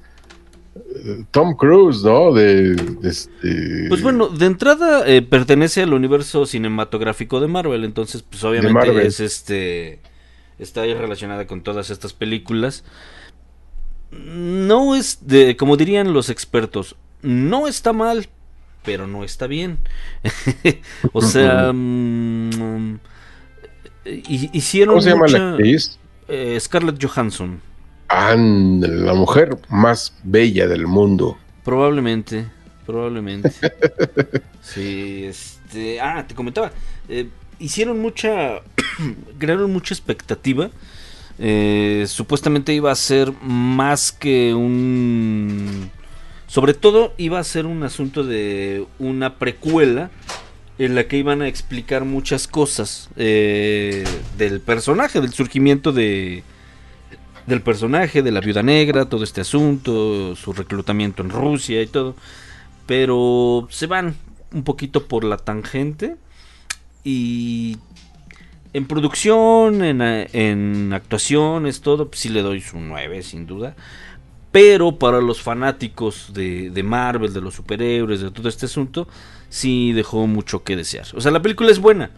[1.30, 2.32] Tom Cruise, ¿no?
[2.32, 2.74] De.
[2.74, 8.44] de este, Pues bueno, de entrada eh, pertenece al universo cinematográfico de Marvel, entonces pues
[8.44, 10.00] obviamente es este
[10.58, 12.84] está ahí relacionada con todas estas películas.
[14.10, 18.28] No es de como dirían los expertos, no está mal,
[18.84, 19.78] pero no está bien.
[21.12, 22.98] o sea, mm,
[24.04, 25.98] hi- hicieron ¿Cómo se llama la actriz?
[26.28, 27.60] eh, Scarlett Johansson.
[28.08, 31.38] Ah, la mujer más bella del mundo.
[31.64, 32.46] Probablemente,
[32.86, 33.52] probablemente.
[34.62, 36.00] sí, este.
[36.00, 36.72] Ah, te comentaba.
[37.08, 37.28] eh,
[37.60, 38.62] hicieron mucha.
[39.38, 40.70] crearon mucha expectativa.
[41.42, 45.90] Eh, supuestamente iba a ser más que un.
[46.46, 50.10] Sobre todo iba a ser un asunto de una precuela
[50.78, 54.04] en la que iban a explicar muchas cosas eh,
[54.36, 56.42] del personaje, del surgimiento de,
[57.46, 62.16] del personaje, de la viuda negra, todo este asunto, su reclutamiento en Rusia y todo.
[62.86, 64.14] Pero se van
[64.52, 66.16] un poquito por la tangente.
[67.02, 67.78] Y
[68.72, 73.76] en producción, en, en actuaciones, todo, pues sí le doy su 9, sin duda.
[74.52, 79.08] Pero para los fanáticos de, de Marvel, de los superhéroes, de todo este asunto,
[79.48, 81.06] sí dejó mucho que desear.
[81.14, 82.10] O sea, la película es buena,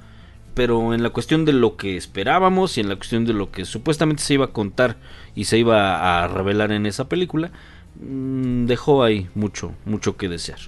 [0.54, 3.64] pero en la cuestión de lo que esperábamos y en la cuestión de lo que
[3.66, 4.98] supuestamente se iba a contar
[5.34, 7.52] y se iba a revelar en esa película,
[7.96, 10.60] mm, dejó ahí mucho, mucho que desear.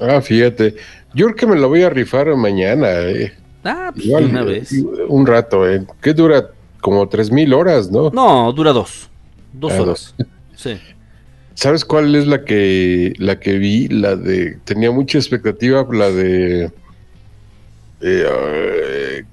[0.00, 0.76] Ah, fíjate.
[1.12, 2.88] Yo creo que me la voy a rifar mañana.
[3.00, 3.32] eh.
[3.64, 4.72] Ah, pues Igual, una vez.
[5.08, 5.84] Un rato, ¿eh?
[6.00, 6.50] ¿Qué dura?
[6.80, 8.10] Como tres mil horas, ¿no?
[8.10, 9.08] No, dura dos.
[9.52, 10.14] Dos Ah, horas.
[10.18, 10.26] dos.
[10.56, 10.78] Sí.
[11.54, 13.86] ¿Sabes cuál es la que la que vi?
[13.88, 16.70] La de tenía mucha expectativa, la de
[18.00, 19.24] eh,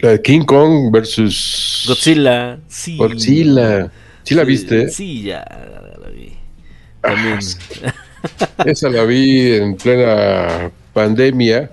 [0.00, 2.96] la de King Kong versus Godzilla, sí.
[2.96, 3.90] Godzilla.
[4.24, 4.88] ¿Sí la Sí, viste?
[4.90, 5.44] Sí, ya
[6.02, 6.32] la vi.
[7.00, 7.38] También.
[8.66, 11.70] Esa la vi en plena pandemia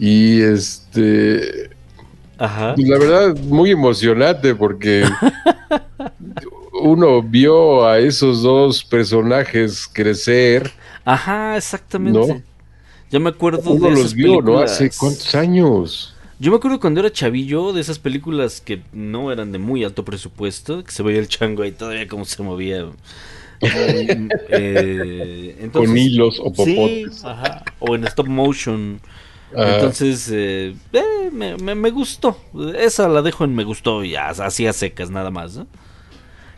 [0.00, 1.70] y este
[2.38, 2.74] Ajá.
[2.74, 5.04] pues, la verdad muy emocionante porque
[6.82, 10.72] uno vio a esos dos personajes crecer,
[11.04, 12.18] Ajá, exactamente.
[12.18, 12.42] ¿no?
[13.10, 14.58] Ya me acuerdo Uno de los esas vio, ¿no?
[14.60, 16.14] Hace cuántos años.
[16.38, 20.04] Yo me acuerdo cuando era chavillo de esas películas que no eran de muy alto
[20.04, 22.86] presupuesto, que se veía el chango ahí todavía como se movía.
[23.60, 27.24] Eh, entonces- Con hilos o Sí, popotes.
[27.24, 29.00] ajá, o en stop motion.
[29.56, 29.74] Ah.
[29.74, 32.36] Entonces, eh, eh, me, me- me gustó.
[32.76, 35.56] Esa la dejo en me gustó y así a secas nada más.
[35.56, 35.66] ¿no?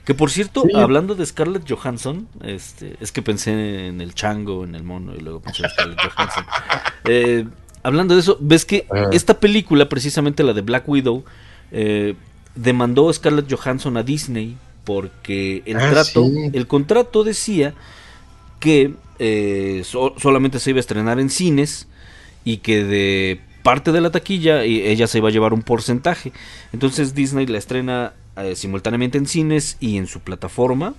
[0.04, 0.76] Que por cierto, Sí.
[0.76, 5.20] hablando de Scarlett Johansson, este, es que pensé en el chango, en el mono y
[5.20, 6.44] luego pensé en Scarlett Johansson.
[7.04, 7.46] Eh,
[7.84, 9.10] hablando de eso, ves que Ah.
[9.12, 11.24] esta película, precisamente la de Black Widow,
[12.54, 16.50] demandó a Scarlett Johansson a Disney porque el Ah, trato, sí.
[16.52, 17.74] el contrato decía
[18.60, 18.94] que
[19.84, 21.86] so- solamente se iba a estrenar en cines
[22.44, 26.32] y que de parte de la taquilla ella se iba a llevar un porcentaje.
[26.72, 30.94] Entonces Disney la estrena eh, simultáneamente en cines y en su plataforma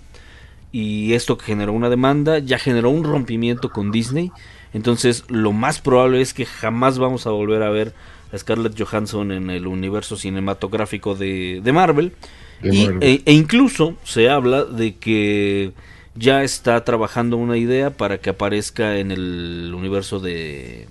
[0.71, 4.31] y esto que generó una demanda ya generó un rompimiento con Disney.
[4.73, 7.93] Entonces lo más probable es que jamás vamos a volver a ver
[8.31, 12.13] a Scarlett Johansson en el universo cinematográfico de, de Marvel.
[12.61, 13.03] De Y- Marvel.
[13.03, 15.73] e, e incluso se habla de que
[16.15, 20.87] ya está trabajando una idea para que aparezca en el universo de,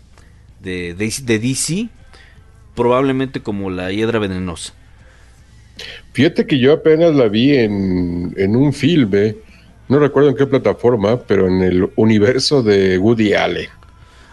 [0.62, 1.88] de, de- de DC,
[2.74, 4.72] probablemente como la hiedra venenosa.
[6.12, 9.36] Fíjate que yo apenas la vi en, en un filme,
[9.88, 13.68] no recuerdo en qué plataforma, pero en el universo de Woody Allen.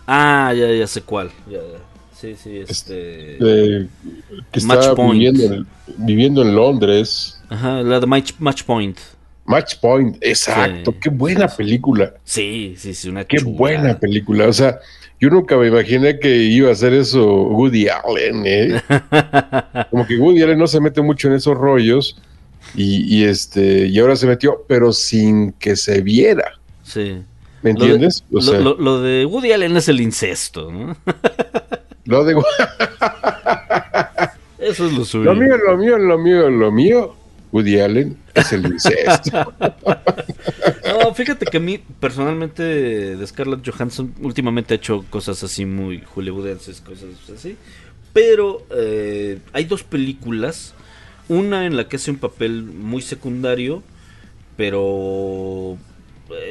[0.07, 1.31] Ah, ya, ya sé cuál.
[1.49, 1.79] ya, ya.
[2.13, 3.37] Sí, sí, este...
[3.39, 3.87] eh,
[4.51, 5.13] que Match está Point.
[5.13, 5.67] viviendo en,
[6.05, 7.39] viviendo en Londres.
[7.47, 8.97] Ajá, la de Match, Match Point.
[9.45, 10.91] Match Point, exacto.
[10.91, 12.13] Sí, qué buena película.
[12.25, 14.47] Sí, sí, sí, una Qué buena película.
[14.47, 14.79] O sea,
[15.19, 18.43] yo nunca me imaginé que iba a hacer eso Woody Allen.
[18.45, 18.81] ¿eh?
[19.91, 22.21] Como que Woody Allen no se mete mucho en esos rollos.
[22.75, 26.53] Y, y este, y ahora se metió, pero sin que se viera.
[26.83, 27.21] Sí.
[27.63, 28.23] ¿Me Lo de- entiendes?
[28.29, 30.95] Lo de Woody Allen es el incesto, ¿no?
[32.05, 32.35] lo de
[34.59, 35.33] Eso es lo suyo.
[35.33, 37.15] Lo mío, lo mío, lo mío, lo mío,
[37.51, 39.53] Woody Allen es el incesto.
[41.19, 46.79] Fíjate que a mí, personalmente, de Scarlett Johansson, últimamente ha hecho cosas así muy hollywoodenses,
[46.79, 47.57] cosas así.
[48.13, 50.75] Pero eh, hay dos películas.
[51.27, 53.83] Una en la que hace un papel muy secundario,
[54.55, 55.77] pero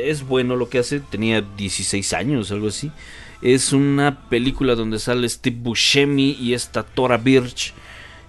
[0.05, 1.01] es bueno lo que hace.
[1.01, 2.93] Tenía 16 años, algo así.
[3.40, 7.73] Es una película donde sale Steve Buscemi y esta Tora Birch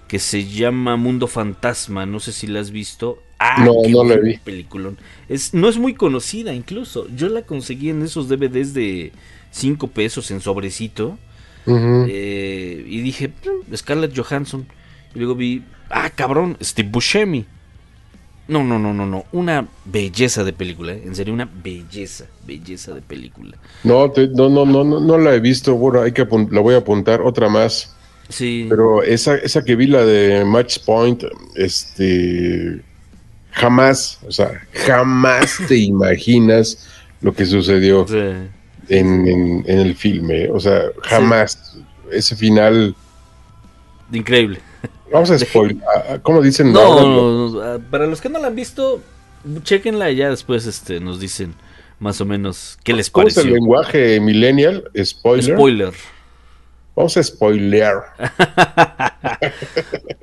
[0.10, 2.06] que se llama Mundo Fantasma.
[2.06, 3.24] No sé si la has visto.
[3.40, 4.38] Ah, No, qué no la vi.
[4.40, 4.98] peliculón.
[5.30, 7.08] Es, no es muy conocida incluso.
[7.16, 9.14] Yo la conseguí en esos DVDs de
[9.52, 11.18] 5 pesos en sobrecito.
[12.10, 14.66] Eh, y dije, "Mm, Scarlett Johansson.
[15.16, 17.46] Y luego vi, ah, cabrón, Steve Buscemi.
[18.48, 19.26] No, no, no, no, no.
[19.32, 21.04] Una belleza de película, ¿eh?
[21.06, 23.58] En serio, una belleza, belleza de película.
[23.84, 25.76] No, te- no, no, no, no, no la he visto.
[25.76, 27.96] Bueno, hay que la voy a apuntar otra más.
[28.30, 28.68] Sí.
[28.70, 31.24] Pero esa, esa que vi, la de Match Point,
[31.56, 32.80] este,
[33.52, 36.88] jamás, o sea, jamás te imaginas
[37.22, 38.06] lo que sucedió
[38.88, 40.50] en, en- en el filme.
[40.50, 41.78] O sea, jamás.
[42.12, 42.96] Ese final,
[44.12, 44.60] Increíble.
[45.12, 45.78] vamos a spoiler.
[46.24, 46.72] ¿Cómo dicen?
[46.74, 49.02] No, no, no, para los que no la han visto,
[49.64, 51.54] chequenla y ya después este, nos dicen
[52.00, 53.56] más o menos qué les ¿Cómo es el pareció.
[53.60, 54.86] lenguaje millennial?
[55.04, 55.56] Spoiler.
[55.56, 55.94] Spoiler.
[57.00, 57.96] Vamos a spoilear.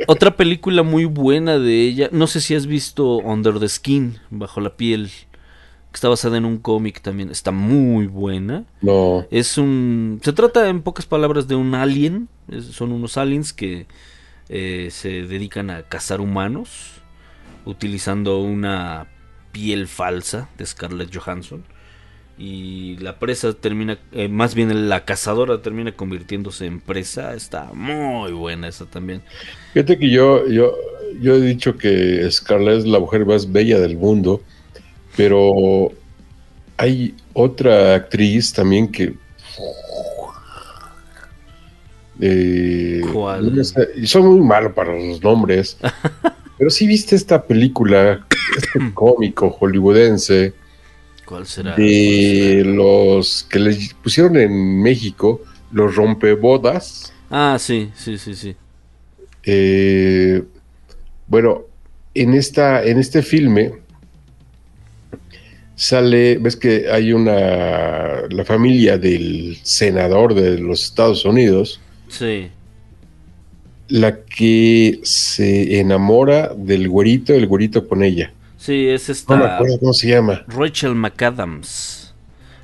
[0.09, 4.61] Otra película muy buena de ella, no sé si has visto Under the Skin, bajo
[4.61, 8.65] la piel, que está basada en un cómic también, está muy buena.
[8.83, 9.25] No.
[9.31, 13.87] Es un, se trata en pocas palabras de un alien, es- son unos aliens que
[14.51, 17.01] eh, se dedican a cazar humanos
[17.65, 19.07] utilizando una
[19.51, 21.65] piel falsa de Scarlett Johansson
[22.39, 28.33] y la presa termina, eh, más bien la cazadora termina convirtiéndose en presa, está muy
[28.33, 29.23] buena esa también.
[29.73, 30.75] Fíjate que yo, yo,
[31.21, 34.43] yo he dicho que Scarlett es la mujer más bella del mundo,
[35.17, 35.93] pero
[36.77, 39.15] hay otra actriz también que...
[42.21, 43.57] eh, ¿Cuál?
[43.57, 45.79] no sé, y soy muy malo para los nombres,
[46.59, 48.27] pero sí viste esta película,
[48.59, 50.53] este cómico hollywoodense,
[51.27, 51.75] ¿Cuál será?
[51.77, 55.43] de los que le pusieron en México,
[55.73, 57.13] los rompebodas.
[57.29, 58.55] Ah, sí, sí, sí, sí.
[59.45, 60.43] Eh,
[61.27, 61.63] bueno,
[62.15, 63.73] en esta, en este filme
[65.75, 72.49] sale, ves que hay una, la familia del senador de los Estados Unidos, Sí.
[73.89, 78.33] la que se enamora del güerito, el güerito con ella.
[78.59, 80.43] Sí, es No esta me acuerdo cómo se llama.
[80.49, 82.15] Rachel McAdams.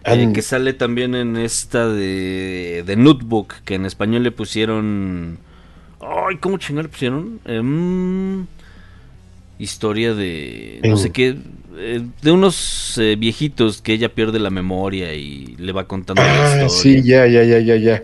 [0.05, 5.39] eh, And- que sale también en esta de, de Notebook, que en español le pusieron...
[6.01, 7.41] Ay, ¿cómo chingón le pusieron?
[7.45, 8.47] Em,
[9.59, 10.81] historia de...
[10.85, 11.37] No sé qué...
[11.77, 16.29] eh, de unos eh, viejitos que ella pierde la memoria y le va contando la
[16.29, 16.69] Ah, historia.
[16.69, 18.03] sí, ya, ya, ya, ya, ya.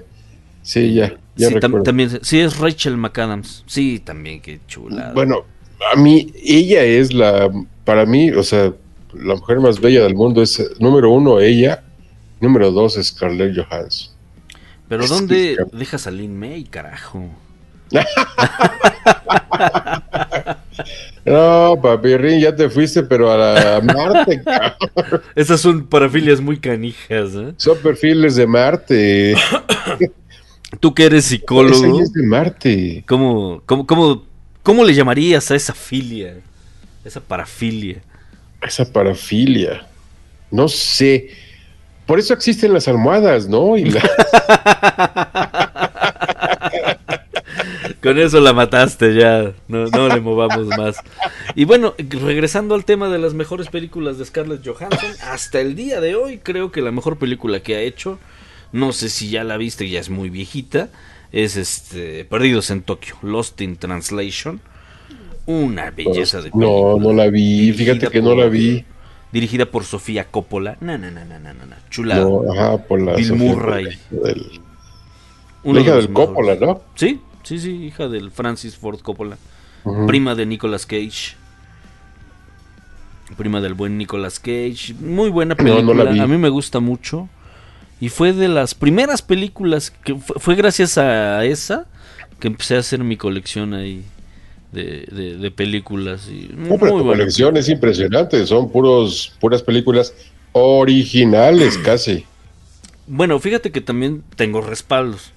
[0.62, 3.65] Sí, ya, ya Sí, tam- también, sí, es Rachel McAdams.
[3.66, 5.12] Sí, también, qué chula.
[5.15, 5.44] Bueno,
[5.93, 7.51] a mí, ella es la,
[7.85, 8.73] para mí, o sea,
[9.15, 11.83] la mujer más bella del mundo es, número uno, ella,
[12.41, 14.13] número dos, Scarlett Johansson.
[14.89, 17.29] Pero es ¿dónde que- dejas a Lin May, carajo?
[21.25, 25.23] No, papirrín, ya te fuiste, pero a, la, a Marte, cabrón.
[25.35, 27.53] Esas son parafilias muy canijas, ¿eh?
[27.57, 29.35] son perfiles de Marte.
[30.81, 33.05] Tú que eres psicólogo, es de Marte.
[33.07, 34.25] ¿cómo, cómo, cómo,
[34.62, 36.35] cómo le llamarías a esa filia?
[37.05, 38.01] Esa parafilia.
[38.62, 39.86] esa parafilia.
[40.51, 41.30] No sé.
[42.06, 43.76] Por eso existen las almohadas, ¿no?
[43.76, 44.02] Y la-
[48.02, 49.52] Con eso la mataste ya.
[49.66, 50.97] No, no le movamos más.
[51.55, 56.01] Y bueno, regresando al tema de las mejores películas de Scarlett Johansson, hasta el día
[56.01, 58.18] de hoy creo que la mejor película que ha hecho,
[58.72, 60.89] no sé si ya la viste, ya es muy viejita,
[61.33, 64.61] es este Perdidos en Tokio, Lost in Translation.
[65.47, 67.73] Una belleza de no, no la vi.
[67.73, 68.85] Fíjate que no la vi.
[69.33, 70.77] Dirigida por Sofía Coppola.
[70.81, 71.77] No, no, no, no, no, no, no.
[71.91, 72.23] Chulada.
[72.23, 73.85] No, ajá, por la Bill Sofía Murray.
[74.11, 74.61] Coppola, del-
[75.65, 76.61] la de hija los del Coppola, mejores.
[76.61, 76.83] ¿no?
[76.95, 79.37] Sí, sí, sí, hija del Francis Ford Coppola.
[79.85, 80.07] Ujú.
[80.07, 81.37] Prima de Nicolas Cage.
[83.37, 84.95] Prima del buen Nicolas Cage.
[85.01, 86.05] Muy buena No, no película.
[86.05, 86.21] la vi.
[86.21, 87.29] A mí me gusta mucho.
[88.01, 91.87] Y fue de las primeras películas que fue, fue gracias a esa
[92.39, 94.05] que empecé a hacer mi colección ahí
[94.73, 96.29] de, de- de películas.
[96.31, 98.47] Y pero muy tu buena colección es impresionante.
[98.47, 100.15] Son puros, puras películas
[100.53, 102.25] originales casi.
[103.07, 105.33] Bueno, fíjate que también tengo respaldos.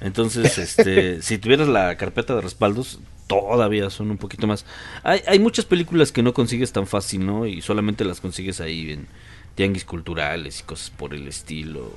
[0.00, 4.64] Entonces, este, si tuvieras la carpeta de respaldos, todavía son un poquito más.
[5.02, 7.46] Hay, hay muchas películas que no consigues tan fácil, ¿no?
[7.46, 9.06] Y solamente las consigues ahí en
[9.54, 11.90] tianguis culturales y cosas por el estilo.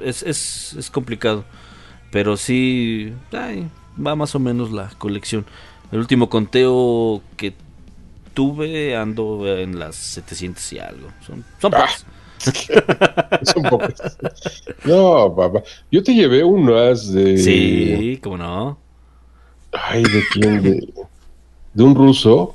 [0.00, 1.44] Es, es, es complicado.
[2.10, 3.68] Pero sí, ay,
[4.04, 5.44] va más o menos la colección.
[5.92, 7.54] El último conteo que
[8.34, 11.08] tuve ando en las 700 y algo.
[11.26, 12.06] Son, son pocas.
[13.42, 14.18] Son pocas.
[14.84, 15.62] No, papá.
[15.90, 17.38] Yo te llevé unas de.
[17.38, 18.78] Sí, cómo no.
[19.72, 20.62] Ay, ¿de quién?
[20.62, 20.94] De,
[21.72, 22.54] de un ruso.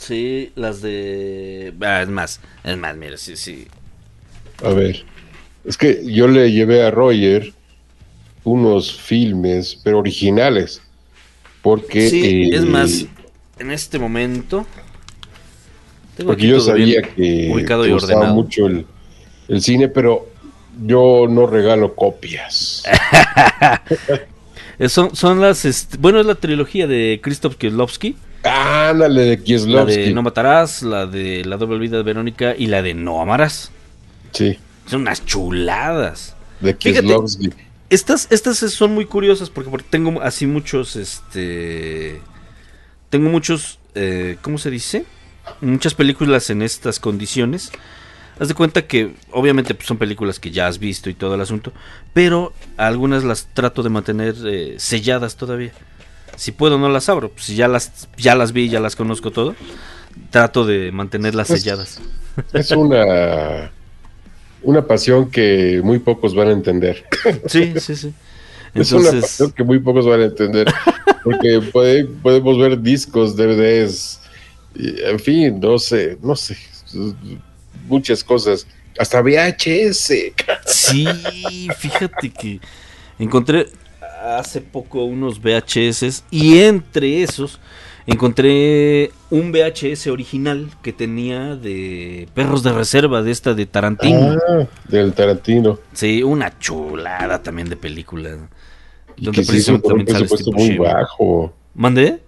[0.00, 1.74] Sí, las de.
[1.82, 3.68] Ah, es más, es más, mira, sí, sí.
[4.62, 5.04] A ver.
[5.64, 7.52] Es que yo le llevé a Roger
[8.44, 10.82] unos filmes, pero originales.
[11.62, 12.08] Porque.
[12.08, 13.06] Sí, eh, es más,
[13.58, 14.66] en este momento.
[16.16, 18.34] Tengo Porque yo sabía que ubicado y ordenado.
[18.34, 18.86] mucho el,
[19.48, 20.28] el cine, pero
[20.86, 22.82] yo no regalo copias.
[24.78, 25.88] Eh, Son, son las.
[25.98, 28.16] bueno, es la trilogía de Krzysztof Kieslowski.
[28.42, 30.00] Ándale, de La Kieslowski.
[30.00, 33.70] de No Matarás, la de La Doble Vida de Verónica y la de No Amarás.
[34.32, 36.36] Sí, Son unas chuladas.
[36.60, 37.50] de Fíjate, Kieslowski.
[37.90, 42.20] Estas, estas son muy curiosas porque, porque tengo así muchos, este...
[43.10, 45.04] Tengo muchos, eh, ¿cómo se dice?
[45.60, 47.72] Muchas películas en estas condiciones.
[48.38, 51.40] Haz de cuenta que obviamente pues, son películas que ya has visto y todo el
[51.40, 51.72] asunto,
[52.14, 55.72] pero algunas las trato de mantener eh, selladas todavía.
[56.40, 59.30] Si puedo no las abro, pues, si ya las, ya las vi, ya las conozco
[59.30, 59.54] todo,
[60.30, 62.00] trato de mantenerlas Pues, selladas.
[62.54, 63.70] Es una,
[64.62, 67.04] una pasión que muy pocos van a entender.
[67.44, 68.14] Sí, sí, sí.
[68.74, 70.72] es una Entonces, pasión que muy pocos van a entender.
[71.22, 74.20] Porque puede- podemos ver discos, DVDs,
[74.74, 76.56] y, en fin, no sé, no sé,
[77.86, 78.66] muchas cosas.
[78.98, 80.12] Hasta VHS.
[80.64, 81.06] Sí,
[81.76, 82.60] fíjate que
[83.18, 83.68] encontré
[84.20, 87.60] hace poco unos VHS y entre esos
[88.06, 94.36] encontré un VHS original que tenía de Perros de Reserva, de esta de Tarantino.
[94.48, 95.78] Ah, del Tarantino.
[95.92, 98.48] Sí, una chulada también de película.
[99.16, 101.52] Y Donde que se hizo con un sale presupuesto muy bajo.
[101.74, 102.20] ¿Mandé?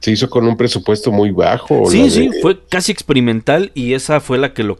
[0.00, 1.86] Se hizo con un presupuesto muy bajo.
[1.90, 4.78] Sí, de- sí, fue casi experimental y esa fue la que lo,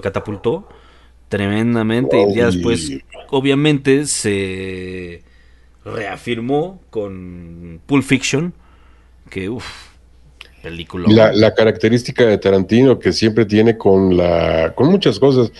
[0.00, 0.68] catapultó
[1.28, 2.20] tremendamente.
[2.30, 2.90] Y ya después,
[3.30, 5.22] obviamente, se
[5.84, 8.52] reafirmó con Pulp Fiction,
[9.30, 9.64] que uff,
[10.62, 11.06] película.
[11.10, 15.52] La, la característica de Tarantino que siempre tiene con la con muchas cosas,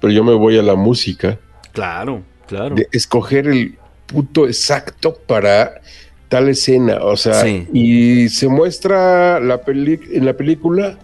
[0.00, 1.38] pero yo me voy a la música,
[1.72, 2.74] Claro, claro.
[2.74, 3.74] de escoger el
[4.06, 5.80] punto exacto para
[6.28, 7.66] tal escena, o sea, Sí.
[7.72, 10.98] y se muestra la peli en la película,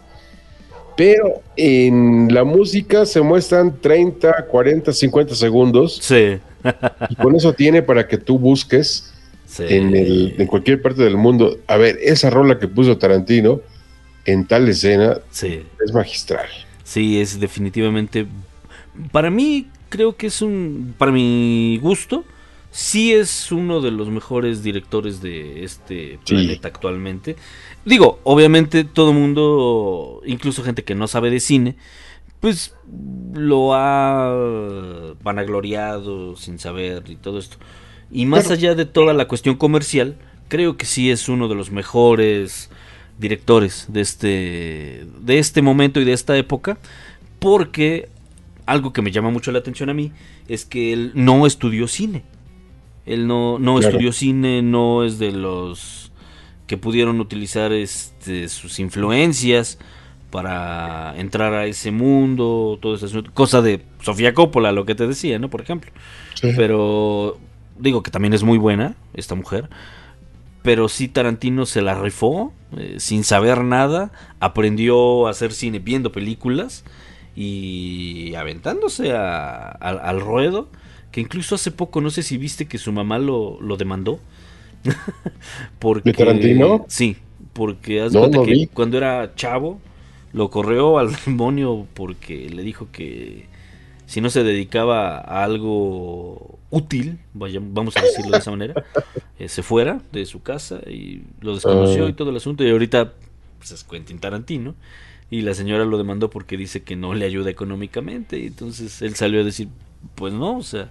[0.96, 5.98] pero en la música se muestran 30, 40, 50 segundos.
[6.02, 6.38] Sí.
[7.10, 9.08] Y con eso tiene para que tú busques
[9.46, 9.64] Sí.
[9.68, 11.58] en, el, en cualquier parte del mundo.
[11.66, 13.60] A ver, esa rola que puso Tarantino
[14.24, 15.62] en tal escena Sí.
[15.84, 16.46] es magistral.
[16.84, 18.26] Sí, es definitivamente.
[19.10, 20.94] Para mí, creo que es un.
[20.96, 22.24] Para mi gusto,
[22.70, 26.34] sí es uno de los mejores directores de este Sí.
[26.34, 27.36] planeta actualmente.
[27.84, 31.76] Digo, obviamente, todo mundo, incluso gente que no sabe de cine,
[32.42, 32.74] pues
[33.34, 37.56] lo ha vanagloriado sin saber y todo esto.
[38.10, 38.54] Y más Claro.
[38.58, 40.16] allá de toda la cuestión comercial,
[40.48, 42.68] creo que sí es uno de los mejores
[43.18, 46.78] directores de este de este momento y de esta época
[47.38, 48.08] porque
[48.66, 50.10] algo que me llama mucho la atención a mí
[50.48, 52.24] es que él no estudió cine
[53.06, 53.90] él no, no Claro.
[53.92, 56.10] estudió cine no es de los
[56.66, 59.78] que pudieron utilizar este sus influencias
[60.32, 63.30] para entrar a ese mundo, todo ese asunto.
[63.34, 65.50] Cosa de Sofía Coppola, lo que te decía, ¿no?
[65.50, 65.92] Por ejemplo.
[66.42, 67.38] Pero
[67.78, 69.70] digo que también es muy buena esta mujer.
[70.62, 74.12] Pero sí Tarantino se la rifó eh, sin saber nada.
[74.40, 76.84] Aprendió a hacer cine viendo películas
[77.36, 80.68] y aventándose a- al- al ruedo.
[81.10, 84.20] Que incluso hace poco, no sé si viste que su mamá lo, lo demandó.
[85.78, 86.84] porque, ¿De Tarantino?
[86.88, 87.16] Sí,
[87.52, 88.66] porque haz No, cuenta no que vi.
[88.74, 89.80] cuando era chavo
[90.32, 93.46] lo corrió al demonio porque le dijo que
[94.06, 98.74] si no se dedicaba a algo útil, vaya, vamos a decirlo de esa manera,
[99.38, 102.08] eh, se fuera de su casa y lo desconoció Ah.
[102.08, 102.64] y todo el asunto.
[102.64, 103.12] Y ahorita
[103.58, 104.74] pues, es Quentin Tarantino.
[105.30, 108.38] Y la señora lo demandó porque dice que no le ayuda económicamente.
[108.38, 109.68] Y entonces él salió a decir,
[110.14, 110.90] pues no, o sea,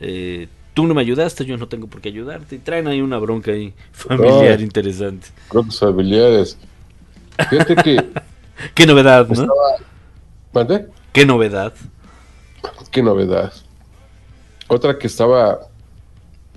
[0.00, 2.56] eh, tú no me ayudaste, yo no tengo por qué ayudarte.
[2.56, 4.64] Y traen ahí una bronca ahí familiar Ay.
[4.64, 5.26] interesante.
[5.52, 6.56] Responsabilidades.
[7.50, 8.04] Fíjate que.
[8.78, 9.32] Qué novedad, ¿no?
[9.34, 9.76] Estaba-
[10.52, 10.86] ¿Mande?
[11.12, 11.72] Qué novedad.
[12.92, 13.52] Qué novedad.
[14.68, 15.58] Otra que estaba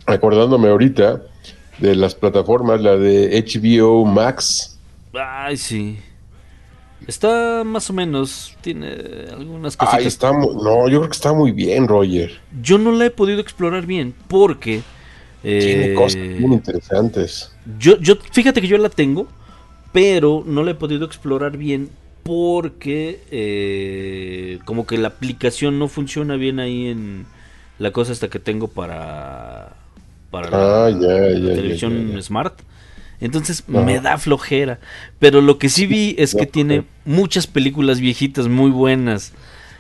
[0.06, 1.24] acordándome ahorita
[1.80, 4.78] de las plataformas, la de HBO Max.
[5.14, 5.98] Ay, sí.
[7.08, 8.94] Está más o menos, tiene
[9.32, 10.06] algunas Ay, cositas.
[10.06, 12.40] está mu- no, yo creo que está muy bien, Roger.
[12.62, 14.84] Yo no la he podido explorar bien porque...
[15.42, 17.52] Tiene eh, cosas muy interesantes.
[17.80, 19.26] Yo, yo, fíjate que yo la tengo,
[19.92, 21.90] pero no la he podido explorar bien
[22.24, 27.26] porque eh, como que la aplicación no funciona bien ahí en
[27.80, 29.76] la cosa hasta que tengo para
[30.30, 32.60] para la, Ah, la televisión smart.
[33.20, 34.80] Entonces me da flojera.
[35.20, 39.34] Pero lo que sí vi es que tiene muchas películas viejitas muy buenas.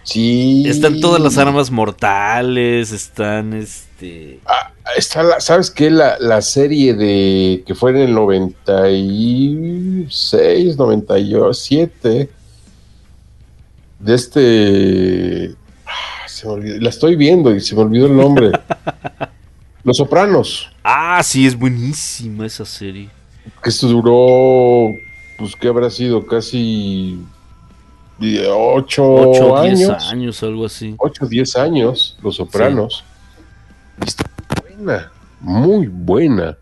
[0.04, 0.64] Sí.
[0.68, 4.40] Están todas las armas mortales, están este...
[4.98, 5.90] Está la, ¿Sabes qué?
[5.92, 12.30] La, la serie de que fue en el 96, 97,
[14.00, 15.56] de este...
[15.86, 18.52] ah, se me olvidó- la estoy viendo y se me olvidó el nombre.
[19.84, 23.10] Los Sopranos, Ah, sí, es buenísima esa serie.
[23.64, 24.94] que esto duró,
[25.38, 26.26] pues, ¿qué habrá sido?
[26.26, 27.20] Casi
[28.22, 30.04] 8 8 o 10 años.
[30.12, 30.96] años, algo así.
[30.98, 33.04] 8 o 10 años, Los Sopranos.
[33.98, 34.26] Y Está
[34.62, 36.58] buena, muy buena.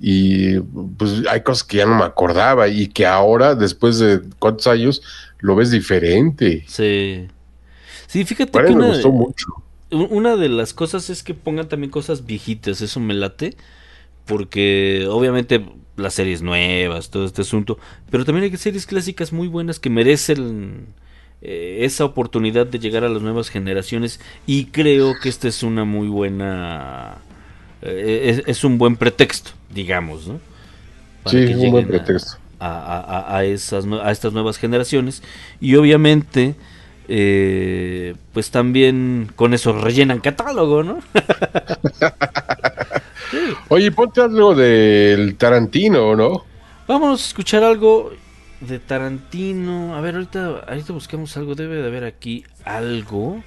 [0.00, 4.66] Y pues hay cosas que ya no me acordaba y que ahora, después de cuántos
[4.68, 5.02] años,
[5.38, 6.64] lo ves diferente.
[6.68, 7.26] Sí.
[8.06, 9.46] Sí, fíjate Bueno, que me una, gustó mucho.
[9.90, 13.56] una de las cosas es que pongan también cosas viejitas, eso me late,
[14.24, 15.64] porque obviamente
[15.98, 17.78] las series nuevas, todo este asunto,
[18.10, 20.86] pero también hay series clásicas muy buenas que merecen
[21.42, 25.84] eh, esa oportunidad de llegar a las nuevas generaciones y creo que esta es una
[25.84, 27.18] muy buena,
[27.82, 30.40] eh, es, es un buen pretexto, digamos, ¿no?
[31.22, 32.38] Para Sí, que un buen pretexto.
[32.60, 35.22] a, a- esas, a estas nuevas generaciones
[35.60, 36.56] y obviamente
[37.08, 40.98] eh, pues también con eso rellenan catálogo, ¿no?
[43.68, 46.44] Oye, ponte algo del Tarantino, ¿no?
[46.86, 48.12] Vamos a escuchar algo
[48.60, 49.94] de Tarantino.
[49.94, 51.54] A ver, ahorita, ahorita buscamos algo.
[51.54, 53.42] Debe de haber aquí algo.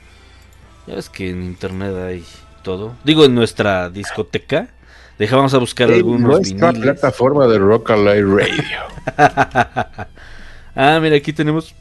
[0.88, 2.24] Ya ves que en internet hay
[2.64, 2.96] todo.
[3.04, 4.70] Digo, en nuestra discoteca.
[5.18, 6.94] Deja, vamos a buscar En algunos nuestra viniles.
[6.94, 8.80] plataforma de Rock Alive Radio.
[10.76, 11.76] ah, mira, aquí tenemos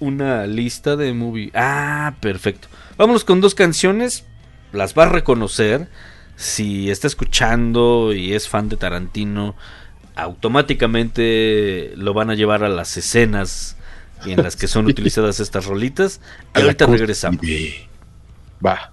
[0.00, 1.50] una lista de movie.
[1.54, 2.68] Ah, perfecto.
[2.96, 4.24] Vámonos con dos canciones.
[4.72, 5.88] Las va a reconocer.
[6.38, 9.56] Si está escuchando y es fan de Tarantino,
[10.14, 13.76] automáticamente lo van a llevar a las escenas
[14.24, 14.92] en las que son Sí.
[14.92, 16.20] utilizadas estas rolitas.
[16.54, 17.40] Y ahorita regresamos.
[18.64, 18.92] Va.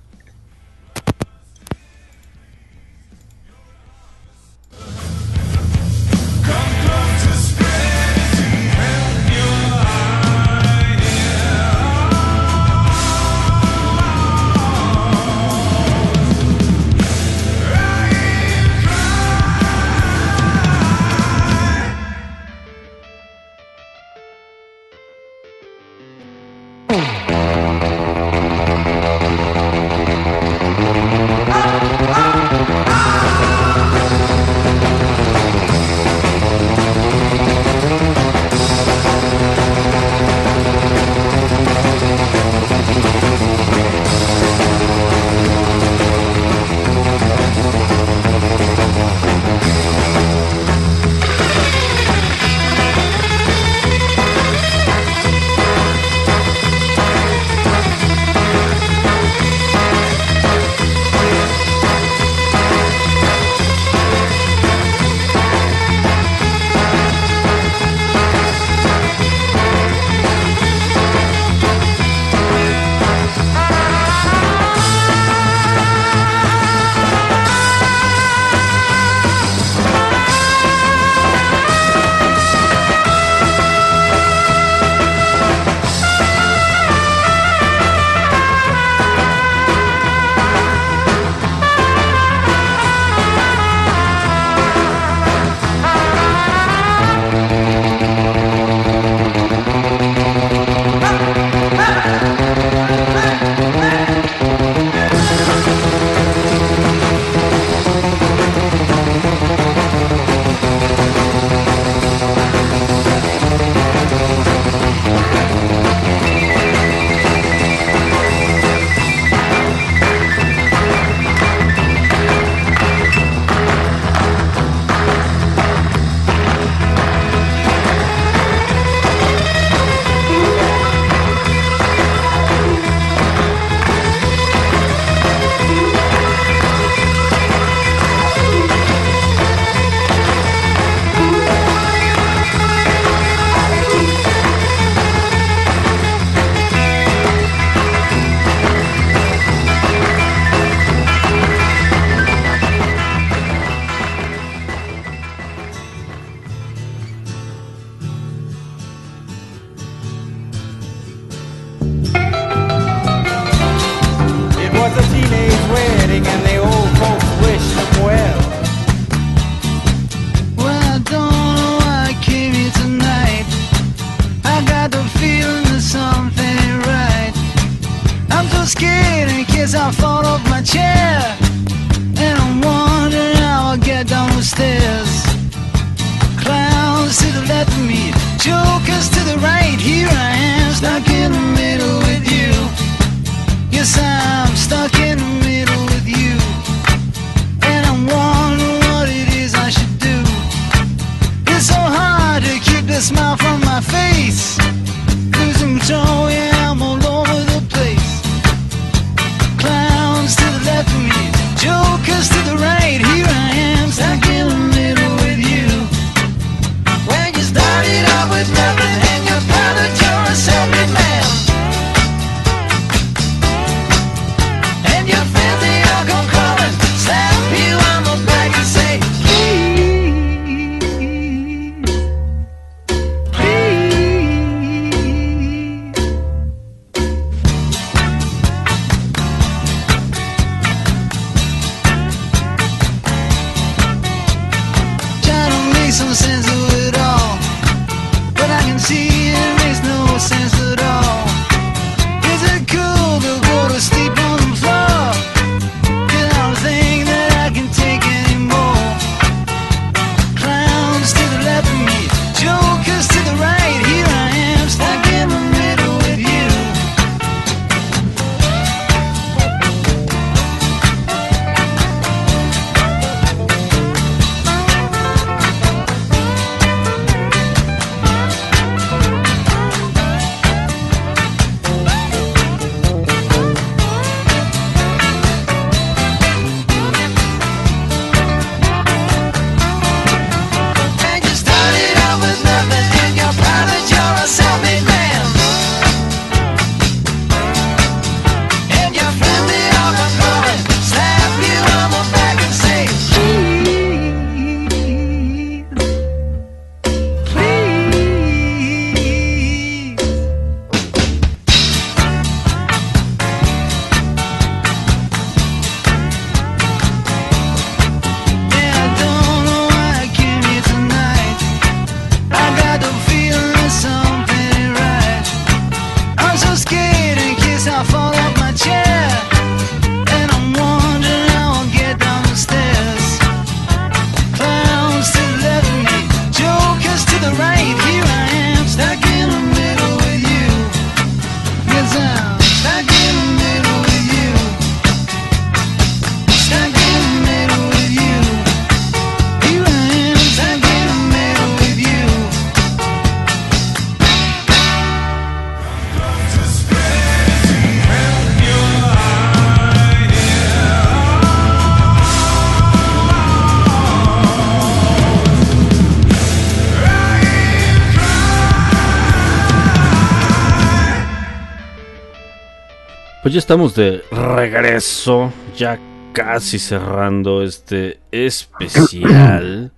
[373.36, 375.78] Ya estamos de regreso, ya
[376.14, 379.74] casi cerrando este especial.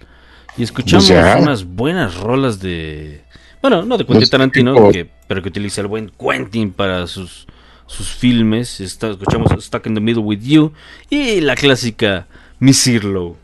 [0.58, 1.38] Y escuchamos Ya.
[1.40, 3.24] unas buenas rolas de...
[3.64, 7.48] Bueno, no de Quentin Tarantino, que, pero que utiliza el buen Quentin para sus,
[7.88, 8.80] sus filmes.
[8.80, 10.72] Está, escuchamos Stuck in the Middle with You
[11.10, 12.27] y la clásica
[12.60, 13.36] Miss Irlow.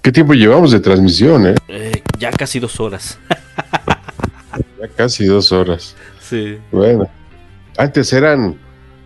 [0.00, 1.54] ¿Qué tiempo llevamos de transmisión, eh?
[1.66, 3.18] Eh, ya casi dos horas.
[4.80, 5.96] Ya casi dos horas.
[6.20, 6.58] sí.
[6.70, 7.08] Bueno,
[7.76, 8.56] antes eran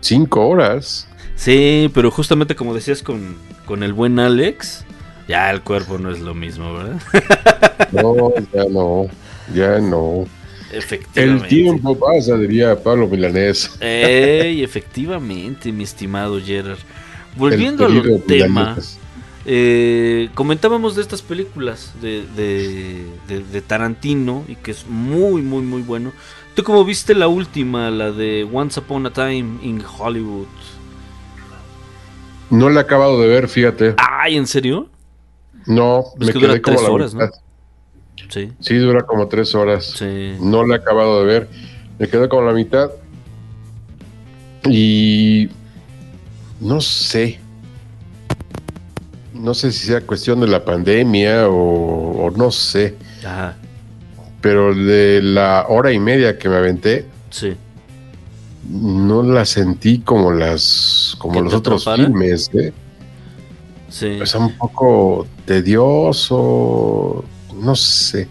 [0.01, 1.07] cinco horas.
[1.35, 4.85] Sí, pero justamente como decías con, con el buen Alex,
[5.27, 7.01] ya el cuerpo no es lo mismo, ¿verdad?
[7.91, 9.07] No, ya no,
[9.53, 10.25] ya no.
[10.71, 11.47] El Efectivamente.
[11.47, 13.71] tiempo pasa, diría Pablo Milanés.
[13.79, 16.77] Ey, efectivamente, mi estimado Gerard.
[17.37, 18.77] Volviendo El al tema,
[19.45, 25.61] eh, comentábamos de estas películas de, de- de- de Tarantino y que es muy, muy,
[25.63, 26.11] muy bueno.
[26.55, 30.47] ¿Tú cómo viste la última, la de Once Upon a Time in Hollywood?
[32.49, 33.95] No la he acabado de ver, fíjate.
[33.97, 34.89] Ay, ¿en serio?
[35.67, 37.21] No, Es me que dura quedé como tres la horas, ¿no?
[37.25, 37.39] mitad.
[38.29, 38.51] Sí.
[38.59, 39.85] Sí, dura como tres horas.
[39.97, 40.35] Sí.
[40.41, 41.49] No la he acabado de ver.
[41.97, 42.89] Me quedé como la mitad.
[44.65, 45.49] Y
[46.59, 47.39] no sé.
[49.33, 52.95] No sé si sea cuestión de la pandemia o, o no sé.
[53.23, 53.55] Ajá.
[54.41, 57.55] Pero de la hora y media que me aventé, Sí.
[58.69, 62.05] no la sentí como las como ¿Que los otros atrapara?
[62.07, 62.73] filmes, ¿eh?
[63.89, 64.07] Sí.
[64.21, 68.27] Es un poco tedioso, no sé.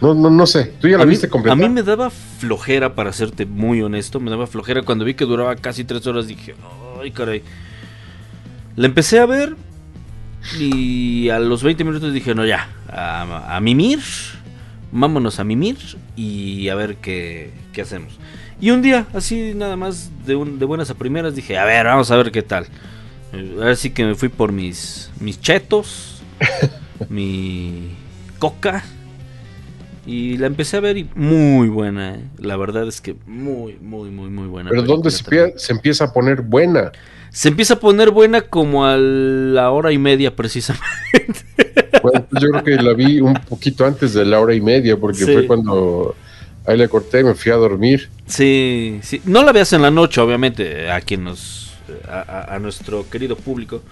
[0.00, 0.72] No, no, no sé.
[0.80, 1.52] ¿Tú ya la a, mí, viste completa?
[1.52, 4.82] a mí me daba flojera, para serte muy honesto, me daba flojera.
[4.82, 6.54] Cuando vi que duraba casi tres horas, dije,
[7.02, 7.42] ay, caray.
[8.76, 9.56] La empecé a ver
[10.58, 13.98] y a los 20 minutos dije, no, ya, a, a mimir,
[14.92, 15.76] vámonos a mimir
[16.16, 18.18] y a ver qué, qué hacemos.
[18.60, 21.86] Y un día, así nada más de, un- de buenas a primeras, dije, a ver,
[21.86, 22.66] vamos a ver qué tal.
[23.32, 26.22] Eh, Ahora sí que me fui por mis, mis chetos,
[27.08, 27.90] mi
[28.38, 28.84] coca.
[30.06, 32.24] Y la empecé a ver y muy buena, ¿eh?
[32.38, 34.70] la verdad es que muy, muy, muy, muy buena.
[34.70, 36.90] Pero ¿dónde se empieza a poner buena?
[37.30, 41.44] Se empieza a poner buena como a la hora y media precisamente.
[42.02, 44.96] Bueno, pues yo creo que la vi un poquito antes de la hora y media,
[44.96, 45.32] porque Sí.
[45.32, 46.14] fue cuando
[46.66, 48.08] ahí le corté y me fui a dormir.
[48.26, 49.20] Sí, sí.
[49.24, 51.74] No la veas en la noche, obviamente, a quien nos.
[52.08, 53.82] a, nuestro querido público.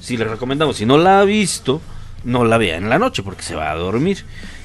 [0.00, 1.80] Si le recomendamos, si no la ha visto,
[2.24, 4.24] no la vea en la noche porque se va a dormir.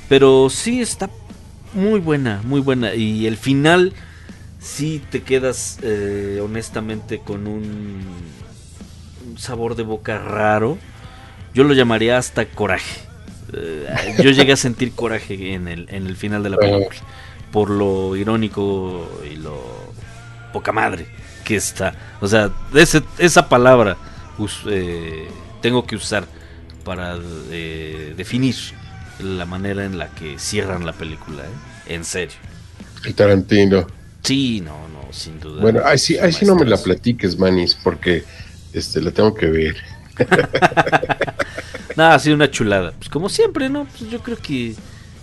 [0.09, 1.09] Pero sí está
[1.73, 2.95] muy buena, muy buena.
[2.95, 3.93] Y el final,
[4.59, 8.01] sí te quedas eh, honestamente con un,
[9.29, 10.77] un sabor de boca raro.
[11.53, 13.01] Yo lo llamaría hasta coraje.
[13.53, 13.87] Eh,
[14.23, 16.99] yo llegué a sentir coraje en el, en el final de la película.
[17.51, 19.59] Por lo irónico y lo
[20.53, 21.07] poca madre
[21.43, 21.95] que está.
[22.21, 23.97] O sea, ese- esa palabra
[24.37, 25.27] us- eh,
[25.61, 26.25] tengo que usar
[26.85, 27.17] para
[27.51, 28.55] eh, definir
[29.19, 31.43] la manera en la que cierran la película.
[31.43, 31.93] ¿eh?
[31.93, 32.35] En serio.
[33.03, 33.87] El Tarantino.
[34.23, 35.61] Sí, no, no, sin duda.
[35.61, 38.23] Bueno, ahí sí, ahí sí no me la platiques, Manis, porque
[38.73, 39.75] este, la tengo que ver.
[41.95, 42.93] Nada, ha sido una chulada.
[42.97, 43.85] Pues como siempre, ¿no?
[43.85, 44.75] Pues yo creo que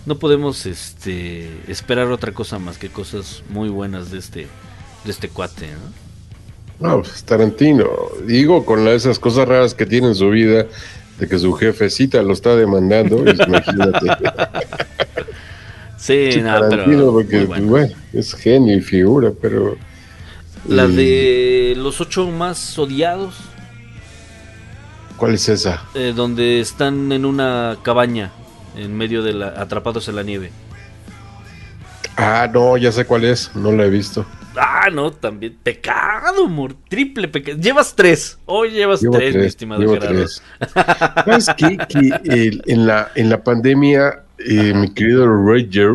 [0.05, 4.47] no podemos este esperar otra cosa más que cosas muy buenas de este
[5.03, 5.67] de este cuate,
[6.79, 6.87] ¿no?
[6.89, 7.85] No, pues Tarantino.
[8.25, 10.67] Digo, con la- esas cosas raras que tiene en su vida,
[11.19, 14.07] de que su jefecita lo está demandando, pues, imagínate.
[15.97, 17.67] Sí, Sí, no, Tarantino, pero porque, pues, bueno.
[17.67, 19.77] bueno, es genio y figura, pero.
[20.67, 23.35] La de los ocho más odiados,
[25.17, 25.83] ¿Cuál es esa?
[25.95, 28.31] eh, donde están en una cabaña
[28.75, 30.51] en medio de la atrapados en la nieve.
[32.15, 34.25] Ah, no, ya sé cuál es, no la he visto.
[34.55, 37.59] Ah, no, también pecado, amor, triple pecado.
[37.59, 40.15] Llevas tres, hoy llevas Llevo tres, mi estimado llevo Gerardo.
[40.25, 40.41] tres.
[41.25, 41.77] ¿Sabes qué?
[41.87, 45.91] Que el- en, la, en la pandemia, eh, mi querido Roger,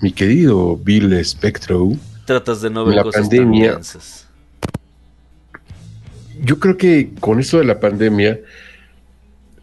[0.00, 1.90] mi querido Bill Spectro,
[2.24, 3.82] Tratas de no En ver la cosas pandemia- tan.
[6.44, 8.38] Yo creo que con esto de la pandemia,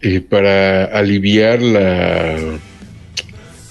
[0.02, 2.38] eh, para aliviar la,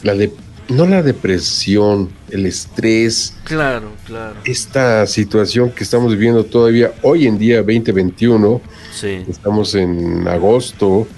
[0.02, 0.30] la de,
[0.68, 4.36] no la depresión, el estrés, Claro, claro.
[4.44, 8.60] esta situación que estamos viviendo todavía hoy en día, 2021,
[8.94, 9.24] Sí.
[9.28, 11.08] estamos en agosto,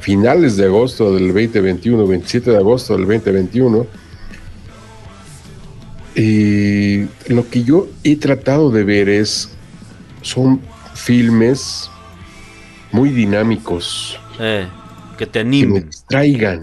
[0.00, 3.86] finales de agosto del 2021, 27 de agosto del 2021.
[6.16, 9.50] Y lo que yo he tratado de ver es,
[10.22, 10.60] son
[10.94, 11.90] filmes
[12.92, 14.66] muy dinámicos, Eh,
[15.18, 15.86] que te que me animen.
[15.90, 16.62] distraigan,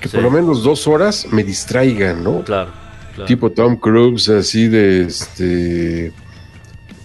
[0.00, 0.14] que Sí.
[0.16, 2.42] por lo menos dos horas me distraigan, ¿no?
[2.42, 2.70] Claro,
[3.14, 3.26] claro.
[3.26, 6.12] Tipo Tom Cruise, así de este.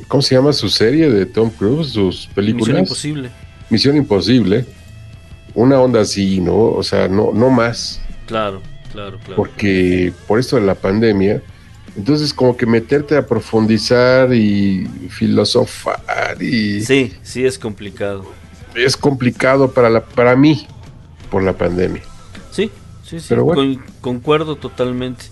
[0.08, 1.90] ¿Cómo se llama su serie de Tom Cruise?
[1.92, 2.68] Sus películas.
[2.68, 3.30] Misión imposible.
[3.70, 4.66] Misión Imposible.
[5.54, 6.56] Una onda así, ¿no?
[6.56, 8.00] O sea, no, no más.
[8.28, 9.36] Claro, claro, claro.
[9.36, 11.42] Porque por esto de la pandemia.
[11.98, 18.24] Entonces, como que meterte a profundizar y filosofar y Sí, sí es complicado.
[18.76, 20.68] es complicado para la para mí
[21.32, 22.04] por la pandemia.
[22.52, 22.72] Sí,
[23.04, 23.26] sí, sí.
[23.30, 23.62] Pero bueno.
[23.62, 25.26] con- concuerdo totalmente.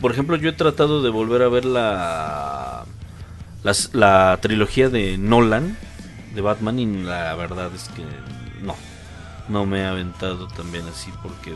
[0.00, 2.84] Por ejemplo, yo he tratado de volver a ver la,
[3.92, 5.76] la trilogía de Nolan,
[6.34, 8.02] de Batman, y la verdad es que
[8.62, 8.76] no.
[9.48, 11.54] No me he aventado también así porque...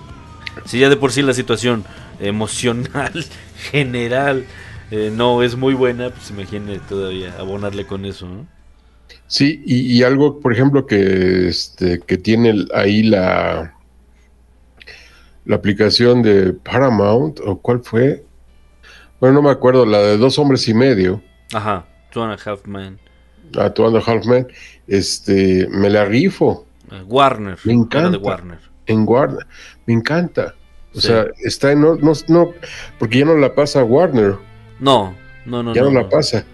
[0.65, 1.85] Si ya de por sí la situación
[2.29, 3.13] emocional,
[3.71, 4.47] general,
[4.91, 8.47] eh, no es muy buena, pues imagínate todavía abonarle con eso, ¿no?
[9.27, 13.75] Sí, y, y algo, por ejemplo, que, este, que tiene ahí la,
[15.45, 18.25] la aplicación de Paramount, o cuál fue,
[19.21, 22.67] bueno, no me acuerdo, la de dos hombres y medio, Ajá, Two and a Half
[22.67, 22.99] Men.
[23.59, 24.47] a Two and a Half Men,
[24.87, 27.59] este, me la rifo Eh, Warner.
[27.65, 28.11] Me encanta.
[28.11, 28.59] de Warner.
[28.87, 29.47] en Warner,
[29.87, 30.55] me encanta.
[30.95, 31.09] O Sí.
[31.09, 32.51] sea, está en, no, no, no,
[32.99, 34.37] porque ya no la pasa Warner,
[34.79, 35.15] No,
[35.47, 35.75] no, no.
[35.75, 36.45] ya no, no, la pasa.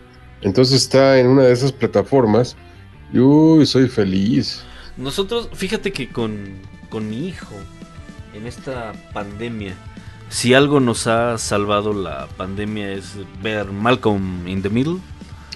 [0.42, 2.56] Entonces está en una de esas plataformas
[3.12, 4.62] y uy, soy feliz.
[4.96, 6.46] Nosotros, fíjate que con,
[6.88, 7.54] con mi hijo,
[8.34, 9.74] en esta pandemia,
[10.28, 14.98] si algo nos ha salvado la pandemia es ver Malcolm in the Middle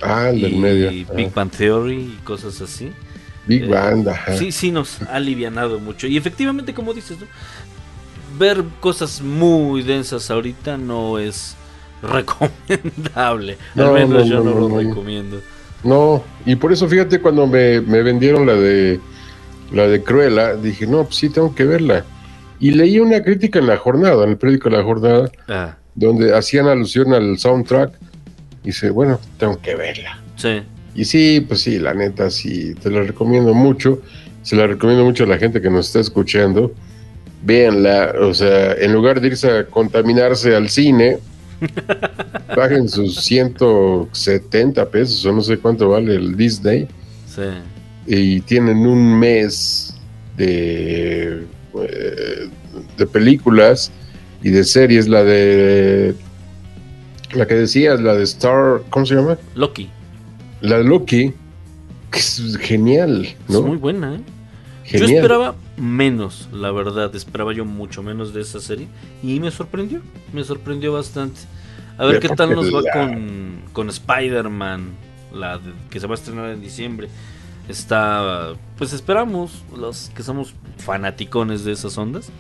[0.03, 0.91] Ah, el del y medio.
[1.15, 2.91] Big Ah, Bang Theory y cosas así.
[3.47, 4.37] Big Eh, ajá.
[4.37, 6.07] Sí, sí nos ha alivianado mucho.
[6.09, 7.27] Y efectivamente, como dices, ¿no?
[8.43, 11.55] Ver cosas muy densas ahorita no es
[12.03, 13.57] recomendable.
[13.75, 15.41] No, Al menos no, yo no, lo recomiendo.
[15.85, 19.01] No, y por eso fíjate cuando me, me vendieron la de
[19.73, 22.05] la de Cruella, dije, no, pues sí tengo que verla.
[22.61, 26.67] Y leí una crítica en la jornada, en el periódico La Jornada, Ah, donde hacían
[26.69, 27.93] alusión al soundtrack.
[28.63, 30.21] Y dice, bueno, tengo que verla.
[30.37, 30.63] sí.
[30.95, 34.03] Y sí, pues sí, la neta, sí, te la recomiendo mucho.
[34.43, 36.73] Se la recomiendo mucho a la gente que nos está escuchando.
[37.45, 41.19] Véanla, o sea, en lugar de irse a contaminarse al cine,
[42.55, 46.87] paguen sus 170 pesos o no sé cuánto vale el Disney
[47.27, 47.43] Sí.
[48.07, 49.95] y tienen un mes
[50.37, 51.45] de,
[51.83, 52.49] eh,
[52.99, 53.91] de películas
[54.43, 56.15] y de series, la de
[57.35, 59.39] la que decías, la de Star, ¿cómo se llama?
[59.55, 59.89] Loki.
[60.61, 61.33] La de Loki,
[62.11, 63.61] que es genial, ¿no?
[63.61, 64.21] Es muy buena, ¿eh?
[64.85, 65.11] Yo Genial.
[65.17, 67.15] esperaba menos, la verdad.
[67.15, 68.89] Esperaba yo mucho menos de esa serie.
[69.23, 70.01] Y me sorprendió.
[70.33, 71.41] Me sorprendió bastante.
[71.99, 74.91] A ver Pero qué tal nos va la- con, con Spider-Man.
[75.35, 77.09] La de- que se va a estrenar en diciembre.
[77.69, 78.55] Está.
[78.77, 82.31] Pues esperamos, los que somos fanaticones de esas ondas.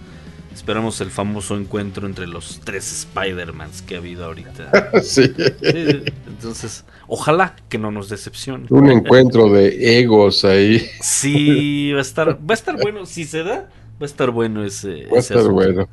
[0.55, 4.93] Esperamos el famoso encuentro entre los tres Spider-Mans que ha habido ahorita.
[5.03, 5.25] Sí.
[5.35, 8.67] Sí, Entonces, ojalá que no nos decepcione.
[8.71, 10.87] Un encuentro de egos ahí.
[11.01, 13.07] Sí, va a estar, va a estar bueno.
[13.07, 15.07] Si se da, va a estar bueno ese.
[15.07, 15.55] Va a ese estar asunto.
[15.55, 15.89] bueno.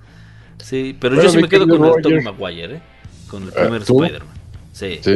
[0.63, 2.21] Sí, pero Bueno, yo sí me quedo con el Tobey.
[2.21, 2.81] Maguire, ¿eh?
[3.29, 3.81] Con el Ah, primer.
[3.83, 4.37] Spider-Man.
[4.73, 4.99] Sí.
[5.01, 5.15] Sí.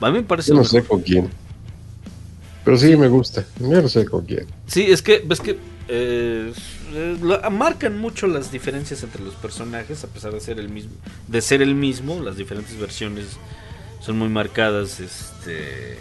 [0.00, 0.48] A mí me parece.
[0.50, 1.30] Yo no sé con quién.
[2.64, 3.44] Pero sí, me gusta.
[3.60, 4.46] Yo no sé con quién.
[4.66, 6.52] Sí, es que, ves que eh,
[7.50, 10.92] marcan mucho las diferencias entre los personajes, a pesar de ser el mismo,
[11.28, 13.36] de ser el mismo, las diferentes versiones
[14.00, 15.00] son muy marcadas.
[15.00, 15.98] Este,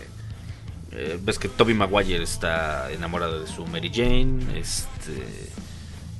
[0.91, 5.23] eh, ves que Toby Maguire está enamorado de su Mary Jane, este,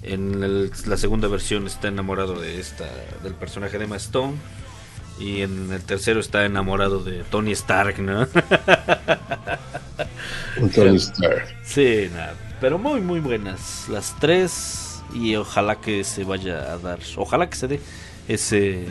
[0.03, 2.85] en el- la segunda versión está enamorado de esta,
[3.23, 4.33] del personaje de Emma Stone.
[5.19, 8.25] Y en el tercero está enamorado de Tony Stark, Tony
[10.97, 11.55] Stark.
[11.63, 12.33] Sí, nada.
[12.63, 13.89] Pero muy, muy buenas.
[13.89, 15.03] Las tres.
[15.13, 16.99] Y ojalá que se vaya a dar.
[17.17, 17.81] Ojalá que se dé
[18.29, 18.85] ese.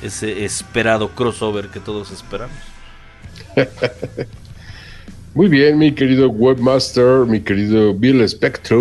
[0.00, 2.54] Ese esperado crossover que todos esperamos.
[5.34, 8.80] Muy bien, mi querido webmaster, mi querido Bill Spectro.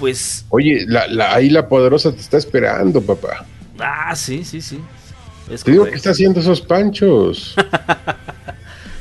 [0.00, 0.44] Pues.
[0.48, 3.46] Oye, la, la, ahí la poderosa te está esperando, papá.
[3.78, 4.80] Ah, sí, sí, sí.
[5.48, 7.54] Es Te digo que está haciendo esos panchos.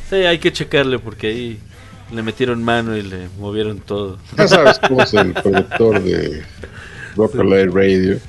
[0.09, 1.59] Sí, hay que checarle porque ahí
[2.13, 4.17] le metieron mano y le movieron todo.
[4.37, 6.43] Ya sabes cómo es el productor de
[7.15, 8.19] Rockaway Radio.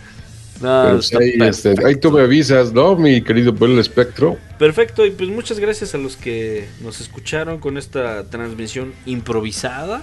[0.61, 4.39] No, ahí, este, ahí tú me avisas, ¿no, mi querido Bill Spectro?
[4.59, 10.03] Perfecto, y pues muchas gracias a los que nos escucharon con esta transmisión improvisada.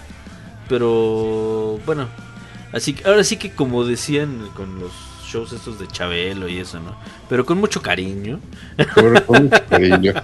[0.70, 2.08] Pero bueno,
[2.72, 4.92] así que ahora sí que como decían con los
[5.26, 6.96] shows estos de Chabelo y eso, ¿no?
[7.30, 8.40] Pero con mucho cariño.
[8.94, 10.14] Con, con mucho cariño.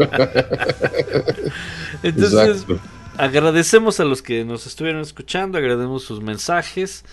[2.04, 2.80] Entonces, Exacto.
[3.18, 7.04] Agradecemos a los que nos estuvieron escuchando, agradecemos sus mensajes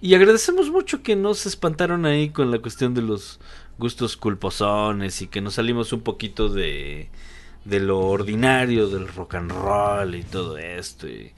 [0.00, 3.40] y agradecemos mucho que no se espantaron ahí con la cuestión de los
[3.78, 7.08] gustos culposones y que nos salimos un poquito de,
[7.64, 11.32] de lo ordinario del rock and roll y todo esto y,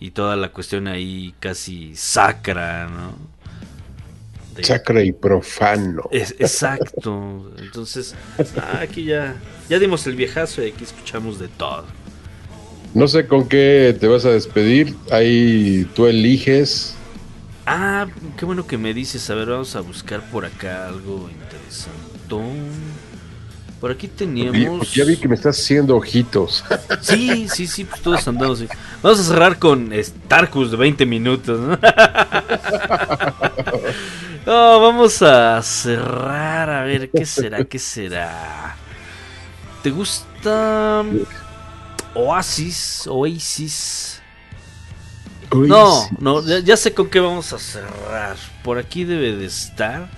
[0.00, 3.14] y toda la cuestión ahí casi sacra, ¿no?
[4.54, 6.02] De- Sacra y profano.
[6.10, 7.52] es, exacto.
[7.58, 8.14] Entonces,
[8.56, 9.36] ah, aquí ya,
[9.68, 11.86] ya dimos el viejazo y aquí escuchamos de todo.
[12.96, 14.96] No sé con qué te vas a despedir.
[15.10, 16.94] Ahí tú eliges.
[17.66, 18.06] Ah,
[18.38, 19.28] qué bueno que me dices.
[19.28, 21.92] A ver, vamos a buscar por acá algo interesante.
[23.82, 24.78] Por aquí teníamos.
[24.78, 26.64] porque ya vi que me estás haciendo ojitos.
[27.02, 28.70] Sí, sí, sí, pues todos andamos así.
[29.02, 31.60] Vamos a cerrar con Starcus de 20 minutos.
[31.60, 31.78] ¿no?
[34.46, 36.70] No, vamos a cerrar.
[36.70, 37.62] A ver, ¿qué será?
[37.62, 38.74] ¿Qué será?
[39.82, 41.04] ¿Te gusta
[42.16, 43.06] Oasis?
[43.06, 44.22] Oasis.
[45.52, 48.36] No, no, ya, ya sé con qué vamos a cerrar.
[48.64, 50.08] Por aquí debe de estar.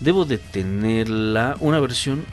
[0.00, 1.56] Debo de tenerla.
[1.60, 2.24] Una versión.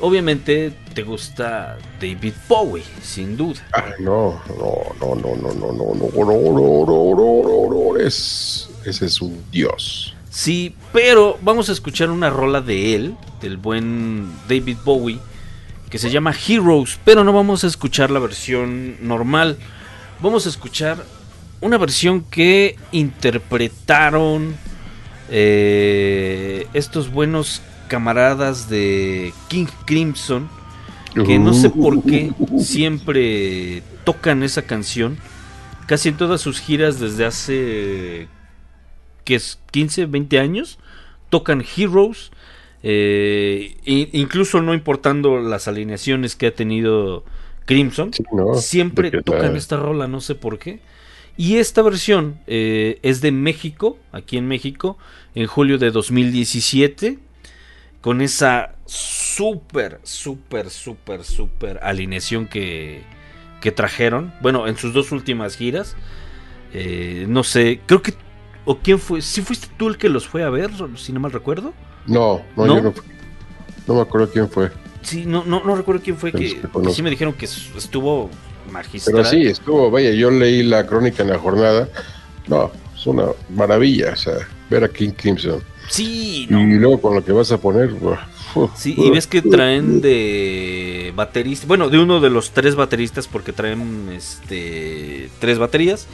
[0.00, 3.60] Obviamente te gusta David Bowie, sin duda.
[3.72, 8.00] Ah, no, no, no, no, no, no, no, no, no, no, no, no, no, no,
[8.00, 10.14] es, ese es un dios.
[10.30, 15.20] Sí, pero vamos a escuchar una rola de él, del buen David Bowie,
[15.92, 19.58] que se llama Heroes, pero no vamos a escuchar la versión normal.
[20.22, 21.04] Vamos a escuchar
[21.60, 24.56] una versión que interpretaron
[25.28, 30.48] eh, estos buenos camaradas de King Crimson,
[31.26, 35.18] que no sé por qué siempre tocan esa canción,
[35.84, 38.28] casi en todas sus giras desde hace
[39.26, 40.78] que es 15, 20 años,
[41.28, 42.32] tocan Heroes,
[42.82, 43.76] eh,
[44.12, 47.24] incluso no importando las alineaciones que ha tenido
[47.66, 48.60] Crimson, ¿no?
[48.60, 50.80] siempre tocan la- esta rola, no sé por qué.
[51.36, 54.98] Y esta versión eh, es de México, aquí en México,
[55.34, 57.18] en julio de 2017,
[58.00, 63.06] con esa súper, súper, súper, súper alineación que,
[63.60, 64.34] que trajeron.
[64.42, 65.96] Bueno, en sus dos últimas giras.
[66.72, 68.14] Eh, no sé, creo que...
[68.64, 69.22] ¿O quién fue?
[69.22, 71.74] ¿Sí fuiste tú el que los fue a ver, si no mal recuerdo?
[72.06, 72.76] No, no, ¿No?
[72.76, 73.04] yo no, fui.
[73.86, 74.70] no me acuerdo quién fue.
[75.02, 76.60] Sí, no, no, no recuerdo quién fue que, sí
[76.96, 78.30] que me dijeron que estuvo
[78.70, 79.16] magistral.
[79.16, 81.88] Pero sí, estuvo, vaya, yo leí la crónica en la jornada.
[82.46, 84.34] No, es una maravilla, o sea,
[84.70, 85.62] ver a King Crimson.
[85.88, 88.20] Sí, Y luego con lo que vas a poner, buah,
[88.76, 93.52] Sí, y ves que traen de baterista, bueno, de uno de los tres bateristas, porque
[93.52, 96.06] traen este tres baterías.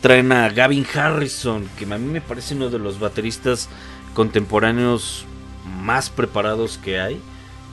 [0.00, 3.68] Traen a Gavin Harrison, que a mí me parece uno de los bateristas
[4.14, 5.26] contemporáneos
[5.80, 7.20] más preparados que hay.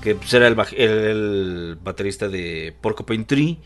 [0.02, 3.58] Que pues, era el, el- el baterista de Porcupine Tree.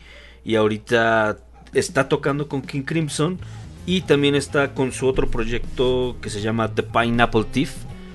[0.44, 1.38] Y ahorita
[1.72, 3.38] está tocando con King Crimson.
[3.86, 7.72] Y también está con su otro proyecto que se llama The Pineapple Thief,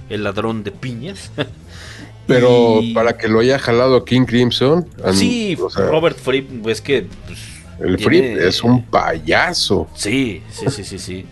[0.09, 1.31] el ladrón de piñas.
[2.27, 6.81] Pero Y- para que lo haya jalado King Crimson, Sí, o sea, Robert Fripp, es
[6.81, 7.39] que pues,
[7.79, 8.03] el tiene-
[8.35, 9.87] Fripp es un payaso.
[9.95, 11.25] Sí, sí, sí, sí, sí.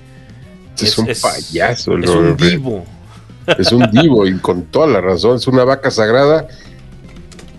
[0.80, 1.94] Es, un payaso.
[1.94, 2.64] el Es un Fripp.
[3.58, 5.38] Es un divo y con toda la razón.
[5.38, 6.48] Es una vaca sagrada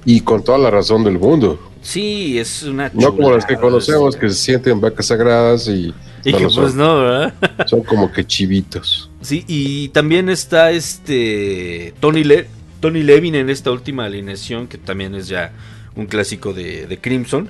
[0.05, 1.58] y con toda la razón del mundo.
[1.81, 5.94] Sí, es una No como las que chulada, conocemos que se sienten vacas sagradas y,
[6.25, 7.34] Y no que pues no, ¿verdad?
[7.67, 9.08] Son como que chivitos.
[9.23, 12.47] Sí, y también está este Tony, Le-
[12.81, 15.52] Tony Levin en esta última alineación, que también es ya
[15.97, 17.49] un clásico de, de Crimson.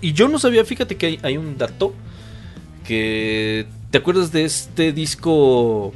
[0.00, 1.92] Y yo no sabía, fíjate que hay, hay un dato
[2.86, 3.66] que...
[3.90, 5.92] ¿Te acuerdas de este disco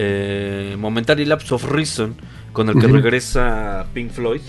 [0.00, 2.14] eh, Momentary Lapse of Reason
[2.52, 4.40] con el que regresa Pink Floyd?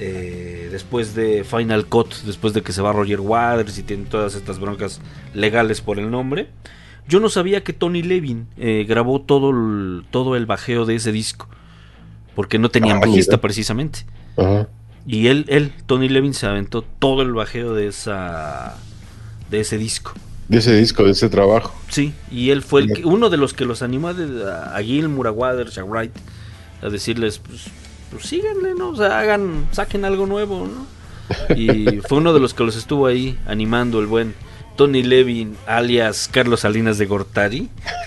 [0.00, 4.34] eh, después de Final Cut, después de que se va Roger Waters y tienen todas
[4.36, 5.00] estas broncas
[5.34, 6.48] legales por el nombre.
[7.08, 11.10] Yo no sabía que Tony Levin eh, grabó todo el, todo el bajeo de ese
[11.10, 11.48] disco.
[12.36, 13.40] Porque no tenían Ah, bajista mira.
[13.40, 14.06] precisamente.
[15.06, 18.76] Y él, él, Tony Levin, se aventó todo el bajeo de esa
[19.50, 20.12] de ese disco.
[20.48, 21.74] De ese disco, de ese trabajo.
[21.90, 24.14] Sí, y él fue el que- uno de los que los animó a,
[24.76, 26.12] a Gilmour, a Waters, a Wright,
[26.82, 27.64] a decirles, pues,
[28.10, 28.90] pues síganle, ¿no?
[28.90, 30.86] O sea, hagan, saquen algo nuevo, ¿no?
[31.54, 34.34] Y fue uno de los que los estuvo ahí animando el buen
[34.76, 37.68] Tony Levin, alias Carlos Salinas de Gortari.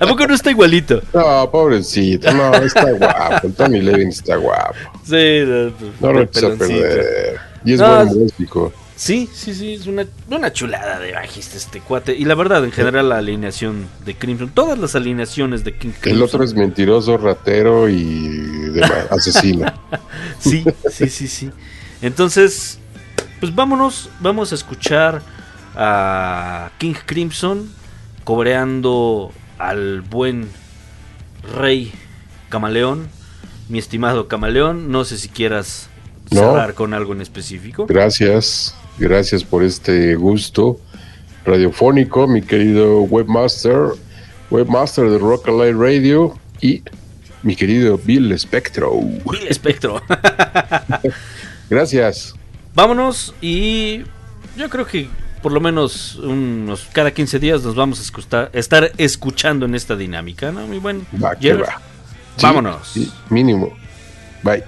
[0.00, 1.02] ¿A poco no está igualito?
[1.12, 3.46] No, pobrecito, no, está guapo.
[3.48, 4.74] El Tony Levin está guapo.
[5.04, 7.36] Sí, no, No lo eches a perder.
[7.64, 8.72] Y es No, buen músico.
[8.96, 12.16] Sí, sí, sí, es una, una chulada de bajista este cuate.
[12.16, 16.12] Y la verdad, en general, la alineación de Crimson, todas las alineaciones de King Crimson.
[16.12, 18.28] El otro es mentiroso, ratero y
[18.70, 19.70] demás, asesino.
[20.38, 21.50] Sí, sí, sí, sí.
[22.00, 22.78] Entonces,
[23.40, 25.20] pues vámonos, vamos a escuchar
[25.74, 27.70] a King Crimson
[28.24, 30.48] cobreando al buen
[31.54, 31.92] rey
[32.48, 33.08] Camaleón.
[33.68, 35.88] Mi estimado Camaleón, no sé si quieras
[36.30, 36.40] No.
[36.40, 37.86] cerrar con algo en específico.
[37.86, 40.78] Gracias, gracias por este gusto
[41.44, 43.90] radiofónico, mi querido webmaster,
[44.50, 46.82] webmaster de Rock Alive Radio y
[47.42, 48.92] mi querido Bill Spectro.
[49.00, 50.02] Bill Espectro.
[51.70, 52.34] Gracias.
[52.74, 54.02] Vámonos y
[54.56, 55.08] yo creo que
[55.42, 59.96] por lo menos unos cada 15 días nos vamos a escuchar- estar escuchando en esta
[59.96, 60.66] dinámica, ¿no?
[60.66, 61.36] Mi buen Va, va.
[61.40, 62.88] Sí, Vámonos.
[62.88, 63.72] sí, mínimo.
[64.42, 64.62] Bye.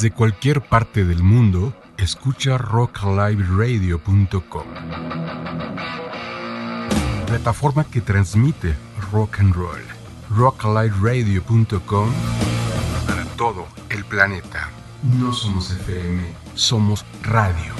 [0.00, 4.64] Desde cualquier parte del mundo, escucha rockliveradio.com.
[7.26, 8.74] Plataforma que transmite
[9.12, 9.82] rock and roll.
[10.30, 12.10] rockliveradio.com
[13.06, 14.70] para todo el planeta.
[15.02, 16.22] No somos FM,
[16.54, 17.74] somos radio.